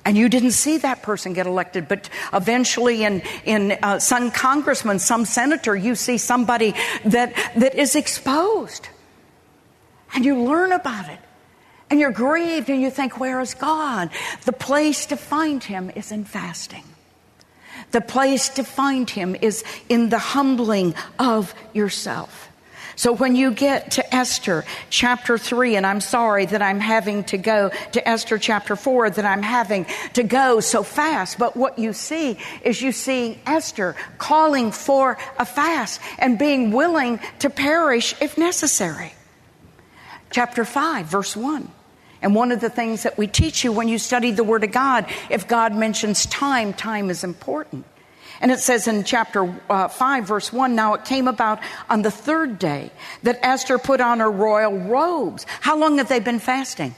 and 0.06 0.16
you 0.16 0.30
didn't 0.30 0.52
see 0.52 0.78
that 0.78 1.02
person 1.02 1.34
get 1.34 1.48
elected, 1.48 1.88
but 1.88 2.08
eventually 2.32 3.04
in, 3.04 3.24
in 3.46 3.72
uh, 3.82 3.98
some 3.98 4.30
congressman, 4.30 5.00
some 5.00 5.26
senator, 5.26 5.76
you 5.76 5.96
see 5.96 6.20
somebody 6.20 6.76
that, 7.04 7.34
that 7.56 7.74
is 7.74 7.96
exposed. 7.96 8.90
And 10.14 10.24
you 10.24 10.44
learn 10.44 10.72
about 10.72 11.10
it. 11.10 11.18
And 11.90 12.00
you're 12.00 12.12
grieved 12.12 12.70
and 12.70 12.82
you 12.82 12.90
think, 12.90 13.20
where 13.20 13.40
is 13.42 13.54
God? 13.54 14.10
The 14.46 14.54
place 14.54 15.06
to 15.08 15.18
find 15.18 15.64
him 15.64 15.92
is 15.96 16.12
in 16.12 16.26
fasting. 16.26 16.84
The 17.92 18.02
place 18.02 18.50
to 18.50 18.64
find 18.64 19.10
him 19.10 19.36
is 19.36 19.64
in 19.88 20.10
the 20.10 20.18
humbling 20.18 20.96
of 21.20 21.54
yourself. 21.74 22.50
So 22.98 23.12
when 23.12 23.36
you 23.36 23.52
get 23.52 23.92
to 23.92 24.16
Esther 24.16 24.64
chapter 24.90 25.38
3, 25.38 25.76
and 25.76 25.86
I'm 25.86 26.00
sorry 26.00 26.46
that 26.46 26.62
I'm 26.62 26.80
having 26.80 27.26
to 27.26 27.38
go 27.38 27.70
to 27.92 28.08
Esther 28.08 28.38
chapter 28.38 28.78
4, 28.78 29.10
that 29.12 29.26
I'm 29.26 29.42
having 29.42 29.86
to 30.14 30.24
go 30.24 30.62
so 30.62 30.82
fast, 30.82 31.38
but 31.38 31.58
what 31.58 31.78
you 31.78 31.92
see 31.92 32.38
is 32.64 32.82
you 32.82 32.94
see 32.94 33.38
Esther 33.46 33.98
calling 34.18 34.72
for 34.72 35.18
a 35.38 35.46
fast 35.46 36.00
and 36.18 36.40
being 36.40 36.72
willing 36.72 37.20
to 37.40 37.50
perish 37.50 38.16
if 38.22 38.38
necessary. 38.38 39.14
Chapter 40.32 40.64
5, 40.64 41.06
verse 41.06 41.36
1. 41.36 41.70
And 42.26 42.34
one 42.34 42.52
of 42.52 42.60
the 42.60 42.72
things 42.72 43.04
that 43.04 43.20
we 43.20 43.28
teach 43.28 43.64
you 43.64 43.72
when 43.72 43.88
you 43.88 44.00
study 44.00 44.32
the 44.32 44.44
Word 44.44 44.64
of 44.64 44.72
God, 44.72 45.06
if 45.30 45.48
God 45.48 45.76
mentions 45.76 46.26
time, 46.26 46.74
time 46.74 47.12
is 47.12 47.24
important. 47.24 47.86
And 48.42 48.52
it 48.52 48.58
says 48.58 48.88
in 48.88 49.04
chapter 49.04 49.56
uh, 49.70 49.90
5, 49.90 50.26
verse 50.26 50.52
1 50.52 50.74
Now 50.74 50.96
it 50.96 51.06
came 51.06 51.28
about 51.28 51.60
on 51.88 52.02
the 52.02 52.10
third 52.10 52.58
day 52.58 52.90
that 53.22 53.38
Esther 53.44 53.78
put 53.78 54.02
on 54.02 54.22
her 54.22 54.32
royal 54.32 54.76
robes. 54.76 55.46
How 55.62 55.78
long 55.78 56.00
have 56.00 56.10
they 56.10 56.20
been 56.20 56.40
fasting? 56.40 56.96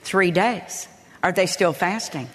Three 0.00 0.32
days. 0.32 0.88
Are 1.22 1.30
they 1.30 1.46
still 1.46 1.72
fasting? 1.72 2.28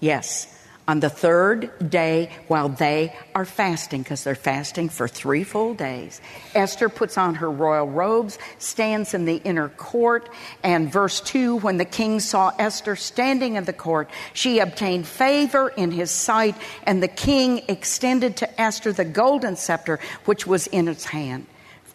Yes 0.00 0.55
on 0.88 1.00
the 1.00 1.10
third 1.10 1.90
day 1.90 2.30
while 2.48 2.68
they 2.68 3.14
are 3.34 3.44
fasting, 3.44 4.02
because 4.02 4.24
they're 4.24 4.34
fasting 4.34 4.88
for 4.88 5.08
three 5.08 5.44
full 5.44 5.74
days, 5.74 6.20
Esther 6.54 6.88
puts 6.88 7.18
on 7.18 7.36
her 7.36 7.50
royal 7.50 7.86
robes, 7.86 8.38
stands 8.58 9.14
in 9.14 9.24
the 9.24 9.36
inner 9.44 9.68
court, 9.68 10.28
and 10.62 10.92
verse 10.92 11.20
2 11.20 11.56
when 11.56 11.76
the 11.76 11.84
king 11.84 12.20
saw 12.20 12.52
Esther 12.58 12.96
standing 12.96 13.56
in 13.56 13.64
the 13.64 13.72
court, 13.72 14.08
she 14.32 14.58
obtained 14.58 15.06
favor 15.06 15.68
in 15.70 15.90
his 15.90 16.10
sight, 16.10 16.54
and 16.84 17.02
the 17.02 17.08
king 17.08 17.62
extended 17.68 18.36
to 18.36 18.60
Esther 18.60 18.92
the 18.92 19.04
golden 19.04 19.56
scepter 19.56 19.98
which 20.24 20.46
was 20.46 20.66
in 20.68 20.88
its 20.88 21.04
hand 21.04 21.46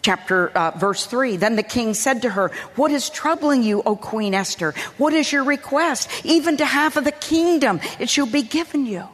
chapter 0.01 0.49
uh, 0.49 0.71
verse 0.71 1.05
3 1.05 1.37
then 1.37 1.55
the 1.55 1.63
king 1.63 1.93
said 1.93 2.21
to 2.21 2.29
her 2.29 2.49
what 2.75 2.91
is 2.91 3.09
troubling 3.09 3.63
you 3.63 3.81
o 3.85 3.95
queen 3.95 4.33
esther? 4.33 4.73
What 4.97 5.13
is 5.13 5.31
your 5.31 5.43
request? 5.43 6.09
Even 6.23 6.57
to 6.57 6.65
half 6.65 6.97
of 6.97 7.03
the 7.03 7.11
kingdom 7.11 7.79
it 7.99 8.09
shall 8.09 8.25
be 8.25 8.41
given 8.41 8.85
you. 8.85 9.07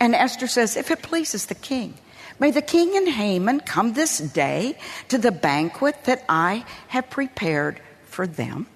And 0.00 0.14
esther 0.14 0.46
says 0.46 0.76
if 0.76 0.90
it 0.90 1.02
pleases 1.02 1.46
the 1.46 1.54
king 1.54 1.94
may 2.38 2.50
the 2.50 2.62
king 2.62 2.96
and 2.96 3.08
haman 3.08 3.60
come 3.60 3.92
this 3.92 4.18
day 4.18 4.76
to 5.08 5.18
the 5.18 5.32
banquet 5.32 6.04
that 6.04 6.24
i 6.28 6.64
have 6.88 7.08
prepared 7.10 7.80
for 8.06 8.26
them. 8.26 8.66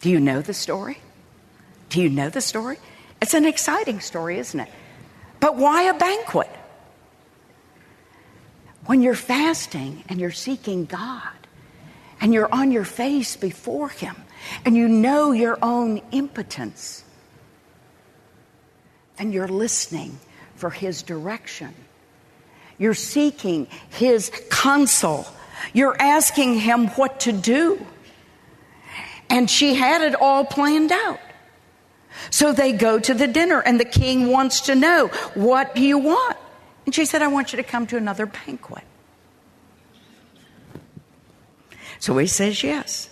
Do 0.00 0.10
you 0.10 0.20
know 0.20 0.40
the 0.40 0.54
story? 0.54 0.98
Do 1.88 2.00
you 2.00 2.10
know 2.10 2.28
the 2.28 2.40
story? 2.40 2.78
It's 3.20 3.34
an 3.34 3.44
exciting 3.44 4.00
story 4.00 4.38
isn't 4.38 4.60
it? 4.60 4.68
But 5.40 5.56
why 5.56 5.82
a 5.84 5.94
banquet 5.94 6.50
when 8.86 9.02
you're 9.02 9.14
fasting 9.14 10.04
and 10.08 10.20
you're 10.20 10.30
seeking 10.30 10.84
God 10.84 11.32
and 12.20 12.32
you're 12.34 12.52
on 12.52 12.70
your 12.70 12.84
face 12.84 13.36
before 13.36 13.88
Him 13.88 14.16
and 14.64 14.76
you 14.76 14.88
know 14.88 15.32
your 15.32 15.58
own 15.62 16.02
impotence, 16.12 17.04
then 19.16 19.32
you're 19.32 19.48
listening 19.48 20.18
for 20.56 20.70
His 20.70 21.02
direction. 21.02 21.74
You're 22.78 22.94
seeking 22.94 23.68
His 23.90 24.30
counsel. 24.50 25.26
You're 25.72 25.96
asking 26.00 26.58
Him 26.60 26.88
what 26.88 27.20
to 27.20 27.32
do. 27.32 27.84
And 29.30 29.48
she 29.48 29.74
had 29.74 30.02
it 30.02 30.14
all 30.14 30.44
planned 30.44 30.92
out. 30.92 31.20
So 32.30 32.52
they 32.52 32.72
go 32.72 32.98
to 33.00 33.14
the 33.14 33.26
dinner, 33.26 33.60
and 33.60 33.80
the 33.80 33.84
king 33.84 34.28
wants 34.28 34.62
to 34.62 34.74
know, 34.74 35.08
What 35.34 35.74
do 35.74 35.82
you 35.82 35.98
want? 35.98 36.36
And 36.84 36.94
she 36.94 37.04
said, 37.04 37.22
I 37.22 37.28
want 37.28 37.52
you 37.52 37.56
to 37.56 37.62
come 37.62 37.86
to 37.88 37.96
another 37.96 38.26
banquet. 38.26 38.84
So 41.98 42.18
he 42.18 42.26
says 42.26 42.62
yes. 42.62 43.08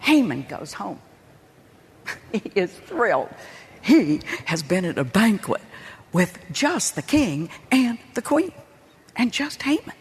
Haman 0.00 0.46
goes 0.48 0.72
home. 0.72 0.98
he 2.32 2.50
is 2.54 2.72
thrilled. 2.72 3.28
He 3.82 4.20
has 4.46 4.62
been 4.62 4.84
at 4.84 4.98
a 4.98 5.04
banquet 5.04 5.62
with 6.12 6.38
just 6.50 6.96
the 6.96 7.02
king 7.02 7.50
and 7.70 7.98
the 8.14 8.22
queen, 8.22 8.52
and 9.14 9.32
just 9.32 9.62
Haman. 9.62 9.94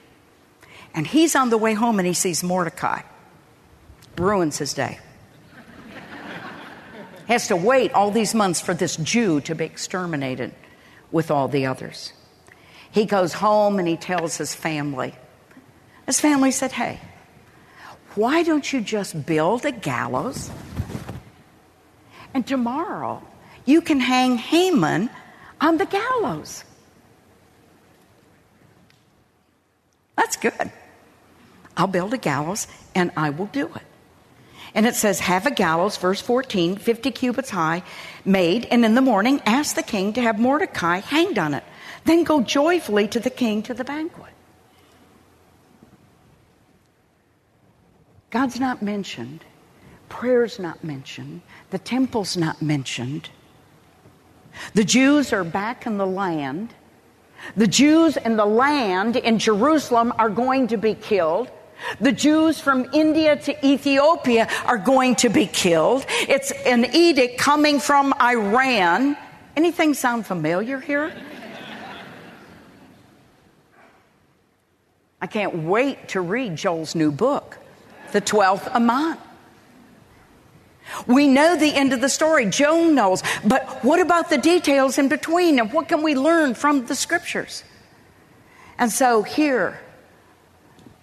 And 0.94 1.06
he's 1.06 1.36
on 1.36 1.50
the 1.50 1.58
way 1.58 1.74
home 1.74 2.00
and 2.00 2.08
he 2.08 2.14
sees 2.14 2.44
Mordecai. 2.44 3.02
Ruins 4.18 4.58
his 4.58 4.74
day. 4.74 4.98
Has 7.28 7.50
to 7.50 7.56
wait 7.56 7.94
all 7.94 8.10
these 8.10 8.34
months 8.34 8.62
for 8.62 8.74
this 8.74 8.96
Jew 8.98 9.42
to 9.42 9.54
be 9.54 9.66
exterminated 9.66 10.54
with 11.12 11.30
all 11.30 11.48
the 11.48 11.68
others. 11.68 12.14
He 12.98 13.06
goes 13.06 13.32
home 13.32 13.78
and 13.78 13.88
he 13.88 13.96
tells 13.96 14.38
his 14.38 14.56
family. 14.56 15.14
His 16.08 16.20
family 16.20 16.50
said, 16.50 16.72
Hey, 16.72 17.00
why 18.16 18.42
don't 18.42 18.74
you 18.74 18.82
just 18.82 19.24
build 19.24 19.66
a 19.66 19.72
gallows? 19.72 20.50
And 22.34 22.48
tomorrow 22.48 23.22
you 23.66 23.82
can 23.82 24.00
hang 24.00 24.38
Haman 24.38 25.12
on 25.62 25.78
the 25.78 25.86
gallows. 25.86 26.64
That's 30.16 30.36
good. 30.36 30.72
I'll 31.78 31.86
build 31.86 32.16
a 32.16 32.18
gallows 32.18 32.66
and 32.96 33.12
I 33.16 33.30
will 33.30 33.46
do 33.46 33.68
it. 33.76 33.84
And 34.74 34.88
it 34.88 34.96
says, 34.96 35.20
Have 35.20 35.46
a 35.46 35.52
gallows, 35.52 35.98
verse 35.98 36.20
14, 36.20 36.78
50 36.78 37.12
cubits 37.12 37.52
high, 37.52 37.84
made, 38.26 38.66
and 38.66 38.84
in 38.84 38.96
the 38.96 39.02
morning 39.02 39.40
ask 39.46 39.76
the 39.76 39.84
king 39.84 40.14
to 40.14 40.22
have 40.24 40.40
Mordecai 40.40 40.98
hanged 40.98 41.38
on 41.38 41.54
it. 41.54 41.64
Then 42.08 42.24
go 42.24 42.40
joyfully 42.42 43.06
to 43.10 43.20
the 43.20 43.30
king 43.30 43.62
to 43.64 43.74
the 43.74 43.84
banquet. 43.84 44.32
God's 48.30 48.62
not 48.62 48.82
mentioned, 48.82 49.44
prayer's 50.08 50.58
not 50.58 50.86
mentioned, 50.86 51.42
the 51.70 51.78
temple's 51.78 52.38
not 52.38 52.62
mentioned. 52.62 53.30
The 54.74 54.86
Jews 54.86 55.34
are 55.34 55.44
back 55.44 55.86
in 55.86 55.98
the 55.98 56.08
land. 56.08 56.74
The 57.58 57.68
Jews 57.68 58.16
in 58.16 58.38
the 58.38 58.46
land 58.46 59.18
in 59.18 59.38
Jerusalem 59.38 60.14
are 60.18 60.30
going 60.30 60.68
to 60.68 60.78
be 60.78 60.94
killed. 60.94 61.52
The 62.00 62.14
Jews 62.14 62.58
from 62.60 62.88
India 62.94 63.36
to 63.36 63.66
Ethiopia 63.66 64.48
are 64.66 64.78
going 64.78 65.16
to 65.18 65.30
be 65.30 65.46
killed. 65.46 66.06
It's 66.08 66.52
an 66.66 66.86
edict 66.96 67.38
coming 67.38 67.82
from 67.82 68.14
Iran. 68.22 69.18
Anything 69.58 69.94
sound 69.94 70.26
familiar 70.26 70.80
here? 70.80 71.12
I 75.22 75.28
can't 75.28 75.64
wait 75.64 76.10
to 76.10 76.22
read 76.22 76.56
Joel's 76.56 76.94
new 76.94 77.12
book, 77.12 77.58
The 78.12 78.22
Twelfth 78.22 78.68
Imam. 78.74 79.18
We 81.06 81.28
know 81.28 81.56
the 81.56 81.74
end 81.74 81.92
of 81.92 82.02
the 82.02 82.10
story. 82.10 82.46
Joan 82.46 82.96
knows. 82.96 83.24
But 83.46 83.84
what 83.84 84.00
about 84.00 84.30
the 84.30 84.38
details 84.38 84.98
in 84.98 85.10
between? 85.10 85.60
And 85.60 85.74
what 85.74 85.90
can 85.90 86.02
we 86.02 86.16
learn 86.16 86.54
from 86.54 86.86
the 86.86 86.96
scriptures? 86.96 87.64
And 88.78 88.92
so 88.92 89.24
here, 89.24 89.80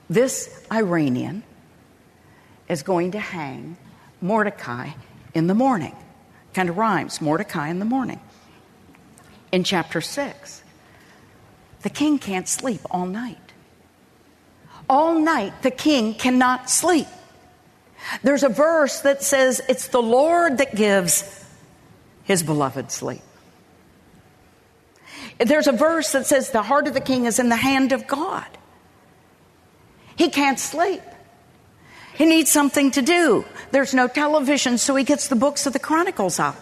this 0.08 0.64
Iranian 0.72 1.42
is 2.68 2.82
going 2.82 3.12
to 3.12 3.20
hang 3.20 3.76
Mordecai 4.20 4.90
in 5.34 5.48
the 5.48 5.54
morning. 5.54 5.94
Kind 6.54 6.68
of 6.70 6.78
rhymes 6.78 7.20
Mordecai 7.20 7.68
in 7.68 7.78
the 7.78 7.84
morning. 7.84 8.20
In 9.52 9.64
chapter 9.64 10.00
6, 10.00 10.62
the 11.82 11.90
king 11.90 12.18
can't 12.18 12.48
sleep 12.48 12.80
all 12.90 13.06
night. 13.06 13.43
All 14.88 15.18
night, 15.18 15.62
the 15.62 15.70
king 15.70 16.14
cannot 16.14 16.68
sleep. 16.70 17.06
There's 18.22 18.42
a 18.42 18.48
verse 18.48 19.00
that 19.00 19.22
says 19.22 19.60
it's 19.68 19.88
the 19.88 20.02
Lord 20.02 20.58
that 20.58 20.74
gives 20.74 21.44
his 22.24 22.42
beloved 22.42 22.90
sleep. 22.90 23.22
There's 25.38 25.66
a 25.66 25.72
verse 25.72 26.12
that 26.12 26.26
says 26.26 26.50
the 26.50 26.62
heart 26.62 26.86
of 26.86 26.94
the 26.94 27.00
king 27.00 27.24
is 27.24 27.38
in 27.38 27.48
the 27.48 27.56
hand 27.56 27.92
of 27.92 28.06
God. 28.06 28.46
He 30.16 30.28
can't 30.28 30.60
sleep. 30.60 31.02
He 32.14 32.26
needs 32.26 32.50
something 32.50 32.92
to 32.92 33.02
do. 33.02 33.44
There's 33.72 33.94
no 33.94 34.06
television, 34.06 34.78
so 34.78 34.94
he 34.94 35.04
gets 35.04 35.28
the 35.28 35.34
books 35.34 35.66
of 35.66 35.72
the 35.72 35.80
Chronicles 35.80 36.38
out. 36.38 36.56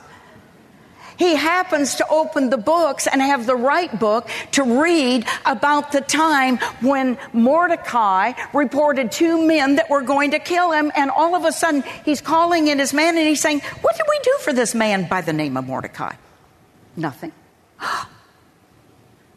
He 1.16 1.34
happens 1.34 1.96
to 1.96 2.08
open 2.08 2.50
the 2.50 2.56
books 2.56 3.06
and 3.06 3.20
have 3.20 3.46
the 3.46 3.56
right 3.56 3.96
book 3.98 4.28
to 4.52 4.80
read 4.82 5.26
about 5.44 5.92
the 5.92 6.00
time 6.00 6.58
when 6.80 7.18
Mordecai 7.32 8.32
reported 8.52 9.12
two 9.12 9.46
men 9.46 9.76
that 9.76 9.90
were 9.90 10.02
going 10.02 10.32
to 10.32 10.38
kill 10.38 10.72
him. 10.72 10.90
And 10.94 11.10
all 11.10 11.34
of 11.34 11.44
a 11.44 11.52
sudden, 11.52 11.84
he's 12.04 12.20
calling 12.20 12.68
in 12.68 12.78
his 12.78 12.92
man 12.92 13.16
and 13.16 13.26
he's 13.26 13.40
saying, 13.40 13.60
What 13.80 13.96
did 13.96 14.06
we 14.08 14.18
do 14.22 14.36
for 14.40 14.52
this 14.52 14.74
man 14.74 15.08
by 15.08 15.20
the 15.20 15.32
name 15.32 15.56
of 15.56 15.66
Mordecai? 15.66 16.14
Nothing. 16.96 17.32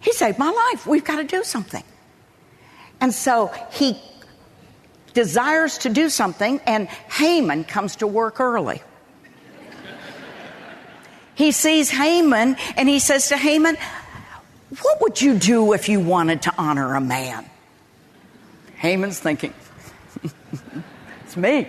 he 0.01 0.11
saved 0.13 0.39
my 0.39 0.51
life. 0.51 0.85
We've 0.85 1.05
got 1.05 1.17
to 1.17 1.23
do 1.23 1.43
something. 1.43 1.83
And 3.01 3.13
so 3.13 3.51
he 3.71 3.99
desires 5.13 5.79
to 5.79 5.89
do 5.89 6.09
something, 6.09 6.59
and 6.65 6.87
Haman 6.87 7.63
comes 7.63 7.97
to 7.97 8.07
work 8.07 8.39
early. 8.39 8.81
He 11.35 11.51
sees 11.51 11.89
Haman 11.89 12.55
and 12.77 12.89
he 12.89 12.99
says 12.99 13.27
to 13.29 13.37
Haman, 13.37 13.77
What 14.81 15.01
would 15.01 15.21
you 15.21 15.37
do 15.37 15.73
if 15.73 15.89
you 15.89 15.99
wanted 15.99 16.43
to 16.43 16.53
honor 16.57 16.95
a 16.95 17.01
man? 17.01 17.45
Haman's 18.77 19.19
thinking, 19.19 19.53
It's 21.25 21.37
me. 21.37 21.67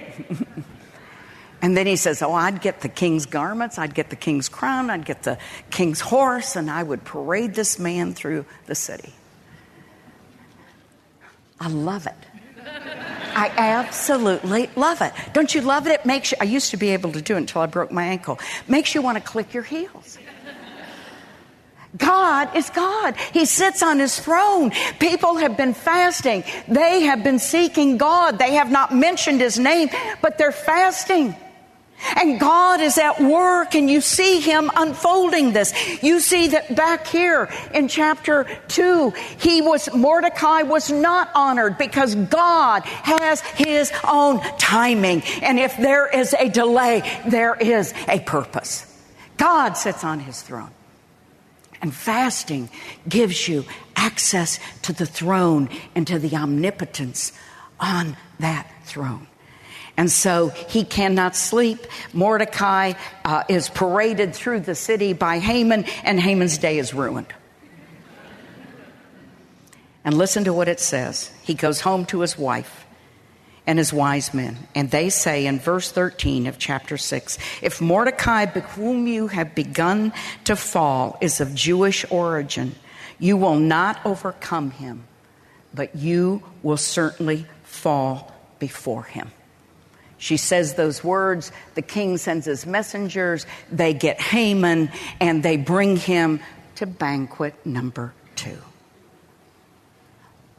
and 1.62 1.76
then 1.76 1.86
he 1.86 1.96
says, 1.96 2.22
Oh, 2.22 2.32
I'd 2.32 2.60
get 2.60 2.80
the 2.80 2.88
king's 2.88 3.26
garments, 3.26 3.78
I'd 3.78 3.94
get 3.94 4.10
the 4.10 4.16
king's 4.16 4.48
crown, 4.48 4.88
I'd 4.88 5.04
get 5.04 5.24
the 5.24 5.38
king's 5.70 6.00
horse, 6.00 6.56
and 6.56 6.70
I 6.70 6.82
would 6.82 7.04
parade 7.04 7.54
this 7.54 7.78
man 7.78 8.14
through 8.14 8.46
the 8.66 8.74
city. 8.74 9.12
I 11.58 11.68
love 11.68 12.06
it. 12.06 12.14
I 13.36 13.52
absolutely 13.54 14.70
love 14.76 15.02
it. 15.02 15.12
Don't 15.34 15.54
you 15.54 15.60
love 15.60 15.86
it? 15.86 15.92
It 15.92 16.06
makes 16.06 16.32
you, 16.32 16.38
I 16.40 16.44
used 16.44 16.70
to 16.70 16.78
be 16.78 16.88
able 16.88 17.12
to 17.12 17.20
do 17.20 17.34
it 17.34 17.38
until 17.38 17.60
I 17.60 17.66
broke 17.66 17.92
my 17.92 18.04
ankle. 18.04 18.38
Makes 18.66 18.94
you 18.94 19.02
want 19.02 19.18
to 19.18 19.22
click 19.22 19.52
your 19.52 19.62
heels. 19.62 20.18
God 21.98 22.56
is 22.56 22.70
God. 22.70 23.14
He 23.32 23.44
sits 23.44 23.82
on 23.82 23.98
his 23.98 24.18
throne. 24.18 24.72
People 24.98 25.36
have 25.36 25.56
been 25.56 25.74
fasting. 25.74 26.44
They 26.66 27.02
have 27.02 27.22
been 27.22 27.38
seeking 27.38 27.98
God. 27.98 28.38
They 28.38 28.54
have 28.54 28.70
not 28.70 28.94
mentioned 28.94 29.40
his 29.40 29.58
name, 29.58 29.90
but 30.22 30.38
they're 30.38 30.50
fasting. 30.50 31.36
And 32.16 32.38
God 32.38 32.80
is 32.80 32.98
at 32.98 33.20
work 33.20 33.74
and 33.74 33.90
you 33.90 34.00
see 34.00 34.40
Him 34.40 34.70
unfolding 34.76 35.52
this. 35.52 35.72
You 36.02 36.20
see 36.20 36.48
that 36.48 36.74
back 36.76 37.06
here 37.06 37.48
in 37.74 37.88
chapter 37.88 38.46
2, 38.68 39.10
he 39.38 39.62
was, 39.62 39.92
Mordecai 39.94 40.62
was 40.62 40.90
not 40.90 41.30
honored 41.34 41.78
because 41.78 42.14
God 42.14 42.84
has 42.84 43.40
His 43.40 43.92
own 44.04 44.40
timing. 44.58 45.22
And 45.42 45.58
if 45.58 45.76
there 45.76 46.06
is 46.06 46.34
a 46.34 46.48
delay, 46.48 47.20
there 47.28 47.54
is 47.54 47.92
a 48.08 48.20
purpose. 48.20 48.92
God 49.36 49.74
sits 49.74 50.04
on 50.04 50.20
His 50.20 50.42
throne. 50.42 50.70
And 51.82 51.94
fasting 51.94 52.70
gives 53.08 53.48
you 53.48 53.64
access 53.94 54.58
to 54.82 54.92
the 54.92 55.06
throne 55.06 55.68
and 55.94 56.06
to 56.06 56.18
the 56.18 56.34
omnipotence 56.36 57.32
on 57.78 58.16
that 58.38 58.70
throne. 58.84 59.26
And 59.96 60.10
so 60.10 60.48
he 60.48 60.84
cannot 60.84 61.34
sleep. 61.34 61.86
Mordecai 62.12 62.92
uh, 63.24 63.44
is 63.48 63.68
paraded 63.68 64.34
through 64.34 64.60
the 64.60 64.74
city 64.74 65.12
by 65.14 65.38
Haman, 65.38 65.84
and 66.04 66.20
Haman's 66.20 66.58
day 66.58 66.78
is 66.78 66.92
ruined. 66.92 67.32
And 70.04 70.16
listen 70.16 70.44
to 70.44 70.52
what 70.52 70.68
it 70.68 70.80
says. 70.80 71.32
He 71.42 71.54
goes 71.54 71.80
home 71.80 72.04
to 72.06 72.20
his 72.20 72.38
wife 72.38 72.86
and 73.66 73.78
his 73.78 73.92
wise 73.92 74.32
men. 74.32 74.56
And 74.74 74.90
they 74.90 75.10
say 75.10 75.46
in 75.46 75.58
verse 75.58 75.90
13 75.90 76.46
of 76.46 76.58
chapter 76.58 76.96
6 76.96 77.38
If 77.62 77.80
Mordecai, 77.80 78.46
whom 78.46 79.06
you 79.06 79.26
have 79.26 79.54
begun 79.54 80.12
to 80.44 80.54
fall, 80.54 81.18
is 81.20 81.40
of 81.40 81.54
Jewish 81.54 82.04
origin, 82.10 82.76
you 83.18 83.36
will 83.36 83.56
not 83.56 83.98
overcome 84.04 84.70
him, 84.70 85.04
but 85.74 85.96
you 85.96 86.42
will 86.62 86.76
certainly 86.76 87.46
fall 87.64 88.32
before 88.58 89.02
him. 89.02 89.30
She 90.18 90.36
says 90.36 90.74
those 90.74 91.04
words. 91.04 91.52
The 91.74 91.82
king 91.82 92.16
sends 92.16 92.46
his 92.46 92.66
messengers. 92.66 93.46
They 93.70 93.92
get 93.92 94.20
Haman 94.20 94.90
and 95.20 95.42
they 95.42 95.56
bring 95.56 95.96
him 95.96 96.40
to 96.76 96.86
banquet 96.86 97.54
number 97.64 98.14
two. 98.34 98.58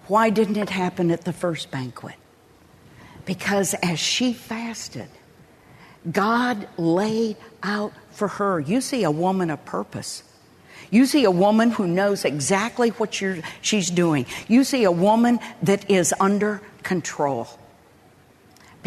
Why 0.07 0.29
didn't 0.29 0.57
it 0.57 0.69
happen 0.69 1.11
at 1.11 1.25
the 1.25 1.33
first 1.33 1.69
banquet? 1.71 2.15
Because 3.25 3.73
as 3.75 3.99
she 3.99 4.31
fasted, 4.31 5.09
God 6.09 6.67
laid 6.77 7.35
out 7.61 7.93
for 8.11 8.27
her. 8.27 8.59
You 8.59 8.79
see 8.79 9.03
a 9.03 9.11
woman 9.11 9.49
of 9.49 9.63
purpose. 9.65 10.23
You 10.89 11.05
see 11.05 11.25
a 11.25 11.31
woman 11.31 11.71
who 11.71 11.85
knows 11.85 12.23
exactly 12.23 12.89
what 12.91 13.13
she's 13.61 13.91
doing. 13.91 14.25
You 14.47 14.63
see 14.63 14.85
a 14.85 14.91
woman 14.91 15.39
that 15.63 15.89
is 15.89 16.13
under 16.19 16.61
control. 16.83 17.49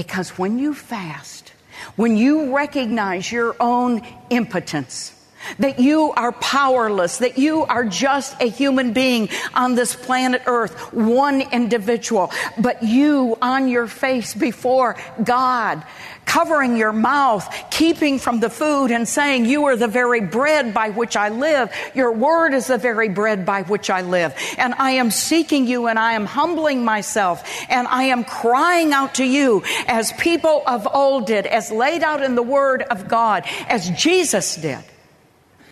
Because 0.00 0.38
when 0.38 0.58
you 0.58 0.72
fast, 0.72 1.52
when 1.96 2.16
you 2.16 2.56
recognize 2.56 3.30
your 3.30 3.54
own 3.60 4.00
impotence, 4.30 5.12
that 5.58 5.78
you 5.78 6.12
are 6.12 6.32
powerless, 6.32 7.18
that 7.18 7.36
you 7.36 7.64
are 7.64 7.84
just 7.84 8.34
a 8.40 8.46
human 8.46 8.94
being 8.94 9.28
on 9.52 9.74
this 9.74 9.94
planet 9.94 10.40
Earth, 10.46 10.72
one 10.94 11.42
individual, 11.52 12.32
but 12.56 12.82
you 12.82 13.36
on 13.42 13.68
your 13.68 13.86
face 13.86 14.34
before 14.34 14.96
God, 15.22 15.84
covering 16.30 16.76
your 16.76 16.92
mouth, 16.92 17.52
keeping 17.72 18.20
from 18.20 18.38
the 18.38 18.48
food, 18.48 18.92
and 18.92 19.08
saying, 19.08 19.46
You 19.46 19.64
are 19.64 19.74
the 19.74 19.88
very 19.88 20.20
bread 20.20 20.72
by 20.72 20.90
which 20.90 21.16
I 21.16 21.28
live. 21.28 21.72
Your 21.92 22.12
word 22.12 22.54
is 22.54 22.68
the 22.68 22.78
very 22.78 23.08
bread 23.08 23.44
by 23.44 23.62
which 23.62 23.90
I 23.90 24.02
live. 24.02 24.32
And 24.56 24.72
I 24.74 24.92
am 24.92 25.10
seeking 25.10 25.66
you 25.66 25.88
and 25.88 25.98
I 25.98 26.12
am 26.12 26.26
humbling 26.26 26.84
myself 26.84 27.42
and 27.68 27.88
I 27.88 28.04
am 28.04 28.22
crying 28.22 28.92
out 28.92 29.16
to 29.16 29.24
you 29.24 29.64
as 29.88 30.12
people 30.12 30.62
of 30.68 30.86
old 30.86 31.26
did, 31.26 31.46
as 31.46 31.72
laid 31.72 32.04
out 32.04 32.22
in 32.22 32.36
the 32.36 32.44
word 32.44 32.82
of 32.82 33.08
God, 33.08 33.42
as 33.68 33.90
Jesus 33.90 34.54
did 34.54 34.84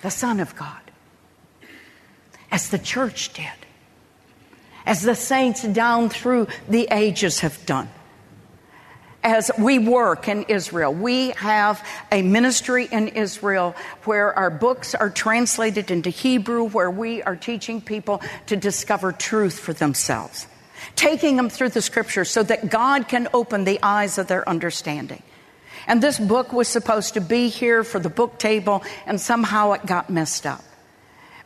the 0.02 0.10
Son 0.10 0.40
of 0.40 0.56
God, 0.56 0.80
as 2.50 2.70
the 2.70 2.78
church 2.78 3.32
did, 3.32 3.58
as 4.84 5.02
the 5.02 5.14
saints 5.14 5.62
down 5.62 6.08
through 6.08 6.48
the 6.68 6.88
ages 6.90 7.40
have 7.40 7.64
done. 7.64 7.88
As 9.28 9.50
we 9.58 9.78
work 9.78 10.26
in 10.26 10.44
Israel, 10.44 10.94
we 10.94 11.32
have 11.32 11.86
a 12.10 12.22
ministry 12.22 12.88
in 12.90 13.08
Israel 13.08 13.76
where 14.04 14.32
our 14.32 14.48
books 14.48 14.94
are 14.94 15.10
translated 15.10 15.90
into 15.90 16.08
Hebrew, 16.08 16.64
where 16.64 16.90
we 16.90 17.22
are 17.22 17.36
teaching 17.36 17.82
people 17.82 18.22
to 18.46 18.56
discover 18.56 19.12
truth 19.12 19.58
for 19.58 19.74
themselves, 19.74 20.46
taking 20.96 21.36
them 21.36 21.50
through 21.50 21.68
the 21.68 21.82
scriptures 21.82 22.30
so 22.30 22.42
that 22.42 22.70
God 22.70 23.06
can 23.06 23.28
open 23.34 23.64
the 23.64 23.78
eyes 23.82 24.16
of 24.16 24.28
their 24.28 24.48
understanding. 24.48 25.22
And 25.86 26.02
this 26.02 26.18
book 26.18 26.54
was 26.54 26.66
supposed 26.66 27.12
to 27.12 27.20
be 27.20 27.50
here 27.50 27.84
for 27.84 27.98
the 27.98 28.08
book 28.08 28.38
table, 28.38 28.82
and 29.04 29.20
somehow 29.20 29.72
it 29.72 29.84
got 29.84 30.08
messed 30.08 30.46
up. 30.46 30.64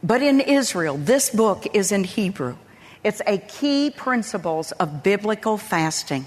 But 0.05 0.23
in 0.23 0.39
Israel, 0.39 0.97
this 0.99 1.31
book 1.31 1.67
is 1.75 1.91
in 1.91 2.05
Hebrew. 2.05 2.59
It's 3.03 3.23
a 3.27 3.39
key 3.39 3.91
principles 3.91 4.71
of 4.71 5.03
biblical 5.03 5.59
fasting. 5.59 6.27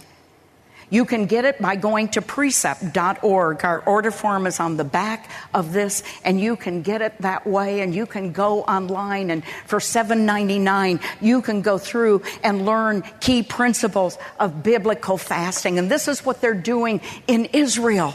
You 0.90 1.06
can 1.06 1.26
get 1.26 1.46
it 1.46 1.62
by 1.62 1.76
going 1.76 2.10
to 2.10 2.22
precept.org. 2.22 3.66
Our 3.66 3.80
order 3.82 4.12
form 4.12 4.48
is 4.48 4.60
on 4.60 4.78
the 4.78 4.84
back 4.84 5.30
of 5.54 5.74
this, 5.74 6.04
and 6.24 6.40
you 6.40 6.56
can 6.56 6.82
get 6.82 7.02
it 7.02 7.20
that 7.22 7.48
way. 7.48 7.82
And 7.82 7.94
you 7.94 8.06
can 8.06 8.32
go 8.32 8.62
online, 8.64 9.32
and 9.32 9.44
for 9.66 9.80
$7.99, 9.80 11.02
you 11.22 11.42
can 11.42 11.62
go 11.62 11.78
through 11.78 12.22
and 12.44 12.66
learn 12.66 13.04
key 13.20 13.44
principles 13.44 14.18
of 14.40 14.64
biblical 14.64 15.18
fasting. 15.18 15.80
And 15.80 15.90
this 15.90 16.08
is 16.08 16.26
what 16.26 16.42
they're 16.42 16.54
doing 16.54 17.02
in 17.28 17.46
Israel. 17.46 18.14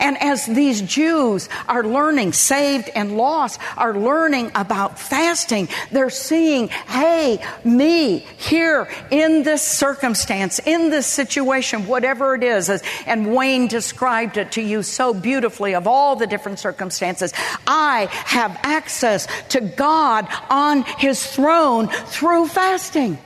And 0.00 0.20
as 0.20 0.46
these 0.46 0.80
Jews 0.82 1.48
are 1.68 1.84
learning, 1.84 2.32
saved 2.32 2.90
and 2.94 3.16
lost, 3.16 3.60
are 3.76 3.96
learning 3.96 4.50
about 4.54 4.98
fasting, 4.98 5.68
they're 5.92 6.10
seeing, 6.10 6.68
hey, 6.68 7.44
me 7.64 8.18
here 8.38 8.88
in 9.10 9.42
this 9.42 9.62
circumstance, 9.62 10.58
in 10.58 10.90
this 10.90 11.06
situation, 11.06 11.86
whatever 11.86 12.34
it 12.34 12.42
is, 12.42 12.70
and 13.06 13.34
Wayne 13.34 13.68
described 13.68 14.36
it 14.36 14.52
to 14.52 14.62
you 14.62 14.82
so 14.82 15.12
beautifully 15.12 15.74
of 15.74 15.86
all 15.86 16.16
the 16.16 16.26
different 16.26 16.58
circumstances. 16.58 17.32
I 17.66 18.08
have 18.10 18.58
access 18.62 19.28
to 19.50 19.60
God 19.60 20.26
on 20.48 20.82
His 20.82 21.24
throne 21.24 21.88
through 21.88 22.48
fasting 22.48 23.18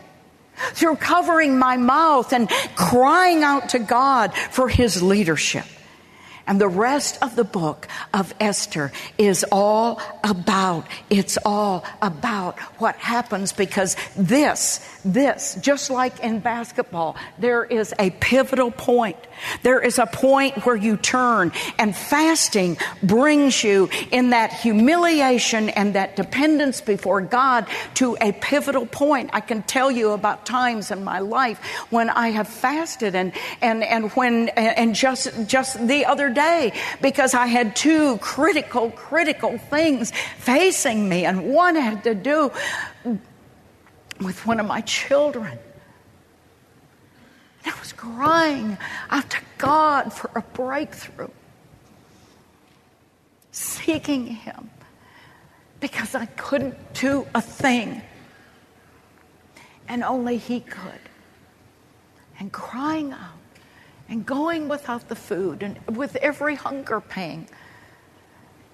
through 0.72 0.96
covering 0.96 1.58
my 1.58 1.76
mouth 1.76 2.32
and 2.32 2.48
crying 2.76 3.42
out 3.42 3.70
to 3.70 3.78
God 3.78 4.32
for 4.34 4.68
his 4.68 5.02
leadership. 5.02 5.64
And 6.46 6.60
the 6.60 6.68
rest 6.68 7.18
of 7.22 7.36
the 7.36 7.44
book 7.44 7.88
of 8.12 8.34
Esther 8.38 8.92
is 9.16 9.44
all 9.50 10.00
about, 10.22 10.86
it's 11.08 11.38
all 11.44 11.84
about 12.02 12.58
what 12.80 12.96
happens 12.96 13.52
because 13.52 13.96
this, 14.16 14.86
this, 15.04 15.56
just 15.60 15.90
like 15.90 16.20
in 16.20 16.40
basketball, 16.40 17.16
there 17.38 17.64
is 17.64 17.94
a 17.98 18.10
pivotal 18.10 18.70
point. 18.70 19.16
There 19.62 19.80
is 19.80 19.98
a 19.98 20.06
point 20.06 20.64
where 20.64 20.76
you 20.76 20.96
turn 20.96 21.52
and 21.78 21.94
fasting 21.94 22.76
brings 23.02 23.62
you 23.62 23.90
in 24.10 24.30
that 24.30 24.52
humiliation 24.52 25.68
and 25.70 25.94
that 25.94 26.16
dependence 26.16 26.80
before 26.80 27.20
God 27.20 27.66
to 27.94 28.16
a 28.20 28.32
pivotal 28.32 28.86
point. 28.86 29.30
I 29.32 29.40
can 29.40 29.62
tell 29.62 29.90
you 29.90 30.12
about 30.12 30.46
times 30.46 30.90
in 30.90 31.04
my 31.04 31.18
life 31.18 31.58
when 31.90 32.10
I 32.10 32.28
have 32.28 32.48
fasted 32.48 33.14
and, 33.14 33.32
and, 33.60 33.82
and 33.82 34.10
when, 34.12 34.48
and 34.50 34.94
just, 34.94 35.46
just 35.46 35.86
the 35.86 36.06
other 36.06 36.30
day 36.30 36.72
because 37.02 37.34
I 37.34 37.46
had 37.46 37.76
two 37.76 38.18
critical, 38.18 38.90
critical 38.90 39.58
things 39.58 40.12
facing 40.38 41.08
me, 41.08 41.24
and 41.24 41.52
one 41.52 41.76
had 41.76 42.04
to 42.04 42.14
do 42.14 42.50
with 44.20 44.46
one 44.46 44.60
of 44.60 44.66
my 44.66 44.80
children. 44.82 45.58
And 47.64 47.74
I 47.74 47.78
was 47.80 47.92
crying 47.92 48.78
out 49.10 49.30
to 49.30 49.38
God 49.58 50.12
for 50.12 50.30
a 50.34 50.42
breakthrough, 50.42 51.30
seeking 53.50 54.26
Him 54.26 54.70
because 55.80 56.14
I 56.14 56.26
couldn't 56.26 56.94
do 56.94 57.26
a 57.34 57.40
thing, 57.40 58.02
and 59.88 60.02
only 60.02 60.36
He 60.38 60.60
could. 60.60 61.00
And 62.38 62.50
crying 62.52 63.12
out 63.12 63.38
and 64.08 64.26
going 64.26 64.68
without 64.68 65.08
the 65.08 65.16
food 65.16 65.62
and 65.62 65.78
with 65.96 66.16
every 66.16 66.56
hunger 66.56 67.00
pang, 67.00 67.48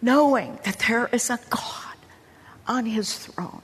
knowing 0.03 0.59
that 0.65 0.79
there 0.89 1.09
is 1.13 1.31
a 1.31 1.39
God 1.51 1.97
on 2.67 2.87
his 2.87 3.15
throne 3.15 3.63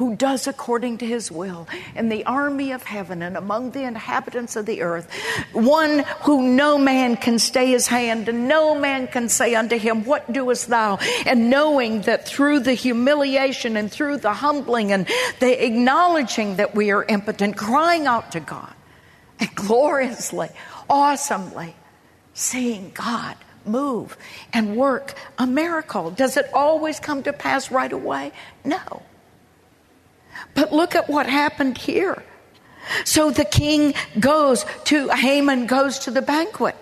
who 0.00 0.16
does 0.16 0.46
according 0.46 0.96
to 0.96 1.04
his 1.04 1.30
will 1.30 1.68
in 1.94 2.08
the 2.08 2.24
army 2.24 2.72
of 2.72 2.82
heaven 2.82 3.20
and 3.20 3.36
among 3.36 3.72
the 3.72 3.82
inhabitants 3.82 4.56
of 4.56 4.64
the 4.64 4.80
earth, 4.80 5.06
one 5.52 5.98
who 6.22 6.40
no 6.54 6.78
man 6.78 7.18
can 7.18 7.38
stay 7.38 7.66
his 7.66 7.86
hand 7.86 8.26
and 8.26 8.48
no 8.48 8.74
man 8.74 9.06
can 9.06 9.28
say 9.28 9.54
unto 9.54 9.76
him, 9.76 10.02
What 10.06 10.32
doest 10.32 10.68
thou? 10.68 10.96
And 11.26 11.50
knowing 11.50 12.00
that 12.02 12.26
through 12.26 12.60
the 12.60 12.72
humiliation 12.72 13.76
and 13.76 13.92
through 13.92 14.16
the 14.16 14.32
humbling 14.32 14.90
and 14.90 15.06
the 15.38 15.66
acknowledging 15.66 16.56
that 16.56 16.74
we 16.74 16.90
are 16.92 17.04
impotent, 17.04 17.58
crying 17.58 18.06
out 18.06 18.32
to 18.32 18.40
God, 18.40 18.72
and 19.38 19.54
gloriously, 19.54 20.48
awesomely 20.88 21.76
seeing 22.32 22.90
God 22.94 23.36
move 23.66 24.16
and 24.54 24.76
work 24.76 25.12
a 25.36 25.46
miracle. 25.46 26.10
Does 26.10 26.38
it 26.38 26.46
always 26.54 26.98
come 26.98 27.22
to 27.24 27.34
pass 27.34 27.70
right 27.70 27.92
away? 27.92 28.32
No. 28.64 29.02
But 30.54 30.72
look 30.72 30.94
at 30.94 31.08
what 31.08 31.26
happened 31.26 31.78
here. 31.78 32.22
So 33.04 33.30
the 33.30 33.44
king 33.44 33.94
goes 34.18 34.64
to, 34.84 35.08
Haman 35.10 35.66
goes 35.66 36.00
to 36.00 36.10
the 36.10 36.22
banquet. 36.22 36.76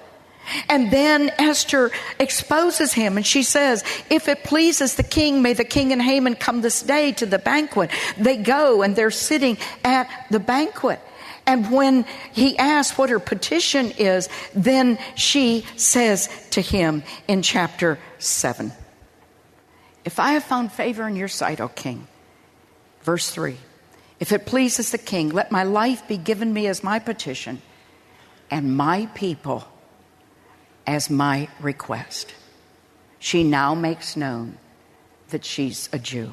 And 0.69 0.91
then 0.91 1.31
Esther 1.39 1.91
exposes 2.19 2.93
him 2.93 3.16
and 3.16 3.27
she 3.27 3.43
says, 3.43 3.85
If 4.09 4.29
it 4.29 4.45
pleases 4.45 4.95
the 4.95 5.03
king, 5.03 5.43
may 5.43 5.53
the 5.53 5.64
king 5.64 5.93
and 5.93 6.01
Haman 6.01 6.37
come 6.37 6.62
this 6.62 6.83
day 6.83 7.12
to 7.12 7.27
the 7.27 7.39
banquet. 7.39 7.91
They 8.16 8.37
go 8.37 8.83
and 8.83 8.97
they're 8.97 9.11
sitting 9.11 9.59
at 9.85 10.09
the 10.31 10.41
banquet. 10.41 11.01
And 11.47 11.71
when 11.71 12.05
he 12.33 12.59
asks 12.59 12.99
what 12.99 13.11
her 13.11 13.19
petition 13.19 13.93
is, 13.93 14.29
then 14.55 14.99
she 15.14 15.64
says 15.77 16.29
to 16.51 16.61
him 16.61 17.03
in 17.27 17.43
chapter 17.43 17.99
7 18.19 18.73
If 20.05 20.21
I 20.21 20.33
have 20.33 20.45
found 20.45 20.73
favor 20.73 21.09
in 21.09 21.16
your 21.16 21.29
sight, 21.29 21.61
O 21.61 21.69
king, 21.69 22.07
verse 23.09 23.31
3 23.31 23.57
If 24.21 24.33
it 24.33 24.45
pleases 24.45 24.91
the 24.91 24.99
king, 24.99 25.31
let 25.31 25.51
my 25.51 25.63
life 25.63 26.07
be 26.07 26.19
given 26.19 26.53
me 26.53 26.67
as 26.67 26.85
my 26.85 26.99
petition, 26.99 27.63
and 28.51 28.77
my 28.77 29.07
people 29.15 29.65
as 30.87 31.09
my 31.09 31.49
request. 31.59 32.35
She 33.19 33.45
now 33.45 33.75
makes 33.75 34.15
known 34.15 34.59
that 35.31 35.47
she's 35.47 35.89
a 35.91 35.99
Jew. 35.99 36.33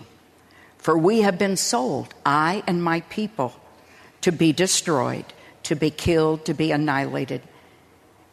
For 0.78 0.98
we 0.98 1.22
have 1.22 1.38
been 1.40 1.56
sold, 1.56 2.14
I 2.26 2.62
and 2.68 2.84
my 2.84 3.00
people 3.20 3.54
to 4.20 4.34
be 4.34 4.52
destroyed, 4.52 5.28
to 5.64 5.76
be 5.76 5.90
killed, 5.90 6.44
to 6.44 6.54
be 6.54 6.74
annihilated. 6.74 7.42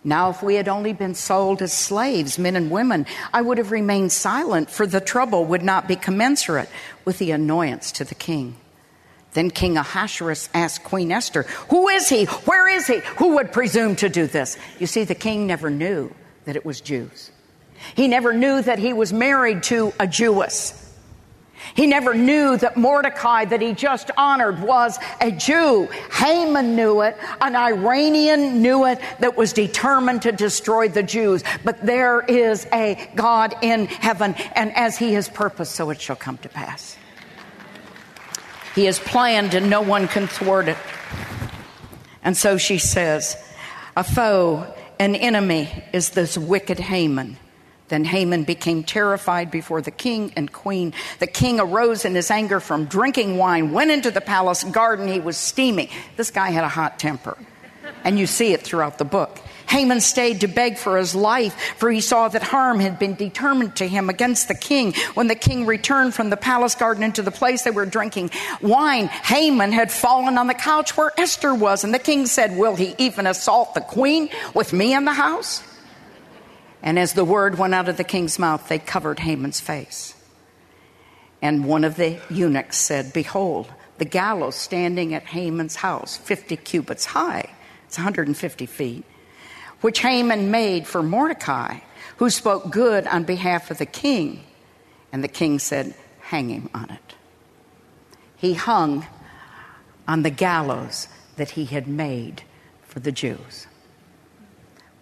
Now, 0.04 0.30
if 0.30 0.42
we 0.42 0.56
had 0.56 0.68
only 0.68 0.92
been 0.92 1.14
sold 1.14 1.62
as 1.62 1.72
slaves, 1.72 2.38
men 2.38 2.56
and 2.56 2.70
women, 2.70 3.06
I 3.32 3.40
would 3.40 3.58
have 3.58 3.70
remained 3.70 4.10
silent, 4.10 4.68
for 4.68 4.86
the 4.86 5.00
trouble 5.00 5.44
would 5.44 5.62
not 5.62 5.86
be 5.86 5.94
commensurate 5.94 6.68
with 7.04 7.18
the 7.18 7.30
annoyance 7.30 7.92
to 7.92 8.04
the 8.04 8.16
king. 8.16 8.56
Then 9.34 9.50
King 9.50 9.76
Ahasuerus 9.76 10.48
asked 10.52 10.84
Queen 10.84 11.12
Esther, 11.12 11.44
Who 11.70 11.88
is 11.88 12.08
he? 12.08 12.24
Where 12.24 12.68
is 12.68 12.86
he? 12.86 12.98
Who 13.18 13.36
would 13.36 13.52
presume 13.52 13.96
to 13.96 14.08
do 14.08 14.26
this? 14.26 14.58
You 14.78 14.86
see, 14.86 15.04
the 15.04 15.14
king 15.14 15.46
never 15.46 15.70
knew 15.70 16.12
that 16.44 16.56
it 16.56 16.66
was 16.66 16.80
Jews. 16.80 17.30
He 17.94 18.08
never 18.08 18.32
knew 18.32 18.60
that 18.60 18.78
he 18.78 18.92
was 18.92 19.12
married 19.12 19.62
to 19.64 19.92
a 19.98 20.06
Jewess. 20.06 20.91
He 21.74 21.86
never 21.86 22.14
knew 22.14 22.56
that 22.58 22.76
Mordecai, 22.76 23.44
that 23.46 23.60
he 23.60 23.72
just 23.72 24.10
honored, 24.16 24.60
was 24.60 24.98
a 25.20 25.30
Jew. 25.30 25.88
Haman 26.12 26.76
knew 26.76 27.00
it. 27.02 27.16
An 27.40 27.56
Iranian 27.56 28.62
knew 28.62 28.86
it 28.86 29.00
that 29.20 29.36
was 29.36 29.52
determined 29.52 30.22
to 30.22 30.32
destroy 30.32 30.88
the 30.88 31.02
Jews. 31.02 31.42
But 31.64 31.84
there 31.84 32.20
is 32.20 32.66
a 32.72 33.10
God 33.14 33.54
in 33.62 33.86
heaven, 33.86 34.34
and 34.54 34.74
as 34.76 34.98
he 34.98 35.14
has 35.14 35.28
purposed, 35.28 35.72
so 35.72 35.90
it 35.90 36.00
shall 36.00 36.16
come 36.16 36.38
to 36.38 36.48
pass. 36.48 36.96
He 38.74 38.84
has 38.86 38.98
planned, 38.98 39.54
and 39.54 39.70
no 39.70 39.80
one 39.80 40.08
can 40.08 40.26
thwart 40.26 40.68
it. 40.68 40.78
And 42.24 42.36
so 42.36 42.58
she 42.58 42.78
says, 42.78 43.36
A 43.96 44.04
foe, 44.04 44.72
an 44.98 45.14
enemy, 45.14 45.84
is 45.92 46.10
this 46.10 46.38
wicked 46.38 46.78
Haman 46.78 47.38
then 47.92 48.06
Haman 48.06 48.44
became 48.44 48.84
terrified 48.84 49.50
before 49.50 49.82
the 49.82 49.90
king 49.90 50.32
and 50.34 50.50
queen. 50.50 50.94
The 51.18 51.26
king 51.26 51.60
arose 51.60 52.06
in 52.06 52.14
his 52.14 52.30
anger 52.30 52.58
from 52.58 52.86
drinking 52.86 53.36
wine, 53.36 53.70
went 53.70 53.90
into 53.90 54.10
the 54.10 54.22
palace 54.22 54.64
garden. 54.64 55.08
He 55.08 55.20
was 55.20 55.36
steaming. 55.36 55.90
This 56.16 56.30
guy 56.30 56.52
had 56.52 56.64
a 56.64 56.70
hot 56.70 56.98
temper. 56.98 57.36
And 58.02 58.18
you 58.18 58.26
see 58.26 58.54
it 58.54 58.62
throughout 58.62 58.96
the 58.96 59.04
book. 59.04 59.38
Haman 59.68 60.00
stayed 60.00 60.40
to 60.40 60.48
beg 60.48 60.78
for 60.78 60.96
his 60.96 61.14
life, 61.14 61.54
for 61.76 61.90
he 61.90 62.00
saw 62.00 62.28
that 62.28 62.42
harm 62.42 62.80
had 62.80 62.98
been 62.98 63.14
determined 63.14 63.76
to 63.76 63.86
him 63.86 64.08
against 64.08 64.48
the 64.48 64.54
king. 64.54 64.94
When 65.12 65.26
the 65.26 65.34
king 65.34 65.66
returned 65.66 66.14
from 66.14 66.30
the 66.30 66.38
palace 66.38 66.74
garden 66.74 67.02
into 67.02 67.20
the 67.20 67.30
place 67.30 67.62
they 67.62 67.70
were 67.70 67.84
drinking 67.84 68.30
wine, 68.62 69.08
Haman 69.08 69.70
had 69.70 69.92
fallen 69.92 70.38
on 70.38 70.46
the 70.46 70.54
couch 70.54 70.96
where 70.96 71.12
Esther 71.18 71.54
was. 71.54 71.84
And 71.84 71.92
the 71.92 71.98
king 71.98 72.24
said, 72.24 72.56
Will 72.56 72.74
he 72.74 72.94
even 72.96 73.26
assault 73.26 73.74
the 73.74 73.82
queen 73.82 74.30
with 74.54 74.72
me 74.72 74.94
in 74.94 75.04
the 75.04 75.12
house? 75.12 75.62
And 76.82 76.98
as 76.98 77.12
the 77.12 77.24
word 77.24 77.58
went 77.58 77.74
out 77.74 77.88
of 77.88 77.96
the 77.96 78.04
king's 78.04 78.38
mouth, 78.38 78.68
they 78.68 78.78
covered 78.78 79.20
Haman's 79.20 79.60
face. 79.60 80.14
And 81.40 81.64
one 81.64 81.84
of 81.84 81.96
the 81.96 82.20
eunuchs 82.28 82.78
said, 82.78 83.12
Behold, 83.12 83.72
the 83.98 84.04
gallows 84.04 84.56
standing 84.56 85.14
at 85.14 85.24
Haman's 85.24 85.76
house, 85.76 86.16
50 86.16 86.56
cubits 86.56 87.04
high, 87.04 87.50
it's 87.86 87.98
150 87.98 88.66
feet, 88.66 89.04
which 89.80 90.00
Haman 90.00 90.50
made 90.50 90.86
for 90.86 91.02
Mordecai, 91.02 91.78
who 92.16 92.30
spoke 92.30 92.70
good 92.70 93.06
on 93.06 93.24
behalf 93.24 93.70
of 93.70 93.78
the 93.78 93.86
king. 93.86 94.44
And 95.12 95.22
the 95.22 95.28
king 95.28 95.58
said, 95.58 95.94
Hang 96.20 96.48
him 96.48 96.70
on 96.72 96.90
it. 96.90 97.14
He 98.36 98.54
hung 98.54 99.06
on 100.08 100.22
the 100.22 100.30
gallows 100.30 101.08
that 101.36 101.50
he 101.50 101.64
had 101.64 101.86
made 101.86 102.42
for 102.82 103.00
the 103.00 103.12
Jews. 103.12 103.66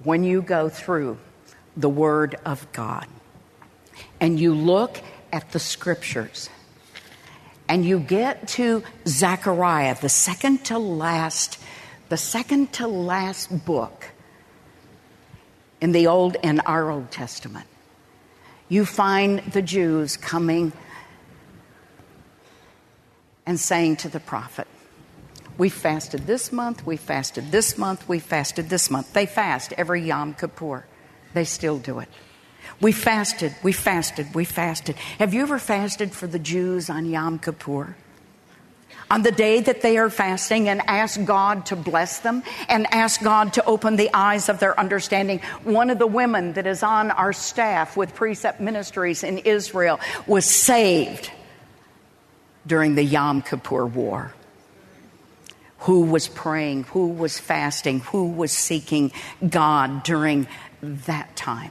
When 0.02 0.24
you 0.24 0.42
go 0.42 0.68
through 0.68 1.18
the 1.76 1.88
Word 1.88 2.36
of 2.44 2.70
God 2.72 3.06
and 4.20 4.38
you 4.38 4.54
look 4.54 5.00
at 5.32 5.50
the 5.52 5.58
scriptures 5.58 6.50
and 7.68 7.84
you 7.84 8.00
get 8.00 8.48
to 8.48 8.82
Zechariah, 9.06 9.96
the 10.00 10.08
second 10.08 10.64
to 10.66 10.78
last, 10.78 11.58
the 12.08 12.16
second 12.16 12.72
to 12.74 12.86
last 12.86 13.64
book 13.64 14.06
in 15.80 15.92
the 15.92 16.08
Old 16.08 16.36
and 16.42 16.60
our 16.66 16.90
Old 16.90 17.10
Testament, 17.10 17.66
you 18.68 18.84
find 18.84 19.38
the 19.52 19.62
Jews 19.62 20.16
coming 20.16 20.72
and 23.46 23.58
saying 23.58 23.96
to 23.96 24.08
the 24.08 24.20
prophet, 24.20 24.66
We 25.56 25.68
fasted 25.68 26.26
this 26.26 26.52
month, 26.52 26.84
we 26.84 26.96
fasted 26.96 27.50
this 27.52 27.78
month, 27.78 28.08
we 28.08 28.18
fasted 28.18 28.68
this 28.68 28.90
month. 28.90 29.12
They 29.12 29.26
fast 29.26 29.72
every 29.74 30.02
Yom 30.02 30.34
Kippur. 30.34 30.84
They 31.34 31.44
still 31.44 31.78
do 31.78 31.98
it. 32.00 32.08
We 32.80 32.92
fasted, 32.92 33.54
we 33.62 33.72
fasted, 33.72 34.34
we 34.34 34.44
fasted. 34.44 34.96
Have 35.18 35.34
you 35.34 35.42
ever 35.42 35.58
fasted 35.58 36.12
for 36.12 36.26
the 36.26 36.38
Jews 36.38 36.88
on 36.88 37.06
Yom 37.06 37.38
Kippur? 37.38 37.94
On 39.10 39.22
the 39.22 39.32
day 39.32 39.60
that 39.60 39.82
they 39.82 39.98
are 39.98 40.08
fasting 40.08 40.68
and 40.68 40.80
ask 40.86 41.22
God 41.24 41.66
to 41.66 41.76
bless 41.76 42.20
them 42.20 42.44
and 42.68 42.86
ask 42.94 43.20
God 43.20 43.54
to 43.54 43.64
open 43.64 43.96
the 43.96 44.08
eyes 44.14 44.48
of 44.48 44.60
their 44.60 44.78
understanding. 44.78 45.40
One 45.64 45.90
of 45.90 45.98
the 45.98 46.06
women 46.06 46.52
that 46.52 46.66
is 46.66 46.82
on 46.84 47.10
our 47.10 47.32
staff 47.32 47.96
with 47.96 48.14
Precept 48.14 48.60
Ministries 48.60 49.24
in 49.24 49.38
Israel 49.38 49.98
was 50.28 50.44
saved 50.46 51.30
during 52.66 52.94
the 52.94 53.02
Yom 53.02 53.42
Kippur 53.42 53.84
War. 53.84 54.32
Who 55.80 56.02
was 56.02 56.28
praying, 56.28 56.84
who 56.84 57.08
was 57.08 57.38
fasting, 57.38 58.00
who 58.00 58.28
was 58.28 58.52
seeking 58.52 59.10
God 59.46 60.04
during 60.04 60.46
that 60.82 61.36
time. 61.36 61.70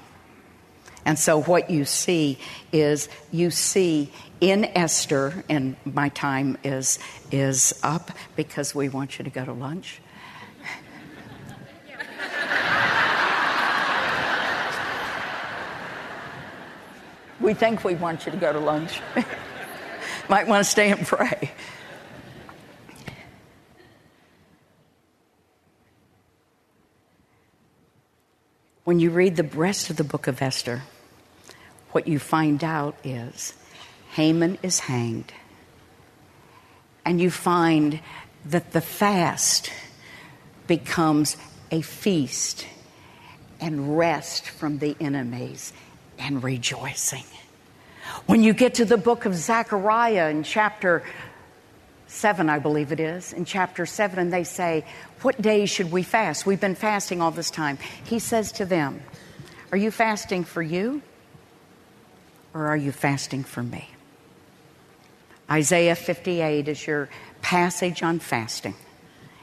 And 1.05 1.17
so, 1.17 1.41
what 1.41 1.69
you 1.69 1.85
see 1.85 2.37
is 2.71 3.07
you 3.31 3.51
see 3.51 4.11
in 4.41 4.65
Esther, 4.65 5.45
and 5.49 5.75
my 5.85 6.09
time 6.09 6.57
is, 6.63 6.99
is 7.31 7.79
up 7.83 8.11
because 8.35 8.75
we 8.75 8.89
want 8.89 9.17
you 9.17 9.23
to 9.23 9.31
go 9.31 9.45
to 9.45 9.53
lunch. 9.53 10.01
we 17.39 17.53
think 17.53 17.83
we 17.83 17.95
want 17.95 18.25
you 18.25 18.31
to 18.31 18.37
go 18.37 18.53
to 18.53 18.59
lunch. 18.59 19.01
Might 20.29 20.47
want 20.47 20.63
to 20.63 20.69
stay 20.69 20.91
and 20.91 21.07
pray. 21.07 21.51
When 28.89 28.99
you 28.99 29.11
read 29.11 29.35
the 29.35 29.43
rest 29.43 29.91
of 29.91 29.97
the 29.97 30.03
book 30.03 30.25
of 30.25 30.41
Esther, 30.41 30.81
what 31.91 32.07
you 32.07 32.17
find 32.17 32.63
out 32.63 32.97
is 33.03 33.53
Haman 34.13 34.57
is 34.63 34.79
hanged. 34.79 35.31
And 37.05 37.21
you 37.21 37.29
find 37.29 37.99
that 38.45 38.71
the 38.71 38.81
fast 38.81 39.71
becomes 40.65 41.37
a 41.69 41.81
feast 41.81 42.65
and 43.61 43.95
rest 43.95 44.49
from 44.49 44.79
the 44.79 44.95
enemies 44.99 45.71
and 46.17 46.43
rejoicing. 46.43 47.25
When 48.25 48.41
you 48.41 48.53
get 48.53 48.73
to 48.73 48.85
the 48.85 48.97
book 48.97 49.25
of 49.25 49.35
Zechariah 49.35 50.31
in 50.31 50.41
chapter 50.41 51.03
7, 52.09 52.49
I 52.49 52.57
believe 52.57 52.91
it 52.91 52.99
is, 52.99 53.33
in 53.33 53.45
chapter 53.45 53.85
7, 53.85 54.17
and 54.17 54.33
they 54.33 54.43
say, 54.43 54.83
What 55.21 55.39
days 55.39 55.69
should 55.69 55.91
we 55.91 56.01
fast? 56.01 56.45
We've 56.45 56.59
been 56.59 56.75
fasting 56.75 57.21
all 57.21 57.31
this 57.31 57.51
time. 57.51 57.77
He 58.03 58.17
says 58.17 58.51
to 58.53 58.65
them, 58.65 59.01
Are 59.71 59.77
you 59.77 59.91
fasting 59.91 60.43
for 60.43 60.61
you? 60.61 61.03
Or 62.53 62.65
are 62.65 62.77
you 62.77 62.91
fasting 62.91 63.43
for 63.43 63.61
me? 63.61 63.87
Isaiah 65.51 65.95
58 65.95 66.67
is 66.67 66.87
your 66.87 67.09
passage 67.41 68.01
on 68.01 68.17
fasting. 68.19 68.75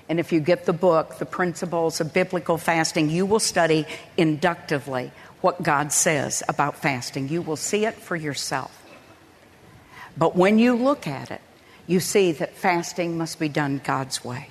And 0.09 0.19
if 0.19 0.33
you 0.33 0.41
get 0.41 0.67
the 0.67 0.73
book, 0.73 1.19
The 1.19 1.27
Principles 1.27 2.01
of 2.01 2.13
Biblical 2.13 2.59
Fasting, 2.59 3.11
you 3.11 3.27
will 3.27 3.41
study 3.41 3.87
inductively 4.17 5.13
what 5.41 5.63
God 5.63 5.93
says 5.93 6.43
about 6.49 6.77
fasting. 6.77 7.29
You 7.29 7.43
will 7.43 7.57
see 7.57 7.87
it 7.87 7.95
for 7.95 8.17
yourself. 8.17 8.73
But 10.17 10.35
when 10.35 10.59
you 10.59 10.75
look 10.75 11.07
at 11.07 11.31
it, 11.31 11.41
you 11.87 12.01
see 12.01 12.33
that 12.33 12.57
fasting 12.57 13.17
must 13.17 13.39
be 13.39 13.49
done 13.49 13.81
God's 13.85 14.25
way. 14.25 14.49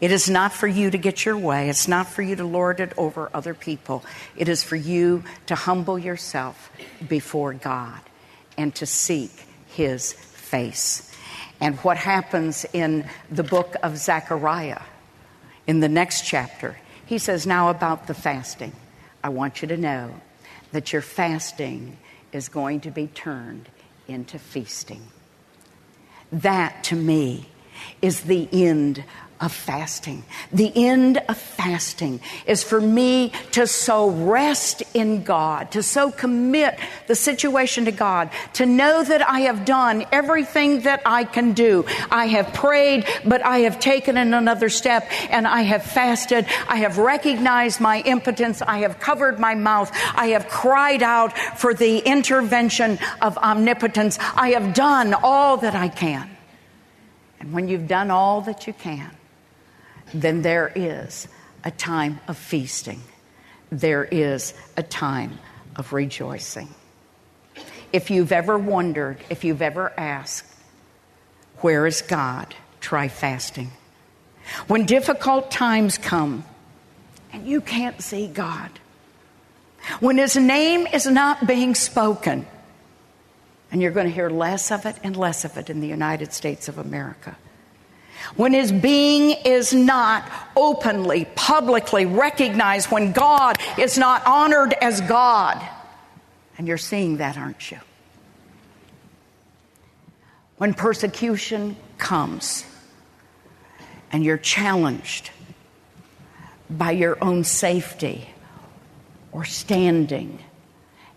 It 0.00 0.12
is 0.12 0.28
not 0.28 0.52
for 0.52 0.66
you 0.66 0.90
to 0.90 0.98
get 0.98 1.24
your 1.24 1.38
way. 1.38 1.70
It's 1.70 1.88
not 1.88 2.06
for 2.06 2.22
you 2.22 2.36
to 2.36 2.44
lord 2.44 2.80
it 2.80 2.92
over 2.98 3.30
other 3.32 3.54
people. 3.54 4.04
It 4.36 4.48
is 4.48 4.62
for 4.62 4.76
you 4.76 5.24
to 5.46 5.54
humble 5.54 5.98
yourself 5.98 6.70
before 7.08 7.54
God 7.54 8.00
and 8.58 8.74
to 8.74 8.86
seek 8.86 9.30
His 9.68 10.12
face. 10.12 11.10
And 11.60 11.76
what 11.76 11.96
happens 11.96 12.66
in 12.72 13.08
the 13.30 13.42
book 13.42 13.74
of 13.82 13.96
Zechariah, 13.96 14.82
in 15.66 15.80
the 15.80 15.88
next 15.88 16.26
chapter, 16.26 16.76
he 17.06 17.16
says, 17.16 17.46
Now 17.46 17.70
about 17.70 18.06
the 18.06 18.14
fasting, 18.14 18.72
I 19.24 19.30
want 19.30 19.62
you 19.62 19.68
to 19.68 19.76
know 19.78 20.14
that 20.72 20.92
your 20.92 21.02
fasting 21.02 21.96
is 22.32 22.48
going 22.48 22.80
to 22.80 22.90
be 22.90 23.06
turned 23.06 23.68
into 24.06 24.38
feasting. 24.38 25.02
That 26.32 26.84
to 26.84 26.96
me 26.96 27.48
is 28.02 28.22
the 28.22 28.48
end 28.52 29.04
of 29.40 29.52
fasting. 29.52 30.24
The 30.52 30.72
end 30.74 31.18
of 31.28 31.36
fasting 31.36 32.20
is 32.46 32.62
for 32.62 32.80
me 32.80 33.32
to 33.52 33.66
so 33.66 34.08
rest 34.08 34.82
in 34.94 35.24
God, 35.24 35.72
to 35.72 35.82
so 35.82 36.10
commit 36.10 36.78
the 37.06 37.14
situation 37.14 37.84
to 37.84 37.92
God, 37.92 38.30
to 38.54 38.66
know 38.66 39.04
that 39.04 39.26
I 39.28 39.40
have 39.40 39.64
done 39.64 40.06
everything 40.10 40.80
that 40.82 41.02
I 41.04 41.24
can 41.24 41.52
do. 41.52 41.84
I 42.10 42.26
have 42.26 42.54
prayed, 42.54 43.06
but 43.24 43.44
I 43.44 43.58
have 43.60 43.78
taken 43.78 44.16
another 44.16 44.68
step 44.68 45.06
and 45.30 45.46
I 45.46 45.62
have 45.62 45.82
fasted. 45.82 46.46
I 46.68 46.76
have 46.76 46.98
recognized 46.98 47.80
my 47.80 48.00
impotence. 48.02 48.62
I 48.62 48.78
have 48.78 49.00
covered 49.00 49.38
my 49.38 49.54
mouth. 49.54 49.90
I 50.14 50.28
have 50.28 50.48
cried 50.48 51.02
out 51.02 51.36
for 51.58 51.74
the 51.74 51.98
intervention 51.98 52.98
of 53.20 53.36
omnipotence. 53.38 54.18
I 54.34 54.50
have 54.50 54.74
done 54.74 55.14
all 55.14 55.58
that 55.58 55.74
I 55.74 55.88
can. 55.88 56.30
And 57.38 57.52
when 57.52 57.68
you've 57.68 57.86
done 57.86 58.10
all 58.10 58.40
that 58.42 58.66
you 58.66 58.72
can, 58.72 59.10
then 60.22 60.42
there 60.42 60.72
is 60.74 61.28
a 61.64 61.70
time 61.70 62.20
of 62.28 62.36
feasting. 62.36 63.00
There 63.70 64.04
is 64.04 64.54
a 64.76 64.82
time 64.82 65.38
of 65.76 65.92
rejoicing. 65.92 66.68
if 67.92 68.10
you've 68.10 68.32
ever 68.32 68.58
wondered, 68.58 69.18
if 69.30 69.44
you've 69.44 69.62
ever 69.62 69.92
asked, 69.96 70.44
where 71.58 71.86
is 71.86 72.02
God? 72.02 72.54
Try 72.80 73.08
fasting. 73.08 73.70
When 74.66 74.86
difficult 74.86 75.50
times 75.50 75.98
come 75.98 76.44
and 77.32 77.46
you 77.46 77.60
can't 77.60 78.00
see 78.02 78.26
God, 78.26 78.70
when 80.00 80.18
His 80.18 80.36
name 80.36 80.86
is 80.86 81.06
not 81.06 81.46
being 81.46 81.74
spoken, 81.74 82.46
and 83.72 83.82
you're 83.82 83.92
going 83.92 84.06
to 84.06 84.12
hear 84.12 84.30
less 84.30 84.70
of 84.70 84.86
it 84.86 84.96
and 85.02 85.16
less 85.16 85.44
of 85.44 85.56
it 85.56 85.70
in 85.70 85.80
the 85.80 85.88
United 85.88 86.32
States 86.32 86.68
of 86.68 86.78
America. 86.78 87.36
When 88.34 88.52
his 88.52 88.72
being 88.72 89.38
is 89.44 89.72
not 89.72 90.28
openly, 90.56 91.26
publicly 91.36 92.06
recognized, 92.06 92.90
when 92.90 93.12
God 93.12 93.56
is 93.78 93.96
not 93.96 94.26
honored 94.26 94.74
as 94.74 95.00
God. 95.02 95.64
And 96.58 96.66
you're 96.66 96.78
seeing 96.78 97.18
that, 97.18 97.38
aren't 97.38 97.70
you? 97.70 97.78
when 100.58 100.72
persecution 100.74 101.76
comes 101.98 102.64
and 104.10 104.24
you're 104.24 104.38
challenged 104.38 105.30
by 106.70 106.90
your 106.90 107.22
own 107.22 107.44
safety 107.44 108.28
or 109.32 109.44
standing 109.44 110.38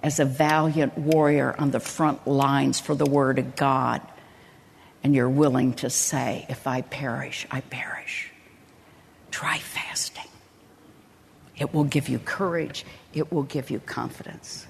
as 0.03 0.19
a 0.19 0.25
valiant 0.25 0.97
warrior 0.97 1.55
on 1.57 1.71
the 1.71 1.79
front 1.79 2.27
lines 2.27 2.79
for 2.79 2.95
the 2.95 3.05
Word 3.05 3.39
of 3.39 3.55
God, 3.55 4.01
and 5.03 5.15
you're 5.15 5.29
willing 5.29 5.73
to 5.75 5.89
say, 5.89 6.45
If 6.49 6.67
I 6.67 6.81
perish, 6.81 7.47
I 7.49 7.61
perish. 7.61 8.31
Try 9.31 9.57
fasting. 9.57 10.29
It 11.57 11.73
will 11.73 11.83
give 11.83 12.09
you 12.09 12.19
courage, 12.19 12.85
it 13.13 13.31
will 13.31 13.43
give 13.43 13.69
you 13.69 13.79
confidence. 13.79 14.65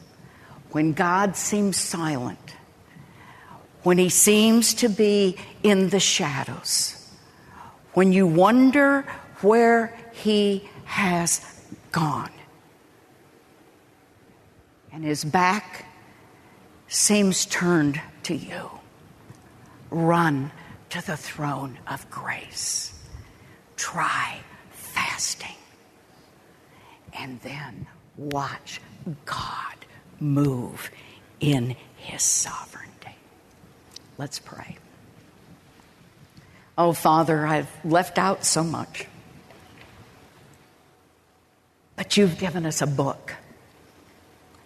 When 0.71 0.93
God 0.93 1.35
seems 1.35 1.77
silent, 1.77 2.55
when 3.83 3.97
he 3.97 4.09
seems 4.09 4.73
to 4.75 4.89
be 4.89 5.37
in 5.63 5.89
the 5.89 5.99
shadows, 5.99 6.95
when 7.93 8.11
you 8.11 8.27
wonder 8.27 9.01
where 9.41 9.97
he 10.11 10.69
has 10.85 11.41
gone, 11.91 12.31
and 14.91 15.03
his 15.03 15.23
back 15.23 15.85
seems 16.87 17.45
turned 17.45 18.01
to 18.23 18.35
you, 18.35 18.78
run 19.89 20.51
to 20.89 21.05
the 21.05 21.17
throne 21.17 21.77
of 21.87 22.09
grace. 22.09 22.93
Try 23.75 24.39
fasting. 24.71 25.55
And 27.13 27.39
then 27.41 27.87
watch 28.17 28.81
God 29.25 29.75
move 30.19 30.89
in 31.39 31.75
his 31.97 32.21
sovereignty. 32.21 33.15
Let's 34.17 34.39
pray. 34.39 34.77
Oh, 36.77 36.93
Father, 36.93 37.45
I've 37.45 37.69
left 37.83 38.17
out 38.17 38.45
so 38.45 38.63
much. 38.63 39.05
But 41.95 42.15
you've 42.15 42.39
given 42.39 42.65
us 42.65 42.81
a 42.81 42.87
book, 42.87 43.35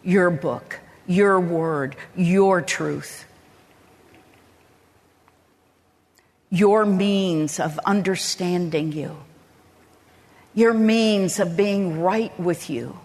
your 0.04 0.30
book, 0.30 0.80
your 1.08 1.40
word, 1.40 1.96
your 2.16 2.62
truth, 2.62 3.26
your 6.54 6.86
means 6.86 7.60
of 7.60 7.80
understanding 7.80 8.92
you, 8.92 9.18
your 10.54 10.74
means 10.74 11.40
of 11.40 11.58
being 11.58 12.00
right 12.00 12.38
with 12.40 12.70
you 12.70 12.98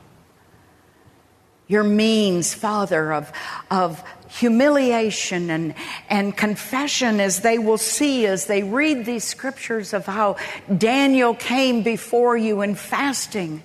your 1.68 1.84
means, 1.84 2.54
Father, 2.54 3.12
of, 3.12 3.30
of 3.70 4.02
humiliation 4.28 5.50
and, 5.50 5.74
and 6.08 6.34
confession 6.34 7.20
as 7.20 7.40
they 7.40 7.58
will 7.58 7.78
see 7.78 8.26
as 8.26 8.46
they 8.46 8.62
read 8.62 9.04
these 9.04 9.24
scriptures 9.24 9.92
of 9.92 10.06
how 10.06 10.36
Daniel 10.74 11.34
came 11.34 11.82
before 11.82 12.38
you 12.38 12.62
in 12.62 12.74
fasting 12.74 13.62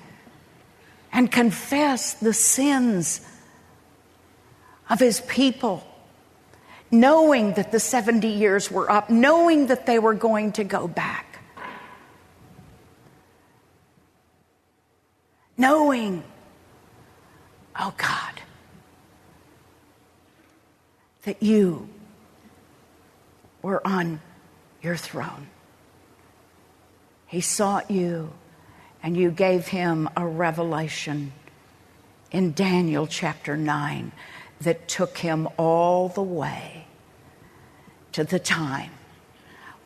and 1.14 1.32
confessed 1.32 2.20
the 2.20 2.34
sins 2.34 3.22
of 4.90 5.00
his 5.00 5.22
people, 5.22 5.88
knowing 6.94 7.54
that 7.54 7.74
the 7.74 7.80
70 7.80 8.28
years 8.28 8.72
were 8.72 8.90
up, 8.90 9.10
knowing 9.10 9.68
that 9.68 9.86
they 9.86 10.00
were 10.00 10.14
going 10.14 10.54
to 10.54 10.64
go 10.64 10.88
back. 10.88 11.40
Knowing 15.58 16.24
Oh 17.80 17.94
God, 17.98 18.42
that 21.24 21.42
you 21.42 21.90
were 23.62 23.86
on 23.86 24.22
your 24.82 24.96
throne. 24.96 25.48
He 27.26 27.42
sought 27.42 27.90
you 27.90 28.32
and 29.02 29.18
you 29.18 29.32
gave 29.32 29.68
him 29.68 30.08
a 30.16 30.26
revelation 30.26 31.32
in 32.32 32.54
Daniel 32.54 33.08
chapter 33.08 33.58
9 33.58 34.12
that 34.64 34.88
took 34.88 35.18
him 35.18 35.48
all 35.58 36.10
the 36.10 36.24
way 36.24 36.86
to 38.12 38.24
the 38.24 38.40
time 38.40 38.92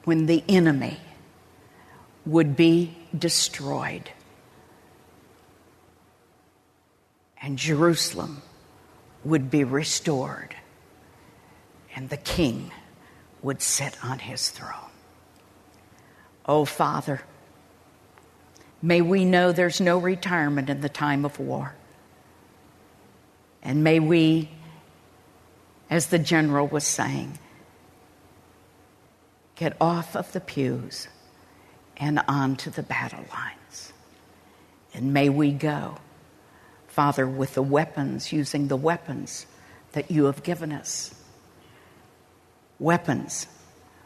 when 0.04 0.26
the 0.26 0.44
enemy 0.48 0.98
would 2.26 2.56
be 2.56 2.96
destroyed 3.18 4.10
and 7.42 7.58
Jerusalem 7.58 8.42
would 9.24 9.50
be 9.50 9.64
restored, 9.64 10.56
and 11.96 12.10
the 12.10 12.18
king 12.18 12.72
would 13.42 13.62
sit 13.62 14.04
on 14.04 14.20
his 14.20 14.50
throne. 14.50 14.92
Oh, 16.46 16.66
Father, 16.66 17.22
may 18.82 19.02
we 19.02 19.26
know 19.26 19.52
there's 19.52 19.82
no 19.82 19.98
retirement 19.98 20.70
in 20.70 20.82
the 20.82 20.90
time 20.90 21.26
of 21.26 21.40
war. 21.40 21.76
And 23.62 23.84
may 23.84 24.00
we, 24.00 24.50
as 25.90 26.08
the 26.08 26.20
general 26.20 26.68
was 26.68 26.84
saying, 26.84 27.40
get 29.56 29.76
off 29.80 30.16
of 30.16 30.32
the 30.34 30.42
pews 30.42 31.08
and 31.96 32.22
onto 32.28 32.70
the 32.70 32.84
battle 32.84 33.26
lines. 33.32 33.94
And 34.94 35.14
may 35.14 35.30
we 35.30 35.52
go 35.52 35.98
Father, 36.98 37.28
with 37.28 37.54
the 37.54 37.62
weapons, 37.62 38.34
using 38.34 38.70
the 38.70 38.76
weapons 38.76 39.46
that 39.92 40.10
you 40.10 40.26
have 40.26 40.42
given 40.42 40.72
us. 40.72 41.14
Weapons, 42.80 43.46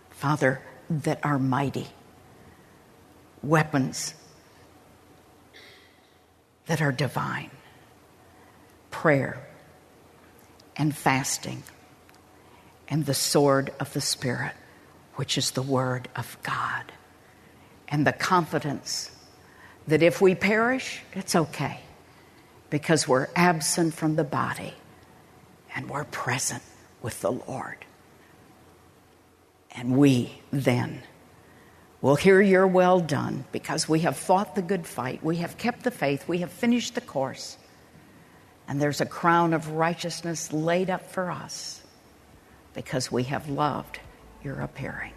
Father, 0.09 0.61
that 0.89 1.17
are 1.23 1.39
mighty. 1.39 1.87
Weapons 3.41 4.13
that 6.65 6.81
are 6.81 6.91
divine. 6.91 7.49
Prayer 8.89 9.41
and 10.75 10.93
fasting 10.93 11.63
and 12.91 13.05
the 13.05 13.13
sword 13.13 13.71
of 13.79 13.93
the 13.93 14.01
Spirit, 14.01 14.51
which 15.15 15.37
is 15.37 15.51
the 15.51 15.61
Word 15.61 16.09
of 16.15 16.37
God. 16.43 16.91
And 17.87 18.05
the 18.05 18.13
confidence 18.13 19.09
that 19.87 20.03
if 20.03 20.21
we 20.21 20.35
perish, 20.35 21.01
it's 21.13 21.35
okay 21.35 21.79
because 22.69 23.07
we're 23.07 23.29
absent 23.35 23.93
from 23.93 24.17
the 24.17 24.23
body 24.25 24.73
and 25.73 25.89
we're 25.89 26.03
present 26.03 26.61
with 27.01 27.21
the 27.21 27.31
Lord. 27.31 27.77
And 29.71 29.97
we 29.97 30.41
then 30.51 31.01
will 32.01 32.17
hear 32.17 32.41
your 32.41 32.67
well 32.67 32.99
done 32.99 33.45
because 33.53 33.87
we 33.87 34.01
have 34.01 34.17
fought 34.17 34.55
the 34.55 34.61
good 34.61 34.85
fight, 34.85 35.23
we 35.23 35.37
have 35.37 35.57
kept 35.57 35.83
the 35.83 35.91
faith, 35.91 36.27
we 36.27 36.39
have 36.39 36.51
finished 36.51 36.95
the 36.95 37.01
course, 37.01 37.57
and 38.67 38.81
there's 38.81 38.99
a 38.99 39.05
crown 39.05 39.53
of 39.53 39.69
righteousness 39.69 40.51
laid 40.51 40.89
up 40.89 41.09
for 41.09 41.31
us 41.31 41.80
because 42.73 43.11
we 43.11 43.23
have 43.23 43.49
loved 43.49 43.99
your 44.43 44.61
appearing. 44.61 45.13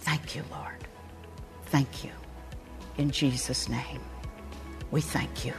Thank 0.00 0.34
you, 0.34 0.42
Lord. 0.50 0.76
Thank 1.66 2.04
you. 2.04 2.10
In 2.98 3.10
Jesus' 3.10 3.68
name, 3.68 4.00
we 4.90 5.00
thank 5.00 5.44
you 5.44 5.54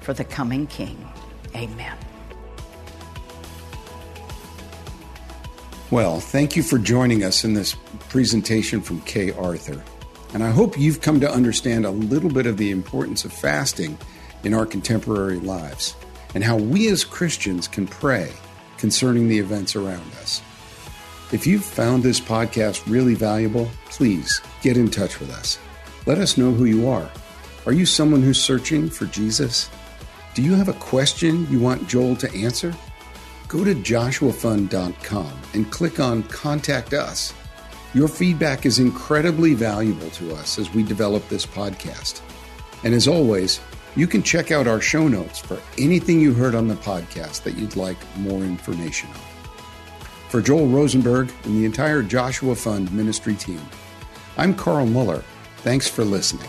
for 0.00 0.12
the 0.12 0.24
coming 0.24 0.66
King. 0.66 1.10
Amen. 1.54 1.96
Well, 5.90 6.20
thank 6.20 6.54
you 6.54 6.62
for 6.62 6.78
joining 6.78 7.24
us 7.24 7.42
in 7.42 7.54
this 7.54 7.74
presentation 8.08 8.80
from 8.80 9.00
Kay 9.00 9.32
Arthur. 9.32 9.82
And 10.32 10.44
I 10.44 10.50
hope 10.50 10.78
you've 10.78 11.00
come 11.00 11.18
to 11.18 11.28
understand 11.28 11.84
a 11.84 11.90
little 11.90 12.30
bit 12.30 12.46
of 12.46 12.56
the 12.56 12.70
importance 12.70 13.24
of 13.24 13.32
fasting 13.32 13.98
in 14.44 14.54
our 14.54 14.66
contemporary 14.66 15.40
lives 15.40 15.96
and 16.34 16.44
how 16.44 16.56
we 16.56 16.88
as 16.88 17.04
Christians 17.04 17.66
can 17.66 17.88
pray 17.88 18.30
concerning 18.80 19.28
the 19.28 19.38
events 19.38 19.76
around 19.76 20.10
us. 20.20 20.42
If 21.32 21.46
you've 21.46 21.64
found 21.64 22.02
this 22.02 22.18
podcast 22.18 22.82
really 22.90 23.14
valuable, 23.14 23.70
please 23.90 24.40
get 24.62 24.76
in 24.76 24.90
touch 24.90 25.20
with 25.20 25.30
us. 25.30 25.58
Let 26.06 26.18
us 26.18 26.36
know 26.36 26.50
who 26.50 26.64
you 26.64 26.88
are. 26.88 27.08
Are 27.66 27.72
you 27.72 27.86
someone 27.86 28.22
who's 28.22 28.42
searching 28.42 28.90
for 28.90 29.06
Jesus? 29.06 29.70
Do 30.34 30.42
you 30.42 30.54
have 30.54 30.68
a 30.68 30.74
question 30.74 31.46
you 31.50 31.60
want 31.60 31.86
Joel 31.86 32.16
to 32.16 32.34
answer? 32.34 32.74
go 33.50 33.64
to 33.64 33.74
joshuafund.com 33.74 35.32
and 35.54 35.70
click 35.72 35.98
on 35.98 36.22
Contact 36.22 36.94
Us. 36.94 37.34
Your 37.94 38.06
feedback 38.06 38.64
is 38.64 38.78
incredibly 38.78 39.54
valuable 39.54 40.08
to 40.10 40.32
us 40.36 40.56
as 40.56 40.72
we 40.72 40.84
develop 40.84 41.28
this 41.28 41.44
podcast. 41.44 42.20
And 42.84 42.94
as 42.94 43.08
always, 43.08 43.58
you 43.96 44.06
can 44.06 44.22
check 44.22 44.50
out 44.50 44.66
our 44.66 44.80
show 44.80 45.08
notes 45.08 45.38
for 45.38 45.60
anything 45.78 46.20
you 46.20 46.32
heard 46.32 46.54
on 46.54 46.68
the 46.68 46.74
podcast 46.76 47.42
that 47.42 47.56
you'd 47.56 47.76
like 47.76 47.98
more 48.18 48.42
information 48.42 49.08
on. 49.10 49.20
For 50.28 50.40
Joel 50.40 50.68
Rosenberg 50.68 51.32
and 51.44 51.56
the 51.56 51.64
entire 51.64 52.02
Joshua 52.02 52.54
Fund 52.54 52.92
ministry 52.92 53.34
team, 53.34 53.60
I'm 54.36 54.54
Carl 54.54 54.86
Moeller. 54.86 55.24
Thanks 55.58 55.88
for 55.88 56.04
listening. 56.04 56.48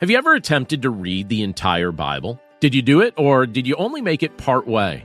Have 0.00 0.10
you 0.10 0.18
ever 0.18 0.34
attempted 0.34 0.82
to 0.82 0.90
read 0.90 1.28
the 1.28 1.44
entire 1.44 1.92
Bible? 1.92 2.40
Did 2.62 2.76
you 2.76 2.82
do 2.82 3.00
it, 3.00 3.12
or 3.16 3.44
did 3.44 3.66
you 3.66 3.74
only 3.74 4.00
make 4.00 4.22
it 4.22 4.38
part 4.38 4.68
way? 4.68 5.04